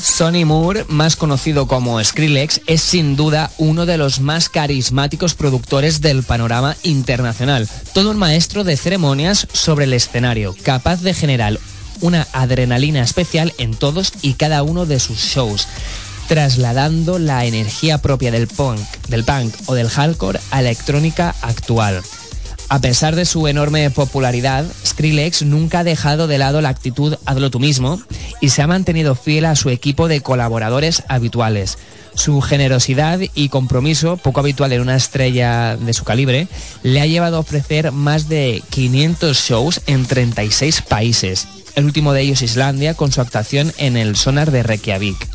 Sonny 0.00 0.44
Moore, 0.44 0.84
más 0.88 1.16
conocido 1.16 1.66
como 1.66 2.02
Skrillex, 2.02 2.62
es 2.66 2.80
sin 2.80 3.16
duda 3.16 3.50
uno 3.58 3.86
de 3.86 3.98
los 3.98 4.20
más 4.20 4.48
carismáticos 4.48 5.34
productores 5.34 6.00
del 6.00 6.22
panorama 6.22 6.76
internacional. 6.82 7.68
Todo 7.92 8.10
un 8.10 8.16
maestro 8.16 8.64
de 8.64 8.76
ceremonias 8.76 9.46
sobre 9.52 9.84
el 9.84 9.92
escenario, 9.92 10.56
capaz 10.62 11.02
de 11.02 11.14
generar 11.14 11.58
una 12.00 12.26
adrenalina 12.32 13.02
especial 13.02 13.52
en 13.58 13.74
todos 13.74 14.12
y 14.22 14.34
cada 14.34 14.62
uno 14.62 14.86
de 14.86 15.00
sus 15.00 15.18
shows, 15.18 15.68
trasladando 16.28 17.18
la 17.18 17.44
energía 17.44 17.98
propia 17.98 18.30
del 18.30 18.46
punk, 18.46 18.80
del 19.08 19.24
punk 19.24 19.54
o 19.66 19.74
del 19.74 19.90
hardcore 19.90 20.40
a 20.50 20.62
la 20.62 20.70
electrónica 20.70 21.34
actual. 21.42 22.02
A 22.70 22.78
pesar 22.78 23.16
de 23.16 23.24
su 23.24 23.48
enorme 23.48 23.90
popularidad, 23.90 24.64
Skrillex 24.86 25.42
nunca 25.42 25.80
ha 25.80 25.84
dejado 25.84 26.28
de 26.28 26.38
lado 26.38 26.60
la 26.60 26.68
actitud 26.68 27.16
hazlo 27.26 27.50
tú 27.50 27.58
mismo 27.58 28.00
y 28.40 28.50
se 28.50 28.62
ha 28.62 28.68
mantenido 28.68 29.16
fiel 29.16 29.46
a 29.46 29.56
su 29.56 29.70
equipo 29.70 30.06
de 30.06 30.20
colaboradores 30.20 31.02
habituales. 31.08 31.78
Su 32.14 32.40
generosidad 32.40 33.18
y 33.34 33.48
compromiso, 33.48 34.18
poco 34.18 34.38
habitual 34.38 34.72
en 34.72 34.82
una 34.82 34.94
estrella 34.94 35.76
de 35.76 35.92
su 35.92 36.04
calibre, 36.04 36.46
le 36.84 37.00
ha 37.00 37.06
llevado 37.06 37.38
a 37.38 37.40
ofrecer 37.40 37.90
más 37.90 38.28
de 38.28 38.62
500 38.70 39.36
shows 39.36 39.80
en 39.88 40.06
36 40.06 40.82
países, 40.82 41.48
el 41.74 41.86
último 41.86 42.12
de 42.12 42.20
ellos 42.20 42.40
Islandia, 42.40 42.94
con 42.94 43.10
su 43.10 43.20
actuación 43.20 43.72
en 43.78 43.96
el 43.96 44.14
Sonar 44.14 44.52
de 44.52 44.62
Reykjavik. 44.62 45.28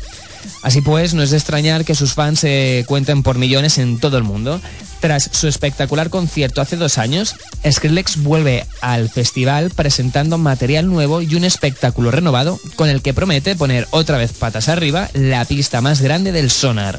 Así 0.62 0.80
pues, 0.80 1.12
no 1.12 1.22
es 1.22 1.30
de 1.30 1.36
extrañar 1.36 1.84
que 1.84 1.94
sus 1.94 2.14
fans 2.14 2.40
se 2.40 2.84
cuenten 2.88 3.22
por 3.22 3.36
millones 3.36 3.76
en 3.76 3.98
todo 3.98 4.16
el 4.16 4.24
mundo. 4.24 4.58
Tras 5.06 5.30
su 5.30 5.46
espectacular 5.46 6.10
concierto 6.10 6.60
hace 6.60 6.74
dos 6.74 6.98
años, 6.98 7.36
Skrillex 7.64 8.24
vuelve 8.24 8.66
al 8.80 9.08
festival 9.08 9.70
presentando 9.70 10.36
material 10.36 10.88
nuevo 10.88 11.22
y 11.22 11.36
un 11.36 11.44
espectáculo 11.44 12.10
renovado 12.10 12.58
con 12.74 12.88
el 12.88 13.02
que 13.02 13.14
promete 13.14 13.54
poner 13.54 13.86
otra 13.92 14.18
vez 14.18 14.32
patas 14.32 14.68
arriba 14.68 15.08
la 15.12 15.44
pista 15.44 15.80
más 15.80 16.00
grande 16.00 16.32
del 16.32 16.50
sonar. 16.50 16.98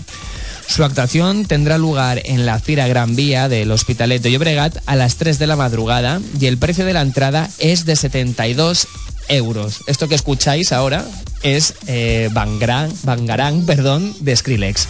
Su 0.69 0.85
actuación 0.85 1.43
tendrá 1.43 1.77
lugar 1.77 2.21
en 2.23 2.45
la 2.45 2.59
Fira 2.59 2.87
Gran 2.87 3.17
Vía 3.17 3.49
del 3.49 3.69
Hospitalet 3.71 4.21
de 4.21 4.31
Llobregat 4.31 4.77
a 4.85 4.95
las 4.95 5.17
3 5.17 5.37
de 5.37 5.47
la 5.47 5.57
madrugada 5.57 6.21
y 6.39 6.45
el 6.45 6.57
precio 6.57 6.85
de 6.85 6.93
la 6.93 7.01
entrada 7.01 7.49
es 7.59 7.83
de 7.83 7.97
72 7.97 8.87
euros. 9.27 9.81
Esto 9.85 10.07
que 10.07 10.15
escucháis 10.15 10.71
ahora 10.71 11.03
es 11.43 11.73
eh, 11.87 12.29
Bangarang, 12.31 12.89
Bangarang 13.03 13.65
perdón, 13.65 14.15
de 14.21 14.33
Skrillex. 14.33 14.87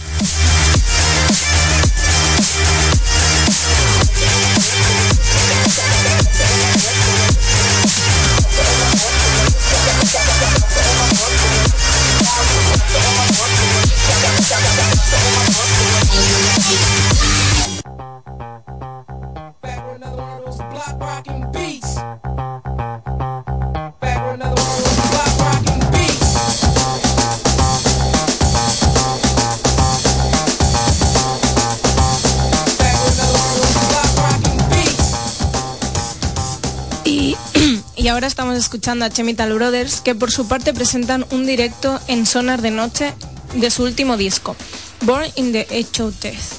Ahora 38.18 38.26
estamos 38.26 38.58
escuchando 38.58 39.04
a 39.04 39.10
Chemical 39.10 39.52
Brothers, 39.52 40.00
que 40.00 40.16
por 40.16 40.32
su 40.32 40.48
parte 40.48 40.74
presentan 40.74 41.24
un 41.30 41.46
directo 41.46 42.00
en 42.08 42.26
Sonar 42.26 42.62
de 42.62 42.72
Noche 42.72 43.14
de 43.54 43.70
su 43.70 43.84
último 43.84 44.16
disco, 44.16 44.56
Born 45.02 45.26
in 45.36 45.52
the 45.52 45.68
of 46.02 46.20
Death, 46.20 46.58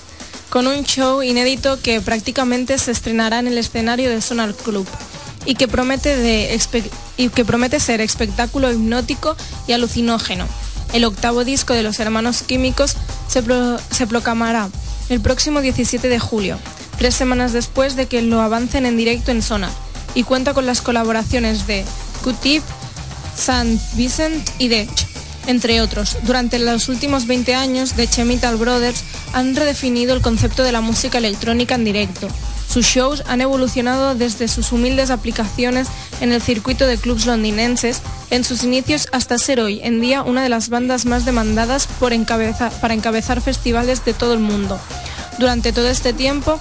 con 0.49 0.68
un 0.68 0.86
show 0.86 1.22
inédito 1.22 1.78
que 1.82 1.99
prácticamente 1.99 2.78
se 2.78 2.91
estrenará 2.91 3.39
en 3.39 3.47
el 3.47 3.57
escenario 3.57 4.10
de 4.10 4.22
Sonar 4.22 4.53
Club 4.53 4.88
y 5.43 5.55
que 5.55 5.68
promete, 5.68 6.57
ser 7.82 7.99
espectáculo 7.99 8.72
hipnótico 8.72 9.36
y 9.68 9.74
alucinógeno. 9.74 10.47
El 10.93 11.03
octavo 11.03 11.43
disco 11.43 11.74
de 11.74 11.84
los 11.84 11.99
hermanos 11.99 12.41
químicos 12.43 12.95
se, 13.28 13.43
se 13.91 14.07
proclamará 14.07 14.70
el 15.10 15.20
próximo 15.20 15.60
17 15.60 16.07
de 16.07 16.20
julio, 16.20 16.57
tres 16.97 17.16
semanas 17.16 17.51
después 17.51 17.97
de 17.97 18.05
que 18.05 18.22
lo 18.22 18.39
avancen 18.39 18.86
en 18.86 18.95
directo 18.95 19.32
en 19.32 19.41
Sonar, 19.41 19.72
y 20.20 20.24
cuenta 20.24 20.53
con 20.53 20.65
las 20.65 20.82
colaboraciones 20.82 21.65
de 21.65 21.86
Q-Tip, 22.26 22.61
St. 23.38 23.80
Vincent 23.93 24.49
y 24.57 24.67
Dech, 24.67 25.07
entre 25.47 25.80
otros. 25.80 26.17
Durante 26.24 26.59
los 26.59 26.89
últimos 26.89 27.26
20 27.26 27.55
años, 27.55 27.93
The 27.93 28.05
Chemical 28.05 28.57
Brothers 28.57 29.05
han 29.32 29.55
redefinido 29.55 30.13
el 30.13 30.22
concepto 30.22 30.63
de 30.63 30.74
la 30.74 30.82
música 30.82 31.20
electrónica 31.20 31.76
en 31.76 31.86
directo. 31.86 32.28
Sus 32.67 32.86
shows 32.86 33.24
han 33.28 33.39
evolucionado 33.39 34.13
desde 34.13 34.49
sus 34.49 34.74
humildes 34.74 35.09
aplicaciones 35.09 35.88
en 36.20 36.34
el 36.34 36.41
circuito 36.41 36.86
de 36.86 36.97
clubs 36.97 37.26
londinenses 37.26 38.01
en 38.30 38.43
sus 38.43 38.63
inicios 38.63 39.07
hasta 39.13 39.38
ser 39.38 39.61
hoy 39.61 39.80
en 39.84 40.01
día 40.01 40.22
una 40.22 40.43
de 40.43 40.49
las 40.49 40.67
bandas 40.67 41.05
más 41.05 41.24
demandadas 41.24 41.88
por 41.88 42.11
para 42.82 42.93
encabezar 42.93 43.39
festivales 43.39 44.03
de 44.03 44.13
todo 44.13 44.34
el 44.34 44.39
mundo. 44.39 44.78
Durante 45.39 45.72
todo 45.72 45.88
este 45.88 46.11
tiempo, 46.11 46.59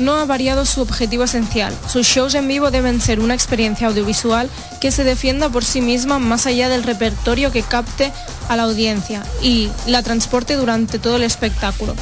no 0.00 0.16
ha 0.16 0.24
variado 0.24 0.64
su 0.64 0.80
objetivo 0.80 1.24
esencial. 1.24 1.72
Sus 1.88 2.06
shows 2.06 2.34
en 2.34 2.48
vivo 2.48 2.70
deben 2.70 3.00
ser 3.00 3.20
una 3.20 3.34
experiencia 3.34 3.86
audiovisual 3.86 4.50
que 4.80 4.90
se 4.90 5.04
defienda 5.04 5.48
por 5.48 5.64
sí 5.64 5.80
misma 5.80 6.18
más 6.18 6.46
allá 6.46 6.68
del 6.68 6.82
repertorio 6.82 7.52
que 7.52 7.62
capte 7.62 8.12
a 8.48 8.56
la 8.56 8.64
audiencia 8.64 9.22
y 9.42 9.68
la 9.86 10.02
transporte 10.02 10.56
durante 10.56 10.98
todo 10.98 11.16
el 11.16 11.22
espectáculo. 11.22 11.94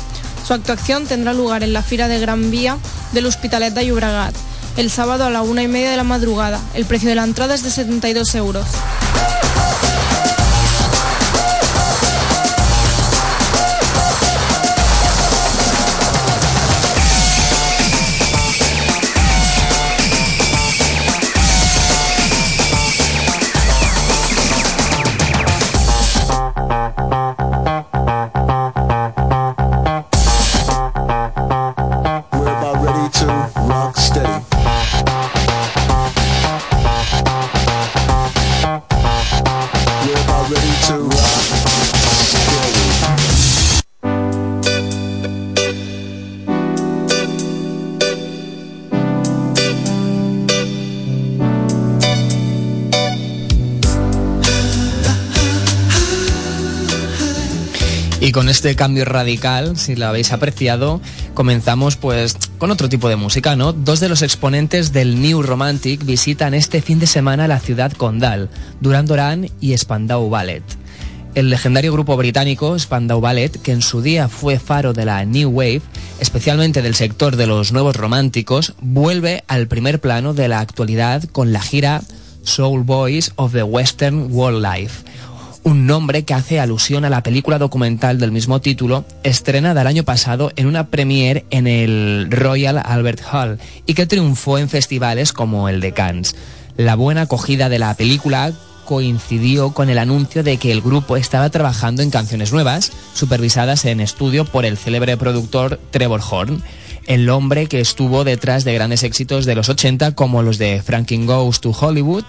Su 0.47 0.55
actuación 0.55 1.07
tendrá 1.07 1.35
lugar 1.35 1.63
en 1.63 1.73
la 1.73 1.83
Fira 1.83 2.09
de 2.09 2.21
Gran 2.21 2.51
Vía 2.51 2.79
del 3.13 3.27
Hospitalet 3.27 3.75
de 3.75 3.87
Llobregat 3.87 4.35
el 4.79 4.91
sábado 4.91 5.25
a 5.25 5.31
la 5.31 5.43
una 5.43 5.65
y 5.65 5.69
media 5.69 5.91
de 5.91 5.97
la 5.97 6.05
madrugada. 6.05 6.61
El 6.73 6.85
precio 6.85 7.09
de 7.09 7.17
la 7.17 7.25
entrada 7.25 7.57
es 7.57 7.65
de 7.65 7.71
72 7.71 8.35
euros. 8.37 8.65
Con 58.39 58.49
este 58.49 58.77
cambio 58.77 59.05
radical, 59.05 59.77
si 59.77 59.97
lo 59.97 60.07
habéis 60.07 60.31
apreciado, 60.31 61.01
comenzamos 61.35 61.97
pues 61.97 62.37
con 62.59 62.71
otro 62.71 62.89
tipo 62.89 63.09
de 63.09 63.17
música, 63.17 63.57
¿no? 63.57 63.73
Dos 63.73 63.99
de 63.99 64.09
los 64.09 64.23
exponentes 64.23 64.93
del 64.93 65.21
New 65.21 65.43
Romantic 65.43 66.05
visitan 66.05 66.55
este 66.55 66.81
fin 66.81 67.01
de 67.01 67.09
semana 67.09 67.49
la 67.49 67.59
ciudad 67.59 67.91
condal, 67.91 68.49
Duran 68.81 69.07
Duran 69.07 69.51
y 69.61 69.77
Spandau 69.77 70.31
Ballet. 70.31 70.63
El 71.35 71.51
legendario 71.51 71.93
grupo 71.93 72.17
británico 72.17 72.79
Spandau 72.79 73.21
Ballet, 73.21 73.61
que 73.61 73.73
en 73.73 73.83
su 73.83 74.03
día 74.03 74.29
fue 74.29 74.61
faro 74.61 74.93
de 74.93 75.05
la 75.05 75.25
New 75.25 75.51
Wave, 75.51 75.83
especialmente 76.21 76.81
del 76.81 76.95
sector 76.95 77.35
de 77.35 77.49
los 77.49 77.73
nuevos 77.73 77.97
románticos, 77.97 78.75
vuelve 78.81 79.43
al 79.49 79.67
primer 79.67 80.01
plano 80.01 80.33
de 80.33 80.47
la 80.47 80.61
actualidad 80.61 81.25
con 81.25 81.53
la 81.53 81.61
gira 81.61 82.03
Soul 82.45 82.85
Boys 82.85 83.33
of 83.35 83.53
the 83.53 83.65
Western 83.65 84.29
World 84.31 84.65
Life 84.65 85.08
un 85.69 85.87
nombre 85.87 86.25
que 86.25 86.33
hace 86.33 86.61
alusión 86.61 87.05
a 87.05 87.11
la 87.11 87.23
película 87.23 87.59
documental 87.59 88.19
del 88.19 88.33
mismo 88.33 88.59
título, 88.59 89.05
estrenada 89.23 89.83
el 89.83 89.87
año 89.87 90.03
pasado 90.03 90.51
en 90.57 90.67
una 90.67 90.87
premiere 90.87 91.45
en 91.51 91.67
el 91.67 92.29
Royal 92.31 92.81
Albert 92.83 93.21
Hall 93.31 93.59
y 93.85 93.93
que 93.93 94.07
triunfó 94.07 94.57
en 94.57 94.71
festivales 94.71 95.35
como 95.35 95.69
el 95.69 95.83
de 95.83 95.93
Cannes. 95.93 96.35
La 96.79 96.95
buena 96.95 97.23
acogida 97.23 97.69
de 97.69 97.79
la 97.79 97.93
película 97.93 98.51
coincidió 98.87 99.75
con 99.75 99.91
el 99.91 99.99
anuncio 99.99 100.43
de 100.43 100.57
que 100.57 100.73
el 100.73 100.81
grupo 100.81 101.19
estaba 101.19 101.51
trabajando 101.51 102.01
en 102.01 102.09
canciones 102.09 102.51
nuevas, 102.51 102.91
supervisadas 103.13 103.85
en 103.85 104.01
estudio 104.01 104.47
por 104.47 104.65
el 104.65 104.79
célebre 104.79 105.19
productor 105.19 105.79
Trevor 105.91 106.23
Horn. 106.31 106.63
el 107.07 107.29
hombre 107.29 107.67
que 107.67 107.81
estuvo 107.81 108.25
detrás 108.25 108.65
de 108.65 108.73
grandes 108.73 109.03
éxitos 109.03 109.45
de 109.45 109.55
los 109.55 109.69
80 109.69 110.15
como 110.15 110.43
los 110.43 110.57
de 110.57 110.83
Frankie 110.83 111.27
Goes 111.27 111.61
to 111.61 111.73
Hollywood, 111.79 112.25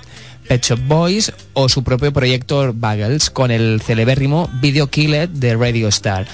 Pet 0.50 0.66
Shop 0.66 0.80
Boys 0.88 1.32
o 1.54 1.70
su 1.70 1.84
propio 1.84 2.12
proyecto 2.12 2.74
Buggles 2.74 3.30
con 3.30 3.52
el 3.52 3.82
celebérrimo 3.86 4.50
Video 4.60 4.88
Killer 4.88 5.30
de 5.30 5.56
Radio 5.56 5.88
Star. 5.89 6.26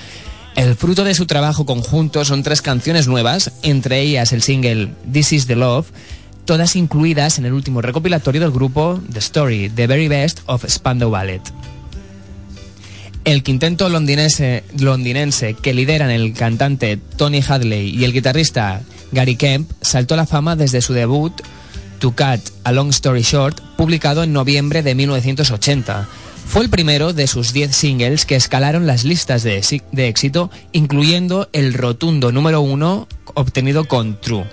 El 0.55 0.75
fruto 0.75 1.03
de 1.03 1.13
su 1.13 1.25
trabajo 1.25 1.65
conjunto 1.65 2.23
son 2.23 2.41
tres 2.41 2.61
canciones 2.61 3.07
nuevas, 3.07 3.51
entre 3.61 3.99
ellas 3.99 4.31
el 4.31 4.41
single 4.41 4.87
This 5.11 5.33
Is 5.33 5.47
the 5.47 5.57
Love, 5.57 5.87
todas 6.45 6.77
incluidas 6.77 7.39
en 7.39 7.45
el 7.45 7.51
último 7.51 7.81
recopilatorio 7.81 8.39
del 8.39 8.51
grupo 8.51 9.01
The 9.11 9.19
Story, 9.19 9.69
The 9.69 9.85
Very 9.85 10.07
Best 10.07 10.39
of 10.45 10.63
Spandau 10.65 11.11
Ballet. 11.11 11.41
El 13.25 13.43
quinteto 13.43 13.89
londinense, 13.89 14.63
londinense 14.79 15.55
que 15.55 15.73
lideran 15.73 16.09
el 16.09 16.33
cantante 16.33 16.97
Tony 17.17 17.41
Hadley 17.45 17.89
y 17.89 18.05
el 18.05 18.13
guitarrista 18.13 18.81
Gary 19.11 19.35
Kemp 19.35 19.69
saltó 19.81 20.13
a 20.13 20.17
la 20.17 20.25
fama 20.25 20.55
desde 20.55 20.81
su 20.81 20.93
debut 20.93 21.33
To 21.99 22.11
Cut 22.11 22.41
a 22.63 22.71
Long 22.71 22.89
Story 22.89 23.21
Short, 23.21 23.59
publicado 23.77 24.23
en 24.23 24.33
noviembre 24.33 24.83
de 24.83 24.95
1980. 24.95 26.07
Fue 26.47 26.63
el 26.63 26.69
primero 26.69 27.13
de 27.13 27.27
sus 27.27 27.53
10 27.53 27.75
singles 27.75 28.25
que 28.25 28.35
escalaron 28.35 28.85
las 28.85 29.03
listas 29.03 29.43
de, 29.43 29.59
éxi- 29.59 29.81
de 29.91 30.07
éxito, 30.07 30.51
incluyendo 30.73 31.49
el 31.53 31.73
rotundo 31.73 32.31
número 32.31 32.61
uno 32.61 33.07
obtenido 33.33 33.85
con 33.85 34.19
True, 34.21 34.45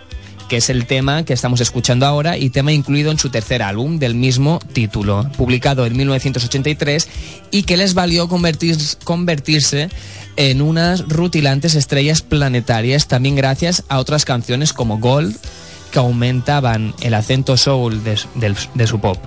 que 0.48 0.56
es 0.56 0.70
el 0.70 0.86
tema 0.86 1.24
que 1.24 1.34
estamos 1.34 1.60
escuchando 1.60 2.06
ahora 2.06 2.38
y 2.38 2.48
tema 2.50 2.72
incluido 2.72 3.10
en 3.10 3.18
su 3.18 3.28
tercer 3.28 3.62
álbum 3.62 3.98
del 3.98 4.14
mismo 4.14 4.58
título, 4.72 5.28
publicado 5.36 5.84
en 5.84 5.94
1983 5.96 7.08
y 7.50 7.64
que 7.64 7.76
les 7.76 7.92
valió 7.92 8.26
convertir- 8.28 8.96
convertirse 9.04 9.90
en 10.36 10.62
unas 10.62 11.06
rutilantes 11.08 11.74
estrellas 11.74 12.22
planetarias 12.22 13.06
también 13.06 13.36
gracias 13.36 13.84
a 13.90 13.98
otras 13.98 14.24
canciones 14.24 14.72
como 14.72 14.96
Gold, 14.98 15.36
que 15.92 16.00
aumentaban 16.00 16.94
el 17.00 17.14
acento 17.14 17.56
soul 17.56 18.02
de, 18.02 18.86
su 18.86 19.00
pop. 19.00 19.18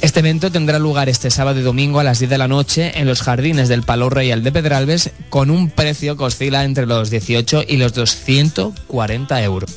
Este 0.00 0.20
evento 0.20 0.52
tendrá 0.52 0.78
lugar 0.78 1.08
este 1.08 1.30
sábado 1.30 1.58
y 1.58 1.62
domingo 1.62 1.98
a 2.00 2.04
las 2.04 2.18
10 2.18 2.30
de 2.30 2.38
la 2.38 2.48
noche 2.48 3.00
en 3.00 3.06
los 3.06 3.22
jardines 3.22 3.68
del 3.68 3.82
Palo 3.82 4.10
Royal 4.10 4.42
de 4.42 4.52
Pedralbes 4.52 5.10
con 5.30 5.50
un 5.50 5.70
precio 5.70 6.16
que 6.16 6.24
oscila 6.24 6.64
entre 6.64 6.86
los 6.86 7.10
18 7.10 7.64
y 7.66 7.76
los 7.78 7.94
240 7.94 9.42
euros. 9.42 9.70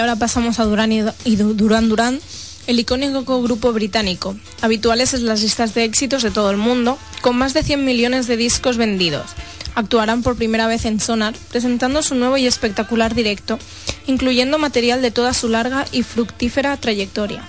Ahora 0.00 0.16
pasamos 0.16 0.58
a 0.58 0.64
Durán 0.64 0.92
y, 0.92 1.02
y 1.24 1.36
Du- 1.36 1.54
Durán 1.54 1.88
Durán, 1.88 2.20
el 2.66 2.78
icónico 2.78 3.42
grupo 3.42 3.72
británico, 3.72 4.36
habituales 4.60 5.14
en 5.14 5.26
las 5.26 5.42
listas 5.42 5.74
de 5.74 5.84
éxitos 5.84 6.22
de 6.22 6.30
todo 6.30 6.50
el 6.50 6.56
mundo, 6.56 6.98
con 7.22 7.36
más 7.36 7.54
de 7.54 7.62
100 7.62 7.84
millones 7.84 8.26
de 8.26 8.36
discos 8.36 8.76
vendidos. 8.76 9.26
Actuarán 9.74 10.22
por 10.22 10.36
primera 10.36 10.66
vez 10.66 10.84
en 10.84 11.00
Sonar, 11.00 11.34
presentando 11.50 12.02
su 12.02 12.14
nuevo 12.14 12.36
y 12.36 12.46
espectacular 12.46 13.14
directo, 13.14 13.58
incluyendo 14.06 14.58
material 14.58 15.00
de 15.00 15.10
toda 15.10 15.32
su 15.32 15.48
larga 15.48 15.86
y 15.92 16.02
fructífera 16.02 16.76
trayectoria. 16.76 17.42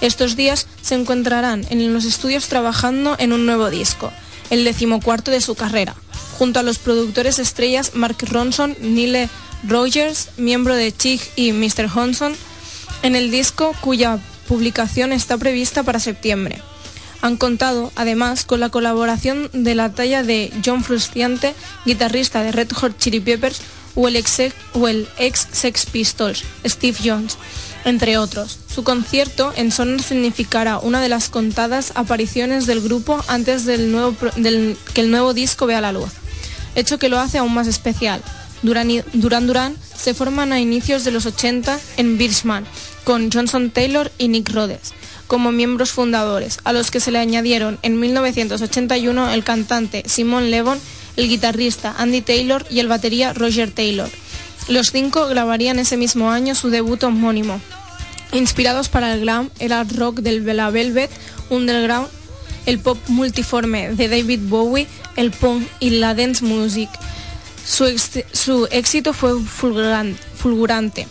Estos 0.00 0.34
días 0.34 0.66
se 0.82 0.94
encontrarán 0.96 1.64
en 1.70 1.92
los 1.92 2.04
estudios 2.04 2.48
trabajando 2.48 3.14
en 3.18 3.32
un 3.32 3.46
nuevo 3.46 3.70
disco, 3.70 4.10
el 4.50 4.64
decimocuarto 4.64 5.30
de 5.30 5.40
su 5.40 5.54
carrera, 5.54 5.94
junto 6.38 6.58
a 6.58 6.62
los 6.62 6.78
productores 6.78 7.38
estrellas 7.38 7.92
Mark 7.94 8.16
Ronson, 8.22 8.76
Nile 8.80 9.28
Rogers, 9.62 10.28
miembro 10.36 10.74
de 10.74 10.94
Chic 10.96 11.20
y 11.36 11.52
Mr. 11.52 11.88
Honson, 11.94 12.34
en 13.02 13.16
el 13.16 13.30
disco 13.30 13.74
cuya 13.80 14.18
publicación 14.48 15.12
está 15.12 15.38
prevista 15.38 15.82
para 15.82 16.00
septiembre. 16.00 16.60
Han 17.20 17.36
contado, 17.36 17.92
además, 17.94 18.44
con 18.44 18.60
la 18.60 18.70
colaboración 18.70 19.48
de 19.52 19.76
la 19.76 19.92
talla 19.92 20.24
de 20.24 20.52
John 20.64 20.82
Frusciante, 20.82 21.54
guitarrista 21.86 22.42
de 22.42 22.50
Red 22.50 22.72
Hot 22.72 22.98
Chili 22.98 23.20
Peppers, 23.20 23.60
o 23.94 24.08
el 24.08 24.16
ex, 24.16 24.40
ex 25.18 25.48
Sex 25.52 25.86
Pistols, 25.86 26.44
Steve 26.64 26.98
Jones, 27.04 27.36
entre 27.84 28.18
otros. 28.18 28.58
Su 28.72 28.84
concierto 28.84 29.52
en 29.56 29.70
Sonar 29.70 30.02
significará 30.02 30.78
una 30.78 31.00
de 31.00 31.08
las 31.08 31.28
contadas 31.28 31.92
apariciones 31.94 32.66
del 32.66 32.80
grupo 32.80 33.22
antes 33.28 33.64
del 33.66 33.92
nuevo, 33.92 34.16
que 34.94 35.00
el 35.00 35.10
nuevo 35.10 35.34
disco 35.34 35.66
vea 35.66 35.80
la 35.80 35.92
luz, 35.92 36.10
hecho 36.74 36.98
que 36.98 37.08
lo 37.08 37.18
hace 37.18 37.38
aún 37.38 37.54
más 37.54 37.66
especial. 37.66 38.22
Duran 38.62 38.88
Duran 39.12 39.76
se 39.96 40.14
forman 40.14 40.52
a 40.52 40.60
inicios 40.60 41.04
de 41.04 41.10
los 41.10 41.26
80 41.26 41.78
en 41.96 42.18
Birchman, 42.18 42.64
con 43.04 43.30
Johnson 43.30 43.70
Taylor 43.70 44.10
y 44.18 44.28
Nick 44.28 44.50
Rhodes 44.50 44.92
como 45.32 45.50
miembros 45.50 45.92
fundadores, 45.92 46.58
a 46.64 46.74
los 46.74 46.90
que 46.90 47.00
se 47.00 47.10
le 47.10 47.18
añadieron 47.18 47.78
en 47.80 47.98
1981 47.98 49.30
el 49.32 49.44
cantante 49.44 50.02
Simon 50.04 50.50
Levon, 50.50 50.78
el 51.16 51.26
guitarrista 51.26 51.94
Andy 51.96 52.20
Taylor 52.20 52.66
y 52.68 52.80
el 52.80 52.86
batería 52.86 53.32
Roger 53.32 53.70
Taylor. 53.70 54.10
Los 54.68 54.90
cinco 54.90 55.28
grabarían 55.28 55.78
ese 55.78 55.96
mismo 55.96 56.30
año 56.30 56.54
su 56.54 56.68
debut 56.68 57.02
homónimo, 57.04 57.62
inspirados 58.32 58.90
para 58.90 59.14
el 59.14 59.20
glam, 59.22 59.48
el 59.58 59.72
art 59.72 59.90
rock 59.92 60.18
del 60.18 60.42
Bella 60.42 60.68
Velvet, 60.68 61.10
Underground, 61.48 62.08
el 62.66 62.78
pop 62.78 62.98
multiforme 63.08 63.94
de 63.94 64.08
David 64.08 64.40
Bowie, 64.42 64.86
el 65.16 65.30
punk 65.30 65.66
y 65.80 65.90
la 65.90 66.14
dance 66.14 66.44
music. 66.44 66.90
Su, 67.66 67.86
su 68.32 68.68
éxito 68.70 69.12
fue 69.12 69.32
fulguran- 69.34 70.16
fulgurante, 70.36 71.06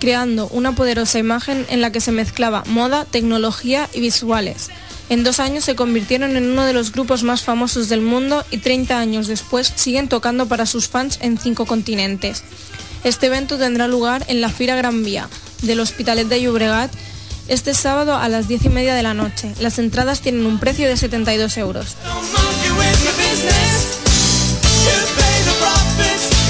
creando 0.00 0.48
una 0.48 0.74
poderosa 0.74 1.18
imagen 1.18 1.66
en 1.68 1.80
la 1.80 1.92
que 1.92 2.00
se 2.00 2.12
mezclaba 2.12 2.64
moda, 2.66 3.04
tecnología 3.04 3.88
y 3.92 4.00
visuales. 4.00 4.68
En 5.10 5.24
dos 5.24 5.40
años 5.40 5.64
se 5.64 5.74
convirtieron 5.74 6.36
en 6.36 6.50
uno 6.50 6.64
de 6.64 6.72
los 6.72 6.92
grupos 6.92 7.22
más 7.22 7.42
famosos 7.42 7.88
del 7.88 8.00
mundo 8.00 8.44
y 8.50 8.58
30 8.58 8.98
años 8.98 9.26
después 9.26 9.70
siguen 9.76 10.08
tocando 10.08 10.46
para 10.46 10.64
sus 10.64 10.88
fans 10.88 11.18
en 11.20 11.36
cinco 11.38 11.66
continentes. 11.66 12.42
Este 13.04 13.26
evento 13.26 13.58
tendrá 13.58 13.88
lugar 13.88 14.24
en 14.28 14.40
la 14.40 14.48
Fira 14.48 14.74
Gran 14.76 15.04
Vía 15.04 15.28
del 15.62 15.80
Hospitalet 15.80 16.28
de 16.28 16.40
Llobregat 16.40 16.90
este 17.48 17.74
sábado 17.74 18.16
a 18.16 18.28
las 18.28 18.48
10 18.48 18.64
y 18.66 18.68
media 18.70 18.94
de 18.94 19.02
la 19.02 19.12
noche. 19.12 19.52
Las 19.60 19.78
entradas 19.78 20.20
tienen 20.20 20.46
un 20.46 20.58
precio 20.58 20.88
de 20.88 20.96
72 20.96 21.56
euros. 21.58 21.96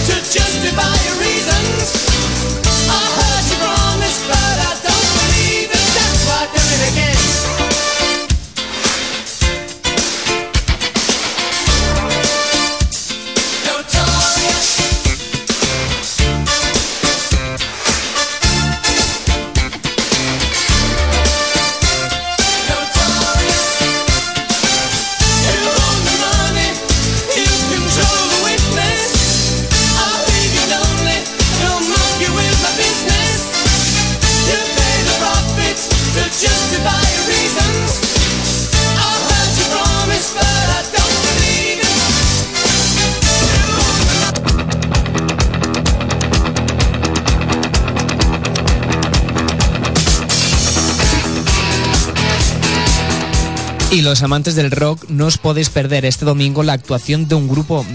To 0.04 0.14
justify 0.14 0.94
your 1.06 1.20
reasons. 1.20 2.61
Los 54.02 54.24
amantes 54.24 54.56
del 54.56 54.72
rock 54.72 55.04
no 55.08 55.26
os 55.26 55.38
podéis 55.38 55.70
perder 55.70 56.04
este 56.04 56.24
domingo 56.24 56.64
la 56.64 56.72
actuación 56.72 57.28
de 57.28 57.36
un 57.36 57.46
grupo 57.46 57.86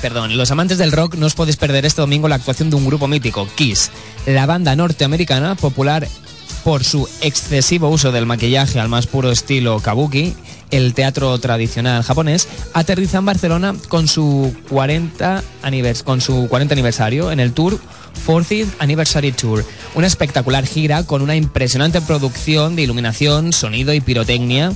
perdón, 0.00 0.34
los 0.38 0.50
amantes 0.50 0.78
del 0.78 0.92
rock 0.92 1.16
no 1.16 1.26
os 1.26 1.34
podéis 1.34 1.58
perder 1.58 1.84
este 1.84 2.00
domingo 2.00 2.26
la 2.26 2.36
actuación 2.36 2.70
de 2.70 2.76
un 2.76 2.86
grupo 2.86 3.06
mítico, 3.06 3.46
Kiss, 3.54 3.90
la 4.24 4.46
banda 4.46 4.74
norteamericana 4.74 5.54
popular 5.54 6.08
por 6.64 6.84
su 6.84 7.06
excesivo 7.20 7.90
uso 7.90 8.12
del 8.12 8.24
maquillaje 8.24 8.80
al 8.80 8.88
más 8.88 9.06
puro 9.06 9.30
estilo 9.30 9.78
kabuki, 9.80 10.34
el 10.70 10.94
teatro 10.94 11.38
tradicional 11.38 12.02
japonés, 12.02 12.48
aterriza 12.72 13.18
en 13.18 13.26
Barcelona 13.26 13.74
con 13.88 14.08
su 14.08 14.56
40, 14.70 15.44
anivers 15.62 16.02
con 16.02 16.22
su 16.22 16.48
40 16.48 16.72
aniversario 16.72 17.30
en 17.30 17.40
el 17.40 17.52
tour 17.52 17.78
40th 18.26 18.68
Anniversary 18.78 19.32
Tour, 19.32 19.64
una 19.94 20.06
espectacular 20.06 20.66
gira 20.66 21.04
con 21.04 21.22
una 21.22 21.36
impresionante 21.36 22.00
producción 22.00 22.76
de 22.76 22.82
iluminación, 22.82 23.52
sonido 23.52 23.92
y 23.92 24.00
pirotecnia, 24.00 24.72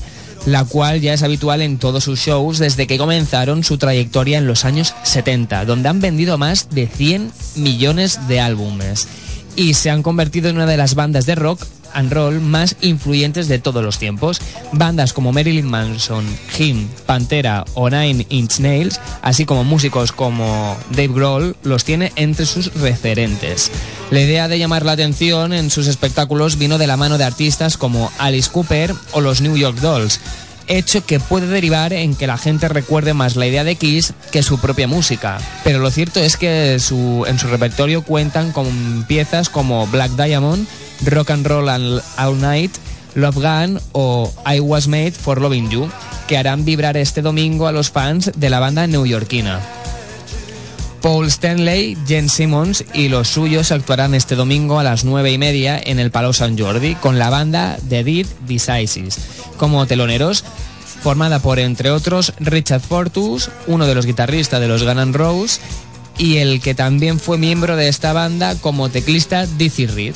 la 0.47 0.65
cual 0.65 1.01
ya 1.01 1.13
es 1.13 1.23
habitual 1.23 1.61
en 1.61 1.79
todos 1.79 2.05
sus 2.05 2.21
shows 2.21 2.59
desde 2.59 2.87
que 2.87 2.99
comenzaron 2.99 3.65
su 3.65 3.79
trayectoria 3.79 4.39
en 4.39 4.47
los 4.47 4.65
años 4.65 4.95
70, 5.03 5.65
donde 5.65 5.89
han 5.89 6.01
vendido 6.01 6.39
más 6.39 6.71
de 6.71 6.87
100 6.87 7.33
millones 7.57 8.29
de 8.29 8.41
álbumes. 8.41 9.09
Y 9.57 9.75
se 9.75 9.91
han 9.91 10.03
convertido 10.03 10.49
en 10.49 10.57
una 10.57 10.67
de 10.67 10.77
las 10.77 10.95
bandas 10.95 11.27
de 11.27 11.35
rock 11.35 11.67
and 11.97 12.13
roll 12.13 12.41
más 12.41 12.77
influyentes 12.83 13.49
de 13.49 13.59
todos 13.59 13.83
los 13.83 13.99
tiempos. 13.99 14.41
Bandas 14.73 15.13
como 15.13 15.33
Marilyn 15.33 15.67
Manson, 15.67 16.25
Him, 16.59 16.87
Pantera 17.07 17.65
o 17.75 17.91
Nine 17.91 18.27
Inch 18.29 18.61
Nails, 18.61 19.01
así 19.23 19.45
como 19.45 19.65
músicos 19.65 20.13
como 20.13 20.77
Dave 20.91 21.09
Grohl, 21.09 21.57
los 21.65 21.85
tiene 21.85 22.13
entre 22.15 22.47
sus 22.47 22.73
referentes. 22.75 23.71
La 24.11 24.21
idea 24.21 24.47
de 24.47 24.59
llamar 24.59 24.85
la 24.85 24.93
atención 24.93 25.53
en 25.53 25.71
sus 25.71 25.89
espectáculos 25.89 26.59
vino 26.59 26.79
de 26.79 26.87
la 26.87 26.97
mano 26.97 27.19
de 27.19 27.25
artistas 27.25 27.77
como 27.77 28.13
Alice 28.19 28.51
Cooper 28.53 28.95
o 29.13 29.21
los 29.21 29.41
New 29.41 29.57
York 29.57 29.79
Dolls, 29.81 30.21
hecho 30.69 31.07
que 31.07 31.21
puede 31.21 31.47
derivar 31.47 31.93
en 31.93 32.15
que 32.17 32.27
la 32.27 32.39
gente 32.39 32.69
recuerde 32.69 33.15
más 33.15 33.37
la 33.37 33.47
idea 33.47 33.63
de 33.65 33.77
Kiss 33.77 34.15
que 34.33 34.43
su 34.43 34.59
propia 34.59 34.89
música. 34.89 35.39
Pero 35.65 35.79
lo 35.79 35.91
cierto 35.91 36.21
es 36.21 36.37
que 36.37 36.79
su- 36.81 37.25
en 37.29 37.39
su 37.39 37.47
repertorio 37.47 38.03
cuentan 38.03 38.51
con 38.53 39.05
piezas 39.07 39.49
como 39.49 39.87
Black 39.87 40.11
Diamond, 40.13 40.67
Rock 41.05 41.31
and 41.31 41.47
Roll 41.47 41.69
All 41.69 42.41
Night, 42.41 42.73
Love 43.15 43.41
Gun 43.41 43.81
o 43.93 44.33
I 44.47 44.61
Was 44.61 44.89
Made 44.89 45.13
for 45.13 45.41
Loving 45.41 45.71
You, 45.71 45.91
que 46.27 46.39
harán 46.39 46.65
vibrar 46.65 46.97
este 46.97 47.23
domingo 47.23 47.67
a 47.67 47.73
los 47.73 47.91
fans 47.91 48.33
de 48.35 48.51
la 48.51 48.61
banda 48.61 48.87
neoyorquina. 48.87 49.61
Paul 51.03 51.27
Stanley, 51.27 51.97
Jen 52.07 52.29
Simmons 52.29 52.85
y 52.93 53.09
los 53.09 53.29
suyos 53.29 53.71
actuarán 53.71 54.15
este 54.15 54.35
domingo 54.35 54.81
a 54.81 54.83
las 54.83 55.05
nueve 55.05 55.31
y 55.31 55.39
media 55.39 55.81
en 55.81 56.01
el 56.01 56.11
Palau 56.11 56.33
Sant 56.33 56.59
Jordi 56.59 56.97
con 56.97 57.19
la 57.19 57.31
banda 57.31 57.79
The 57.89 58.03
Dead 58.03 58.27
Decisis 58.49 59.19
como 59.57 59.87
teloneros, 59.87 60.43
formada 61.03 61.39
por, 61.39 61.59
entre 61.59 61.91
otros, 61.91 62.33
Richard 62.41 62.81
Fortus, 62.81 63.51
uno 63.69 63.87
de 63.87 63.95
los 63.95 64.07
guitarristas 64.07 64.61
de 64.61 64.69
los 64.69 64.83
Gun 64.83 64.99
N' 64.99 65.13
Roses, 65.13 65.61
y 66.19 66.39
el 66.39 66.61
que 66.61 66.75
también 66.75 67.21
fue 67.21 67.39
miembro 67.39 67.77
de 67.77 67.89
esta 67.89 68.13
banda 68.13 68.57
como 68.57 68.89
teclista 68.89 69.47
Dizzy 69.47 69.87
Reed. 69.87 70.15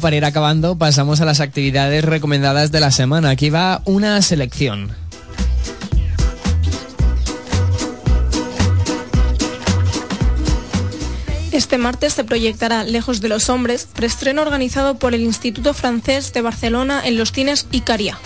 Para 0.00 0.16
ir 0.16 0.24
acabando, 0.24 0.76
pasamos 0.76 1.20
a 1.20 1.24
las 1.24 1.40
actividades 1.40 2.04
recomendadas 2.04 2.72
de 2.72 2.80
la 2.80 2.90
semana. 2.90 3.30
Aquí 3.30 3.50
va 3.50 3.82
una 3.84 4.20
selección. 4.22 4.92
Este 11.52 11.78
martes 11.78 12.14
se 12.14 12.24
proyectará 12.24 12.84
Lejos 12.84 13.20
de 13.20 13.28
los 13.28 13.50
Hombres, 13.50 13.86
preestreno 13.92 14.42
organizado 14.42 14.98
por 14.98 15.14
el 15.14 15.20
Instituto 15.20 15.74
Francés 15.74 16.32
de 16.32 16.42
Barcelona 16.42 17.02
en 17.04 17.18
los 17.18 17.32
cines 17.32 17.66
Icaria. 17.70 18.18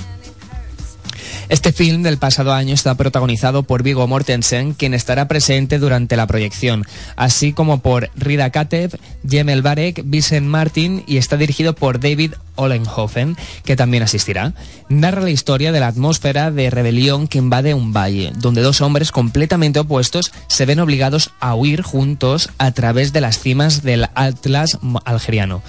Este 1.51 1.73
film 1.73 2.03
del 2.03 2.17
pasado 2.17 2.55
año 2.55 2.73
está 2.73 2.95
protagonizado 2.95 3.65
por 3.65 3.83
Vigo 3.83 4.07
Mortensen, 4.07 4.73
quien 4.73 4.95
estará 4.95 5.29
presente 5.29 5.79
durante 5.79 6.17
la 6.17 6.27
proyección, 6.27 6.85
así 7.17 7.53
como 7.53 7.81
por 7.81 8.11
Rida 8.17 8.51
Kateb, 8.51 8.99
Jemel 9.29 9.61
Barek, 9.61 10.03
Vincent 10.07 10.47
Martin 10.47 11.05
y 11.07 11.19
está 11.19 11.37
dirigido 11.37 11.75
por 11.75 12.01
David 12.01 12.35
Olenhofen, 12.57 13.37
que 13.65 13.77
también 13.77 14.03
asistirá. 14.03 14.55
Narra 14.89 15.21
la 15.21 15.31
historia 15.31 15.71
de 15.71 15.81
la 15.81 15.89
atmósfera 15.89 16.51
de 16.51 16.71
rebelión 16.71 17.29
que 17.29 17.39
invade 17.39 17.75
un 17.75 17.93
valle, 17.93 18.33
donde 18.37 18.63
dos 18.63 18.81
hombres 18.81 19.13
completamente 19.13 19.81
opuestos 19.81 20.33
se 20.49 20.65
ven 20.65 20.81
obligados 20.81 21.31
a 21.41 21.55
huir 21.55 21.83
juntos 21.83 22.49
a 22.57 22.73
través 22.73 23.13
de 23.13 23.21
las 23.21 23.39
cimas 23.39 23.83
del 23.83 24.07
Atlas 24.15 24.79
algeriano. 25.05 25.63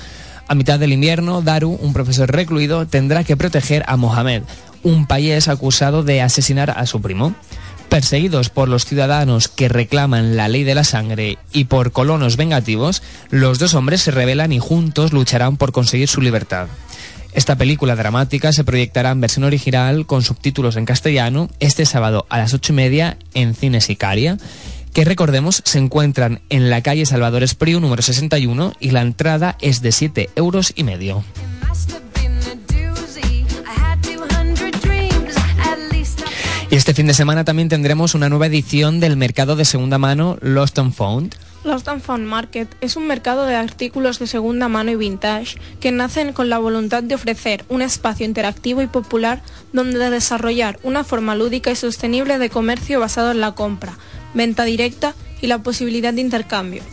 A 0.48 0.54
mitad 0.54 0.80
del 0.80 0.94
invierno, 0.94 1.42
Daru, 1.42 1.72
un 1.82 1.92
profesor 1.92 2.32
recluido, 2.32 2.86
tendrá 2.86 3.24
que 3.24 3.36
proteger 3.36 3.84
a 3.88 3.98
Mohamed, 3.98 4.44
un 4.86 5.08
payés 5.08 5.50
acusado 5.50 6.04
de 6.04 6.22
asesinar 6.22 6.70
a 6.70 6.86
su 6.86 7.02
primo. 7.02 7.34
Perseguidos 7.90 8.50
por 8.50 8.70
los 8.70 8.86
ciudadanos 8.86 9.48
que 9.48 9.68
reclaman 9.68 10.38
la 10.38 10.48
ley 10.48 10.64
de 10.64 10.76
la 10.76 10.84
sangre 10.84 11.38
y 11.52 11.66
por 11.66 11.92
colonos 11.92 12.38
vengativos, 12.38 13.02
los 13.30 13.60
dos 13.60 13.74
hombres 13.74 14.02
se 14.02 14.12
rebelan 14.12 14.52
y 14.52 14.60
juntos 14.60 15.12
lucharán 15.12 15.58
por 15.58 15.72
conseguir 15.72 16.08
su 16.08 16.22
libertad. 16.22 16.68
Esta 17.34 17.58
película 17.58 17.96
dramática 17.96 18.54
se 18.54 18.64
proyectará 18.64 19.12
en 19.12 19.22
versión 19.22 19.44
original 19.44 20.06
con 20.06 20.24
subtítulos 20.24 20.78
en 20.78 20.86
castellano 20.86 21.50
este 21.60 21.86
sábado 21.86 22.26
a 22.30 22.38
las 22.38 22.54
ocho 22.54 22.72
y 22.72 22.76
media 22.76 23.18
en 23.34 23.56
Cines 23.56 23.90
Icaria, 23.90 24.38
que 24.94 25.04
recordemos 25.04 25.62
se 25.66 25.80
encuentran 25.80 26.42
en 26.50 26.70
la 26.70 26.82
calle 26.82 27.06
Salvador 27.06 27.44
Espriu 27.44 27.82
número 27.82 28.02
61 28.02 28.74
y 28.80 28.92
la 28.92 29.02
entrada 29.02 29.58
es 29.60 29.82
de 29.82 29.92
7 29.92 30.30
euros 30.36 30.72
y 30.76 30.84
medio. 30.84 31.24
Este 36.76 36.94
fin 36.94 37.08
de 37.08 37.14
semana 37.14 37.46
también 37.46 37.70
tendremos 37.70 38.16
una 38.16 38.28
nueva 38.28 38.48
edición 38.48 39.00
del 39.00 39.16
mercado 39.16 39.56
de 39.56 39.64
segunda 39.64 39.98
mano 39.98 40.38
Lost 40.42 40.78
and 40.78 40.94
Found. 40.94 41.36
Lost 41.64 41.88
and 41.88 42.02
Found 42.02 42.26
Market 42.26 42.68
es 42.82 42.98
un 42.98 43.08
mercado 43.08 43.46
de 43.46 43.56
artículos 43.56 44.20
de 44.20 44.28
segunda 44.28 44.68
mano 44.68 44.92
y 44.92 44.96
vintage 44.96 45.58
que 45.80 45.92
nacen 45.92 46.34
con 46.34 46.50
la 46.50 46.58
voluntad 46.58 47.02
de 47.02 47.16
ofrecer 47.16 47.64
un 47.70 47.82
espacio 47.82 48.26
interactivo 48.26 48.82
y 48.82 48.88
popular 48.88 49.42
donde 49.72 50.10
desarrollar 50.10 50.78
una 50.84 51.04
forma 51.04 51.36
lúdica 51.36 51.72
y 51.72 51.76
sostenible 51.76 52.40
de 52.40 52.50
comercio 52.50 53.00
basado 53.00 53.32
en 53.32 53.40
la 53.40 53.54
compra, 53.54 53.98
venta 54.34 54.66
directa 54.66 55.16
y 55.42 55.48
la 55.48 55.60
posibilidad 55.60 56.14
de 56.14 56.22
intercambio. 56.22 56.84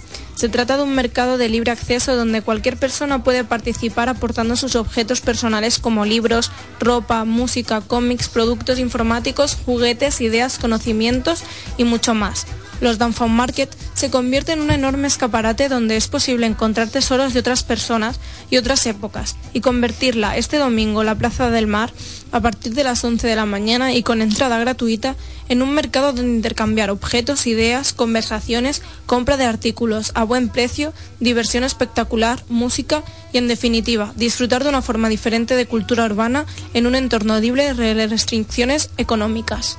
Se 0.42 0.48
trata 0.48 0.76
de 0.76 0.82
un 0.82 0.96
mercado 0.96 1.38
de 1.38 1.48
libre 1.48 1.70
acceso 1.70 2.16
donde 2.16 2.42
cualquier 2.42 2.76
persona 2.76 3.22
puede 3.22 3.44
participar 3.44 4.08
aportando 4.08 4.56
sus 4.56 4.74
objetos 4.74 5.20
personales 5.20 5.78
como 5.78 6.04
libros, 6.04 6.50
ropa, 6.80 7.24
música, 7.24 7.80
cómics, 7.80 8.28
productos 8.28 8.80
informáticos, 8.80 9.56
juguetes, 9.64 10.20
ideas, 10.20 10.58
conocimientos 10.58 11.44
y 11.76 11.84
mucho 11.84 12.14
más. 12.14 12.46
Los 12.80 12.98
Downfound 12.98 13.36
Market 13.36 13.72
se 13.94 14.10
convierte 14.10 14.50
en 14.50 14.62
un 14.62 14.72
enorme 14.72 15.06
escaparate 15.06 15.68
donde 15.68 15.96
es 15.96 16.08
posible 16.08 16.46
encontrar 16.46 16.88
tesoros 16.88 17.32
de 17.34 17.38
otras 17.38 17.62
personas 17.62 18.18
y 18.50 18.56
otras 18.56 18.84
épocas 18.86 19.36
y 19.52 19.60
convertirla 19.60 20.36
este 20.36 20.56
domingo 20.56 21.04
la 21.04 21.14
Plaza 21.14 21.50
del 21.50 21.68
Mar 21.68 21.92
a 22.32 22.40
partir 22.40 22.74
de 22.74 22.82
las 22.82 23.04
11 23.04 23.26
de 23.26 23.36
la 23.36 23.46
mañana 23.46 23.92
y 23.94 24.02
con 24.02 24.22
entrada 24.22 24.58
gratuita 24.58 25.14
en 25.48 25.62
un 25.62 25.74
mercado 25.74 26.12
donde 26.12 26.36
intercambiar 26.36 26.90
objetos, 26.90 27.46
ideas, 27.46 27.92
conversaciones, 27.92 28.82
compra 29.06 29.36
de 29.36 29.44
artículos 29.44 30.10
a 30.14 30.24
buen 30.24 30.48
precio, 30.48 30.92
diversión 31.20 31.62
espectacular, 31.62 32.42
música 32.48 33.04
y 33.32 33.38
en 33.38 33.48
definitiva 33.48 34.12
disfrutar 34.16 34.64
de 34.64 34.70
una 34.70 34.82
forma 34.82 35.08
diferente 35.08 35.54
de 35.54 35.66
cultura 35.66 36.04
urbana 36.04 36.46
en 36.74 36.86
un 36.86 36.94
entorno 36.94 37.38
libre 37.38 37.74
de 37.74 38.06
restricciones 38.06 38.90
económicas. 38.96 39.78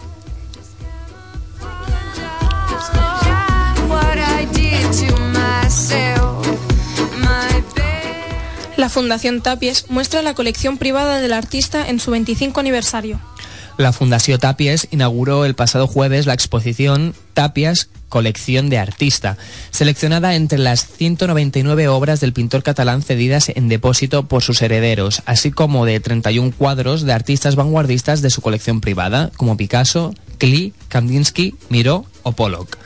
La 8.83 8.89
Fundación 8.89 9.39
Tapies 9.39 9.85
muestra 9.87 10.21
la 10.21 10.33
colección 10.33 10.77
privada 10.77 11.21
del 11.21 11.31
artista 11.31 11.87
en 11.87 12.01
su 12.01 12.11
25 12.11 12.59
aniversario. 12.59 13.17
La 13.77 13.93
Fundació 13.93 14.37
Tàpies 14.37 14.89
inauguró 14.91 15.45
el 15.45 15.55
pasado 15.55 15.87
jueves 15.87 16.25
la 16.25 16.33
exposición 16.33 17.15
Tapias, 17.33 17.87
colección 18.09 18.69
de 18.69 18.79
artista, 18.79 19.37
seleccionada 19.71 20.35
entre 20.35 20.57
las 20.57 20.85
199 20.85 21.87
obras 21.87 22.19
del 22.19 22.33
pintor 22.33 22.61
catalán 22.61 23.03
cedidas 23.03 23.47
en 23.55 23.69
depósito 23.69 24.27
por 24.27 24.43
sus 24.43 24.61
herederos, 24.61 25.23
así 25.25 25.49
como 25.49 25.85
de 25.85 26.01
31 26.01 26.51
cuadros 26.51 27.03
de 27.03 27.13
artistas 27.13 27.55
vanguardistas 27.55 28.21
de 28.21 28.31
su 28.31 28.41
colección 28.41 28.81
privada, 28.81 29.31
como 29.37 29.55
Picasso, 29.55 30.13
Klee, 30.39 30.73
Kandinsky, 30.89 31.55
Miró 31.69 32.03
o 32.23 32.33
Pollock. 32.33 32.77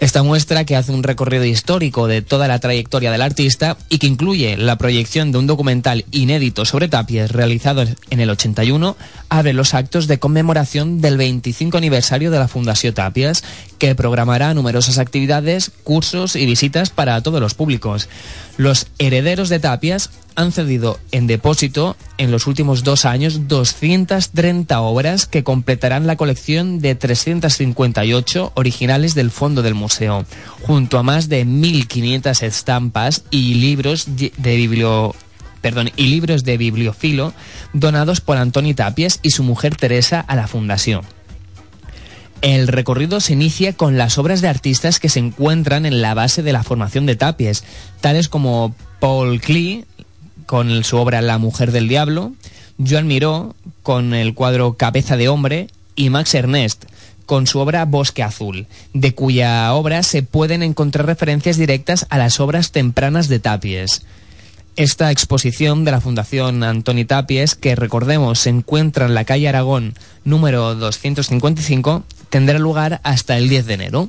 Esta 0.00 0.22
muestra, 0.22 0.64
que 0.64 0.76
hace 0.76 0.92
un 0.92 1.02
recorrido 1.02 1.44
histórico 1.44 2.06
de 2.06 2.22
toda 2.22 2.46
la 2.46 2.60
trayectoria 2.60 3.10
del 3.10 3.20
artista 3.20 3.76
y 3.88 3.98
que 3.98 4.06
incluye 4.06 4.56
la 4.56 4.78
proyección 4.78 5.32
de 5.32 5.38
un 5.38 5.48
documental 5.48 6.04
inédito 6.12 6.64
sobre 6.64 6.86
Tapies 6.86 7.32
realizado 7.32 7.84
en 8.10 8.20
el 8.20 8.30
81, 8.30 8.96
abre 9.28 9.52
los 9.52 9.74
actos 9.74 10.06
de 10.06 10.18
conmemoración 10.18 11.00
del 11.00 11.16
25 11.16 11.76
aniversario 11.76 12.30
de 12.30 12.38
la 12.38 12.48
Fundació 12.48 12.94
Tapies, 12.94 13.44
que 13.78 13.94
programará 13.94 14.54
numerosas 14.54 14.98
actividades, 14.98 15.70
cursos 15.84 16.36
y 16.36 16.46
visitas 16.46 16.90
para 16.90 17.20
todos 17.22 17.40
los 17.40 17.54
públicos. 17.54 18.08
Los 18.56 18.88
herederos 18.98 19.48
de 19.48 19.60
Tapias 19.60 20.10
han 20.34 20.52
cedido 20.52 20.98
en 21.10 21.26
depósito 21.26 21.96
en 22.16 22.30
los 22.30 22.46
últimos 22.46 22.84
dos 22.84 23.04
años 23.04 23.48
230 23.48 24.80
obras 24.80 25.26
que 25.26 25.44
completarán 25.44 26.06
la 26.06 26.16
colección 26.16 26.80
de 26.80 26.94
358 26.94 28.52
originales 28.54 29.14
del 29.14 29.30
fondo 29.30 29.62
del 29.62 29.74
museo, 29.74 30.24
junto 30.62 30.98
a 30.98 31.02
más 31.02 31.28
de 31.28 31.44
1.500 31.44 32.42
estampas 32.42 33.24
y 33.30 33.54
libros 33.54 34.06
de 34.16 34.56
biblio 34.56 35.14
perdón, 35.60 35.90
y 35.96 36.06
libros 36.06 36.44
de 36.44 36.56
bibliofilo 36.56 37.32
donados 37.72 38.20
por 38.20 38.36
Antoni 38.36 38.74
Tapies 38.74 39.20
y 39.22 39.30
su 39.30 39.42
mujer 39.42 39.76
Teresa 39.76 40.20
a 40.20 40.36
la 40.36 40.46
fundación. 40.46 41.02
El 42.40 42.68
recorrido 42.68 43.20
se 43.20 43.32
inicia 43.32 43.72
con 43.72 43.98
las 43.98 44.16
obras 44.16 44.40
de 44.40 44.48
artistas 44.48 45.00
que 45.00 45.08
se 45.08 45.18
encuentran 45.18 45.86
en 45.86 46.00
la 46.00 46.14
base 46.14 46.42
de 46.42 46.52
la 46.52 46.62
formación 46.62 47.04
de 47.04 47.16
Tapies, 47.16 47.64
tales 48.00 48.28
como 48.28 48.74
Paul 49.00 49.40
Klee, 49.40 49.84
con 50.46 50.84
su 50.84 50.96
obra 50.98 51.20
La 51.20 51.38
mujer 51.38 51.72
del 51.72 51.88
diablo, 51.88 52.32
Joan 52.78 53.08
Miró, 53.08 53.56
con 53.82 54.14
el 54.14 54.34
cuadro 54.34 54.74
Cabeza 54.74 55.16
de 55.16 55.28
hombre, 55.28 55.66
y 55.96 56.10
Max 56.10 56.34
Ernest, 56.34 56.84
con 57.26 57.46
su 57.48 57.58
obra 57.58 57.84
Bosque 57.84 58.22
Azul, 58.22 58.66
de 58.94 59.14
cuya 59.14 59.74
obra 59.74 60.04
se 60.04 60.22
pueden 60.22 60.62
encontrar 60.62 61.06
referencias 61.06 61.56
directas 61.56 62.06
a 62.08 62.18
las 62.18 62.38
obras 62.38 62.70
tempranas 62.70 63.28
de 63.28 63.40
Tapies. 63.40 64.02
Esta 64.78 65.10
exposición 65.10 65.84
de 65.84 65.90
la 65.90 66.00
Fundación 66.00 66.62
Antoni 66.62 67.04
Tapies, 67.04 67.56
que 67.56 67.74
recordemos 67.74 68.38
se 68.38 68.50
encuentra 68.50 69.06
en 69.06 69.14
la 69.14 69.24
calle 69.24 69.48
Aragón 69.48 69.94
número 70.22 70.76
255, 70.76 72.04
tendrá 72.30 72.60
lugar 72.60 73.00
hasta 73.02 73.36
el 73.36 73.48
10 73.48 73.66
de 73.66 73.74
enero. 73.74 74.08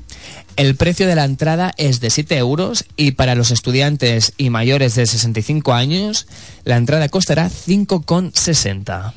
El 0.57 0.75
precio 0.75 1.07
de 1.07 1.15
la 1.15 1.25
entrada 1.25 1.73
es 1.77 2.01
de 2.01 2.11
7 2.11 2.37
euros 2.37 2.85
y 2.95 3.13
para 3.13 3.33
los 3.33 3.49
estudiantes 3.49 4.33
y 4.37 4.51
mayores 4.51 4.93
de 4.93 5.07
65 5.07 5.73
años 5.73 6.27
la 6.65 6.77
entrada 6.77 7.09
costará 7.09 7.49
5,60. 7.49 9.13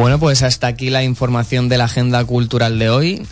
Bueno, 0.00 0.18
pues 0.18 0.42
hasta 0.42 0.66
aquí 0.66 0.88
la 0.88 1.02
información 1.04 1.68
de 1.68 1.76
la 1.76 1.84
agenda 1.84 2.24
cultural 2.24 2.78
de 2.78 2.88
hoy. 2.88 3.26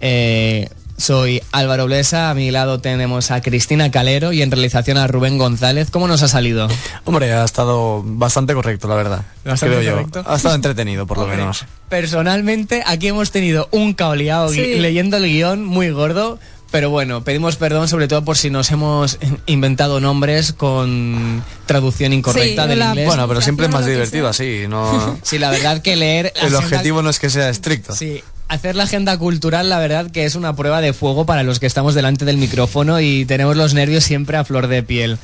Eh, 0.00 0.68
soy 0.98 1.42
Álvaro 1.52 1.86
Blesa, 1.86 2.28
a 2.28 2.34
mi 2.34 2.50
lado 2.50 2.80
tenemos 2.80 3.30
a 3.30 3.40
Cristina 3.40 3.90
Calero 3.90 4.30
y 4.32 4.42
en 4.42 4.50
realización 4.50 4.98
a 4.98 5.06
Rubén 5.06 5.38
González. 5.38 5.90
¿Cómo 5.90 6.06
nos 6.08 6.22
ha 6.22 6.28
salido? 6.28 6.68
Hombre, 7.06 7.32
ha 7.32 7.44
estado 7.44 8.02
bastante 8.04 8.52
correcto, 8.52 8.88
la 8.88 8.94
verdad. 8.94 9.22
Bastante 9.44 9.76
creo 9.76 9.82
yo. 9.88 9.92
correcto. 9.96 10.22
Ha 10.30 10.36
estado 10.36 10.54
entretenido, 10.54 11.06
por 11.06 11.16
lo 11.16 11.22
Hombre, 11.24 11.38
menos. 11.38 11.64
Personalmente, 11.88 12.82
aquí 12.86 13.08
hemos 13.08 13.30
tenido 13.30 13.68
un 13.72 13.94
caoleado 13.94 14.50
Sí. 14.50 14.60
leyendo 14.76 15.16
el 15.16 15.24
guion 15.24 15.64
muy 15.64 15.90
gordo. 15.90 16.38
Pero 16.72 16.88
bueno, 16.90 17.22
pedimos 17.22 17.56
perdón 17.56 17.86
sobre 17.86 18.08
todo 18.08 18.24
por 18.24 18.36
si 18.36 18.48
nos 18.50 18.70
hemos 18.72 19.18
inventado 19.46 20.00
nombres 20.00 20.52
con 20.54 21.44
traducción 21.66 22.12
incorrecta 22.14 22.62
Sí, 22.64 22.68
del 22.70 22.78
la 22.80 22.86
inglés. 22.86 23.06
Bueno, 23.06 23.28
pero 23.28 23.40
siempre 23.42 23.66
es 23.66 23.72
más 23.72 23.86
divertido 23.86 24.26
así, 24.26 24.64
no... 24.68 25.18
Sí, 25.22 25.38
la 25.38 25.50
verdad 25.50 25.82
que 25.82 25.96
leer... 25.96 26.32
El 26.34 26.46
agenda- 26.46 26.58
objetivo 26.58 27.02
no 27.02 27.10
es 27.10 27.18
que 27.18 27.28
sea 27.30 27.50
estricto. 27.50 27.94
Sí, 27.94 28.22
hacer 28.48 28.74
la 28.74 28.84
agenda 28.84 29.16
cultural, 29.18 29.68
la 29.68 29.78
verdad 29.78 30.10
que 30.10 30.24
es 30.24 30.34
una 30.34 30.56
prueba 30.56 30.80
de 30.80 30.94
fuego 30.94 31.26
para 31.26 31.42
los 31.42 31.60
que 31.60 31.66
estamos 31.66 31.94
delante 31.94 32.24
del 32.24 32.38
micrófono 32.38 33.00
y 33.00 33.26
tenemos 33.26 33.54
los 33.56 33.74
nervios 33.74 34.02
siempre 34.04 34.38
a 34.38 34.44
flor 34.44 34.66
de 34.66 34.82
piel. 34.82 35.18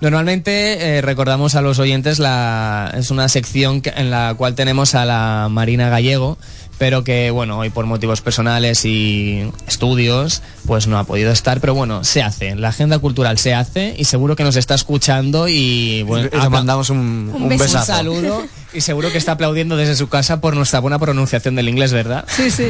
Normalmente 0.00 0.96
eh, 0.98 1.00
recordamos 1.02 1.54
a 1.54 1.60
los 1.62 1.78
oyentes 1.78 2.18
la 2.18 2.92
es 2.96 3.10
una 3.10 3.28
sección 3.28 3.80
que- 3.82 3.92
en 3.96 4.10
la 4.10 4.34
cual 4.36 4.54
tenemos 4.54 4.94
a 4.94 5.04
la 5.04 5.48
Marina 5.50 5.88
Gallego, 5.90 6.38
pero 6.80 7.04
que 7.04 7.30
bueno, 7.30 7.58
hoy 7.58 7.68
por 7.68 7.84
motivos 7.84 8.22
personales 8.22 8.86
y 8.86 9.44
estudios, 9.68 10.42
pues 10.66 10.86
no 10.86 10.98
ha 10.98 11.04
podido 11.04 11.30
estar, 11.30 11.60
pero 11.60 11.74
bueno, 11.74 12.04
se 12.04 12.22
hace, 12.22 12.56
la 12.56 12.70
agenda 12.70 12.98
cultural 12.98 13.36
se 13.36 13.52
hace 13.52 13.94
y 13.98 14.04
seguro 14.06 14.34
que 14.34 14.44
nos 14.44 14.56
está 14.56 14.74
escuchando 14.76 15.46
y 15.46 16.02
bueno, 16.04 16.28
Y 16.32 16.40
le 16.40 16.48
mandamos 16.48 16.88
un, 16.88 17.30
un, 17.34 17.42
un 17.42 17.48
beso, 17.50 17.64
besazo. 17.64 17.92
un 17.92 17.96
saludo 17.98 18.42
y 18.72 18.80
seguro 18.80 19.12
que 19.12 19.18
está 19.18 19.32
aplaudiendo 19.32 19.76
desde 19.76 19.94
su 19.94 20.08
casa 20.08 20.40
por 20.40 20.56
nuestra 20.56 20.80
buena 20.80 20.98
pronunciación 20.98 21.54
del 21.54 21.68
inglés, 21.68 21.92
¿verdad? 21.92 22.24
Sí, 22.34 22.50
sí. 22.50 22.68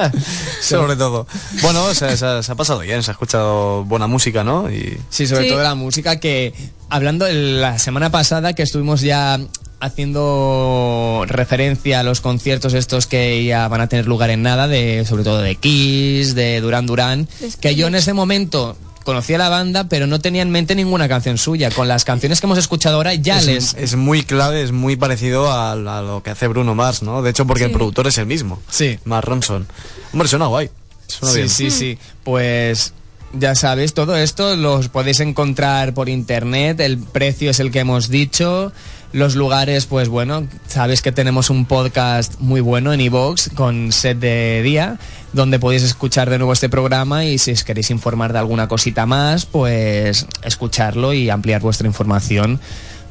Sobre 0.62 0.96
todo. 0.96 1.26
Bueno, 1.60 1.92
se, 1.94 2.16
se- 2.16 2.42
se 2.42 2.52
ha 2.52 2.54
pasado 2.54 2.80
bien, 2.80 3.02
se 3.02 3.10
ha 3.10 3.12
escuchado 3.12 3.84
buena 3.84 4.06
música, 4.06 4.44
¿no? 4.44 4.70
Y... 4.70 4.98
Sí, 5.10 5.26
sobre 5.26 5.48
todo 5.48 5.62
la 5.62 5.74
música 5.74 6.18
que, 6.20 6.54
hablando 6.88 7.24
de 7.26 7.34
la 7.34 7.78
semana 7.78 8.10
pasada 8.10 8.54
que 8.54 8.62
estuvimos 8.62 9.00
ya 9.02 9.38
haciendo 9.82 11.24
referencia 11.26 12.00
a 12.00 12.02
los 12.04 12.20
conciertos 12.20 12.72
estos 12.72 13.08
que 13.08 13.44
ya 13.44 13.66
van 13.66 13.80
a 13.80 13.88
tener 13.88 14.06
lugar 14.06 14.30
en 14.30 14.42
nada, 14.42 14.68
de 14.68 15.04
sobre 15.04 15.24
todo 15.24 15.42
de 15.42 15.56
Kiss, 15.56 16.36
de 16.36 16.60
Duran 16.60 16.86
Duran, 16.86 17.28
que 17.60 17.74
yo 17.74 17.88
en 17.88 17.96
ese 17.96 18.12
momento 18.12 18.76
conocía 19.02 19.38
la 19.38 19.48
banda, 19.48 19.88
pero 19.88 20.06
no 20.06 20.20
tenía 20.20 20.42
en 20.42 20.50
mente 20.50 20.76
ninguna 20.76 21.08
canción 21.08 21.36
suya. 21.36 21.72
Con 21.72 21.88
las 21.88 22.04
canciones 22.04 22.40
que 22.40 22.46
hemos 22.46 22.58
escuchado 22.58 22.96
ahora 22.96 23.14
ya 23.14 23.38
es, 23.38 23.46
les... 23.46 23.74
es 23.74 23.96
muy 23.96 24.22
clave, 24.22 24.62
es 24.62 24.70
muy 24.70 24.94
parecido 24.94 25.50
a, 25.50 25.72
a 25.72 25.74
lo 25.74 26.22
que 26.22 26.30
hace 26.30 26.46
Bruno 26.46 26.76
Mars, 26.76 27.02
¿no? 27.02 27.20
De 27.20 27.30
hecho, 27.30 27.44
porque 27.44 27.64
el 27.64 27.72
productor 27.72 28.06
es 28.06 28.18
el 28.18 28.26
mismo. 28.26 28.62
Sí. 28.70 29.00
Mars 29.04 29.26
Ronson. 29.26 29.66
Hombre, 30.12 30.28
suena 30.28 30.46
guay. 30.46 30.70
Suena 31.08 31.32
sí, 31.32 31.38
bien. 31.38 31.50
sí, 31.50 31.70
sí. 31.72 31.98
Pues 32.22 32.94
ya 33.32 33.54
sabéis, 33.54 33.94
todo 33.94 34.16
esto 34.16 34.56
los 34.56 34.88
podéis 34.88 35.20
encontrar 35.20 35.94
por 35.94 36.08
internet, 36.08 36.80
el 36.80 36.98
precio 36.98 37.50
es 37.50 37.60
el 37.60 37.70
que 37.70 37.80
hemos 37.80 38.08
dicho, 38.08 38.72
los 39.12 39.34
lugares, 39.36 39.86
pues 39.86 40.08
bueno, 40.08 40.46
sabéis 40.66 41.02
que 41.02 41.12
tenemos 41.12 41.50
un 41.50 41.66
podcast 41.66 42.40
muy 42.40 42.60
bueno 42.60 42.92
en 42.92 43.00
iVoox 43.00 43.50
con 43.54 43.92
set 43.92 44.18
de 44.18 44.62
día, 44.62 44.98
donde 45.32 45.58
podéis 45.58 45.82
escuchar 45.82 46.30
de 46.30 46.38
nuevo 46.38 46.52
este 46.52 46.68
programa 46.68 47.24
y 47.24 47.38
si 47.38 47.52
os 47.52 47.62
queréis 47.62 47.90
informar 47.90 48.32
de 48.32 48.38
alguna 48.38 48.68
cosita 48.68 49.04
más, 49.04 49.44
pues 49.44 50.26
escucharlo 50.42 51.12
y 51.12 51.28
ampliar 51.28 51.60
vuestra 51.60 51.86
información. 51.86 52.58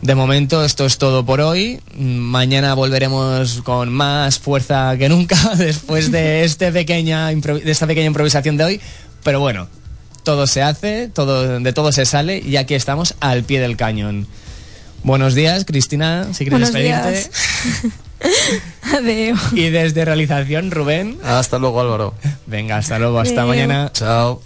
De 0.02 0.16
momento 0.16 0.66
esto 0.66 0.88
es 0.88 0.97
todo 0.97 1.24
por 1.24 1.41
hoy. 1.41 1.80
Mañana 1.95 2.74
volveremos 2.74 3.62
con 3.62 3.89
más 3.93 4.39
fuerza 4.39 4.97
que 4.97 5.08
nunca 5.08 5.38
después 5.58 6.12
de, 6.12 6.43
este 6.43 6.72
de 6.72 6.82
esta 7.66 7.86
pequeña 7.86 8.08
improvisación 8.08 8.58
de 8.58 8.64
hoy. 8.64 8.82
Pero 9.24 9.39
bueno, 9.39 9.68
todo 10.24 10.47
se 10.47 10.64
hace, 10.64 11.08
todo, 11.08 11.60
de 11.60 11.74
todo 11.74 11.91
se 11.91 12.06
sale 12.06 12.39
y 12.39 12.58
aquí 12.58 12.74
estamos 12.74 13.14
al 13.20 13.43
pie 13.43 13.60
del 13.60 13.78
cañón. 13.78 14.26
Buenos 15.04 15.34
días, 15.34 15.66
Cristina, 15.66 16.28
si 16.34 16.45
quieres 16.45 16.72
Buenos 16.72 16.74
despedirte. 16.74 17.30
Adeu. 18.95 19.36
Y 19.54 19.70
desde 19.70 20.06
realización, 20.06 20.70
Rubén. 20.70 21.18
Hasta 21.24 21.58
luego, 21.58 21.82
Álvaro. 21.82 22.14
Venga, 22.45 22.78
hasta 22.78 22.99
luego, 22.99 23.20
hasta 23.20 23.41
Adeu. 23.41 23.47
mañana. 23.47 23.91
Chao. 23.93 24.41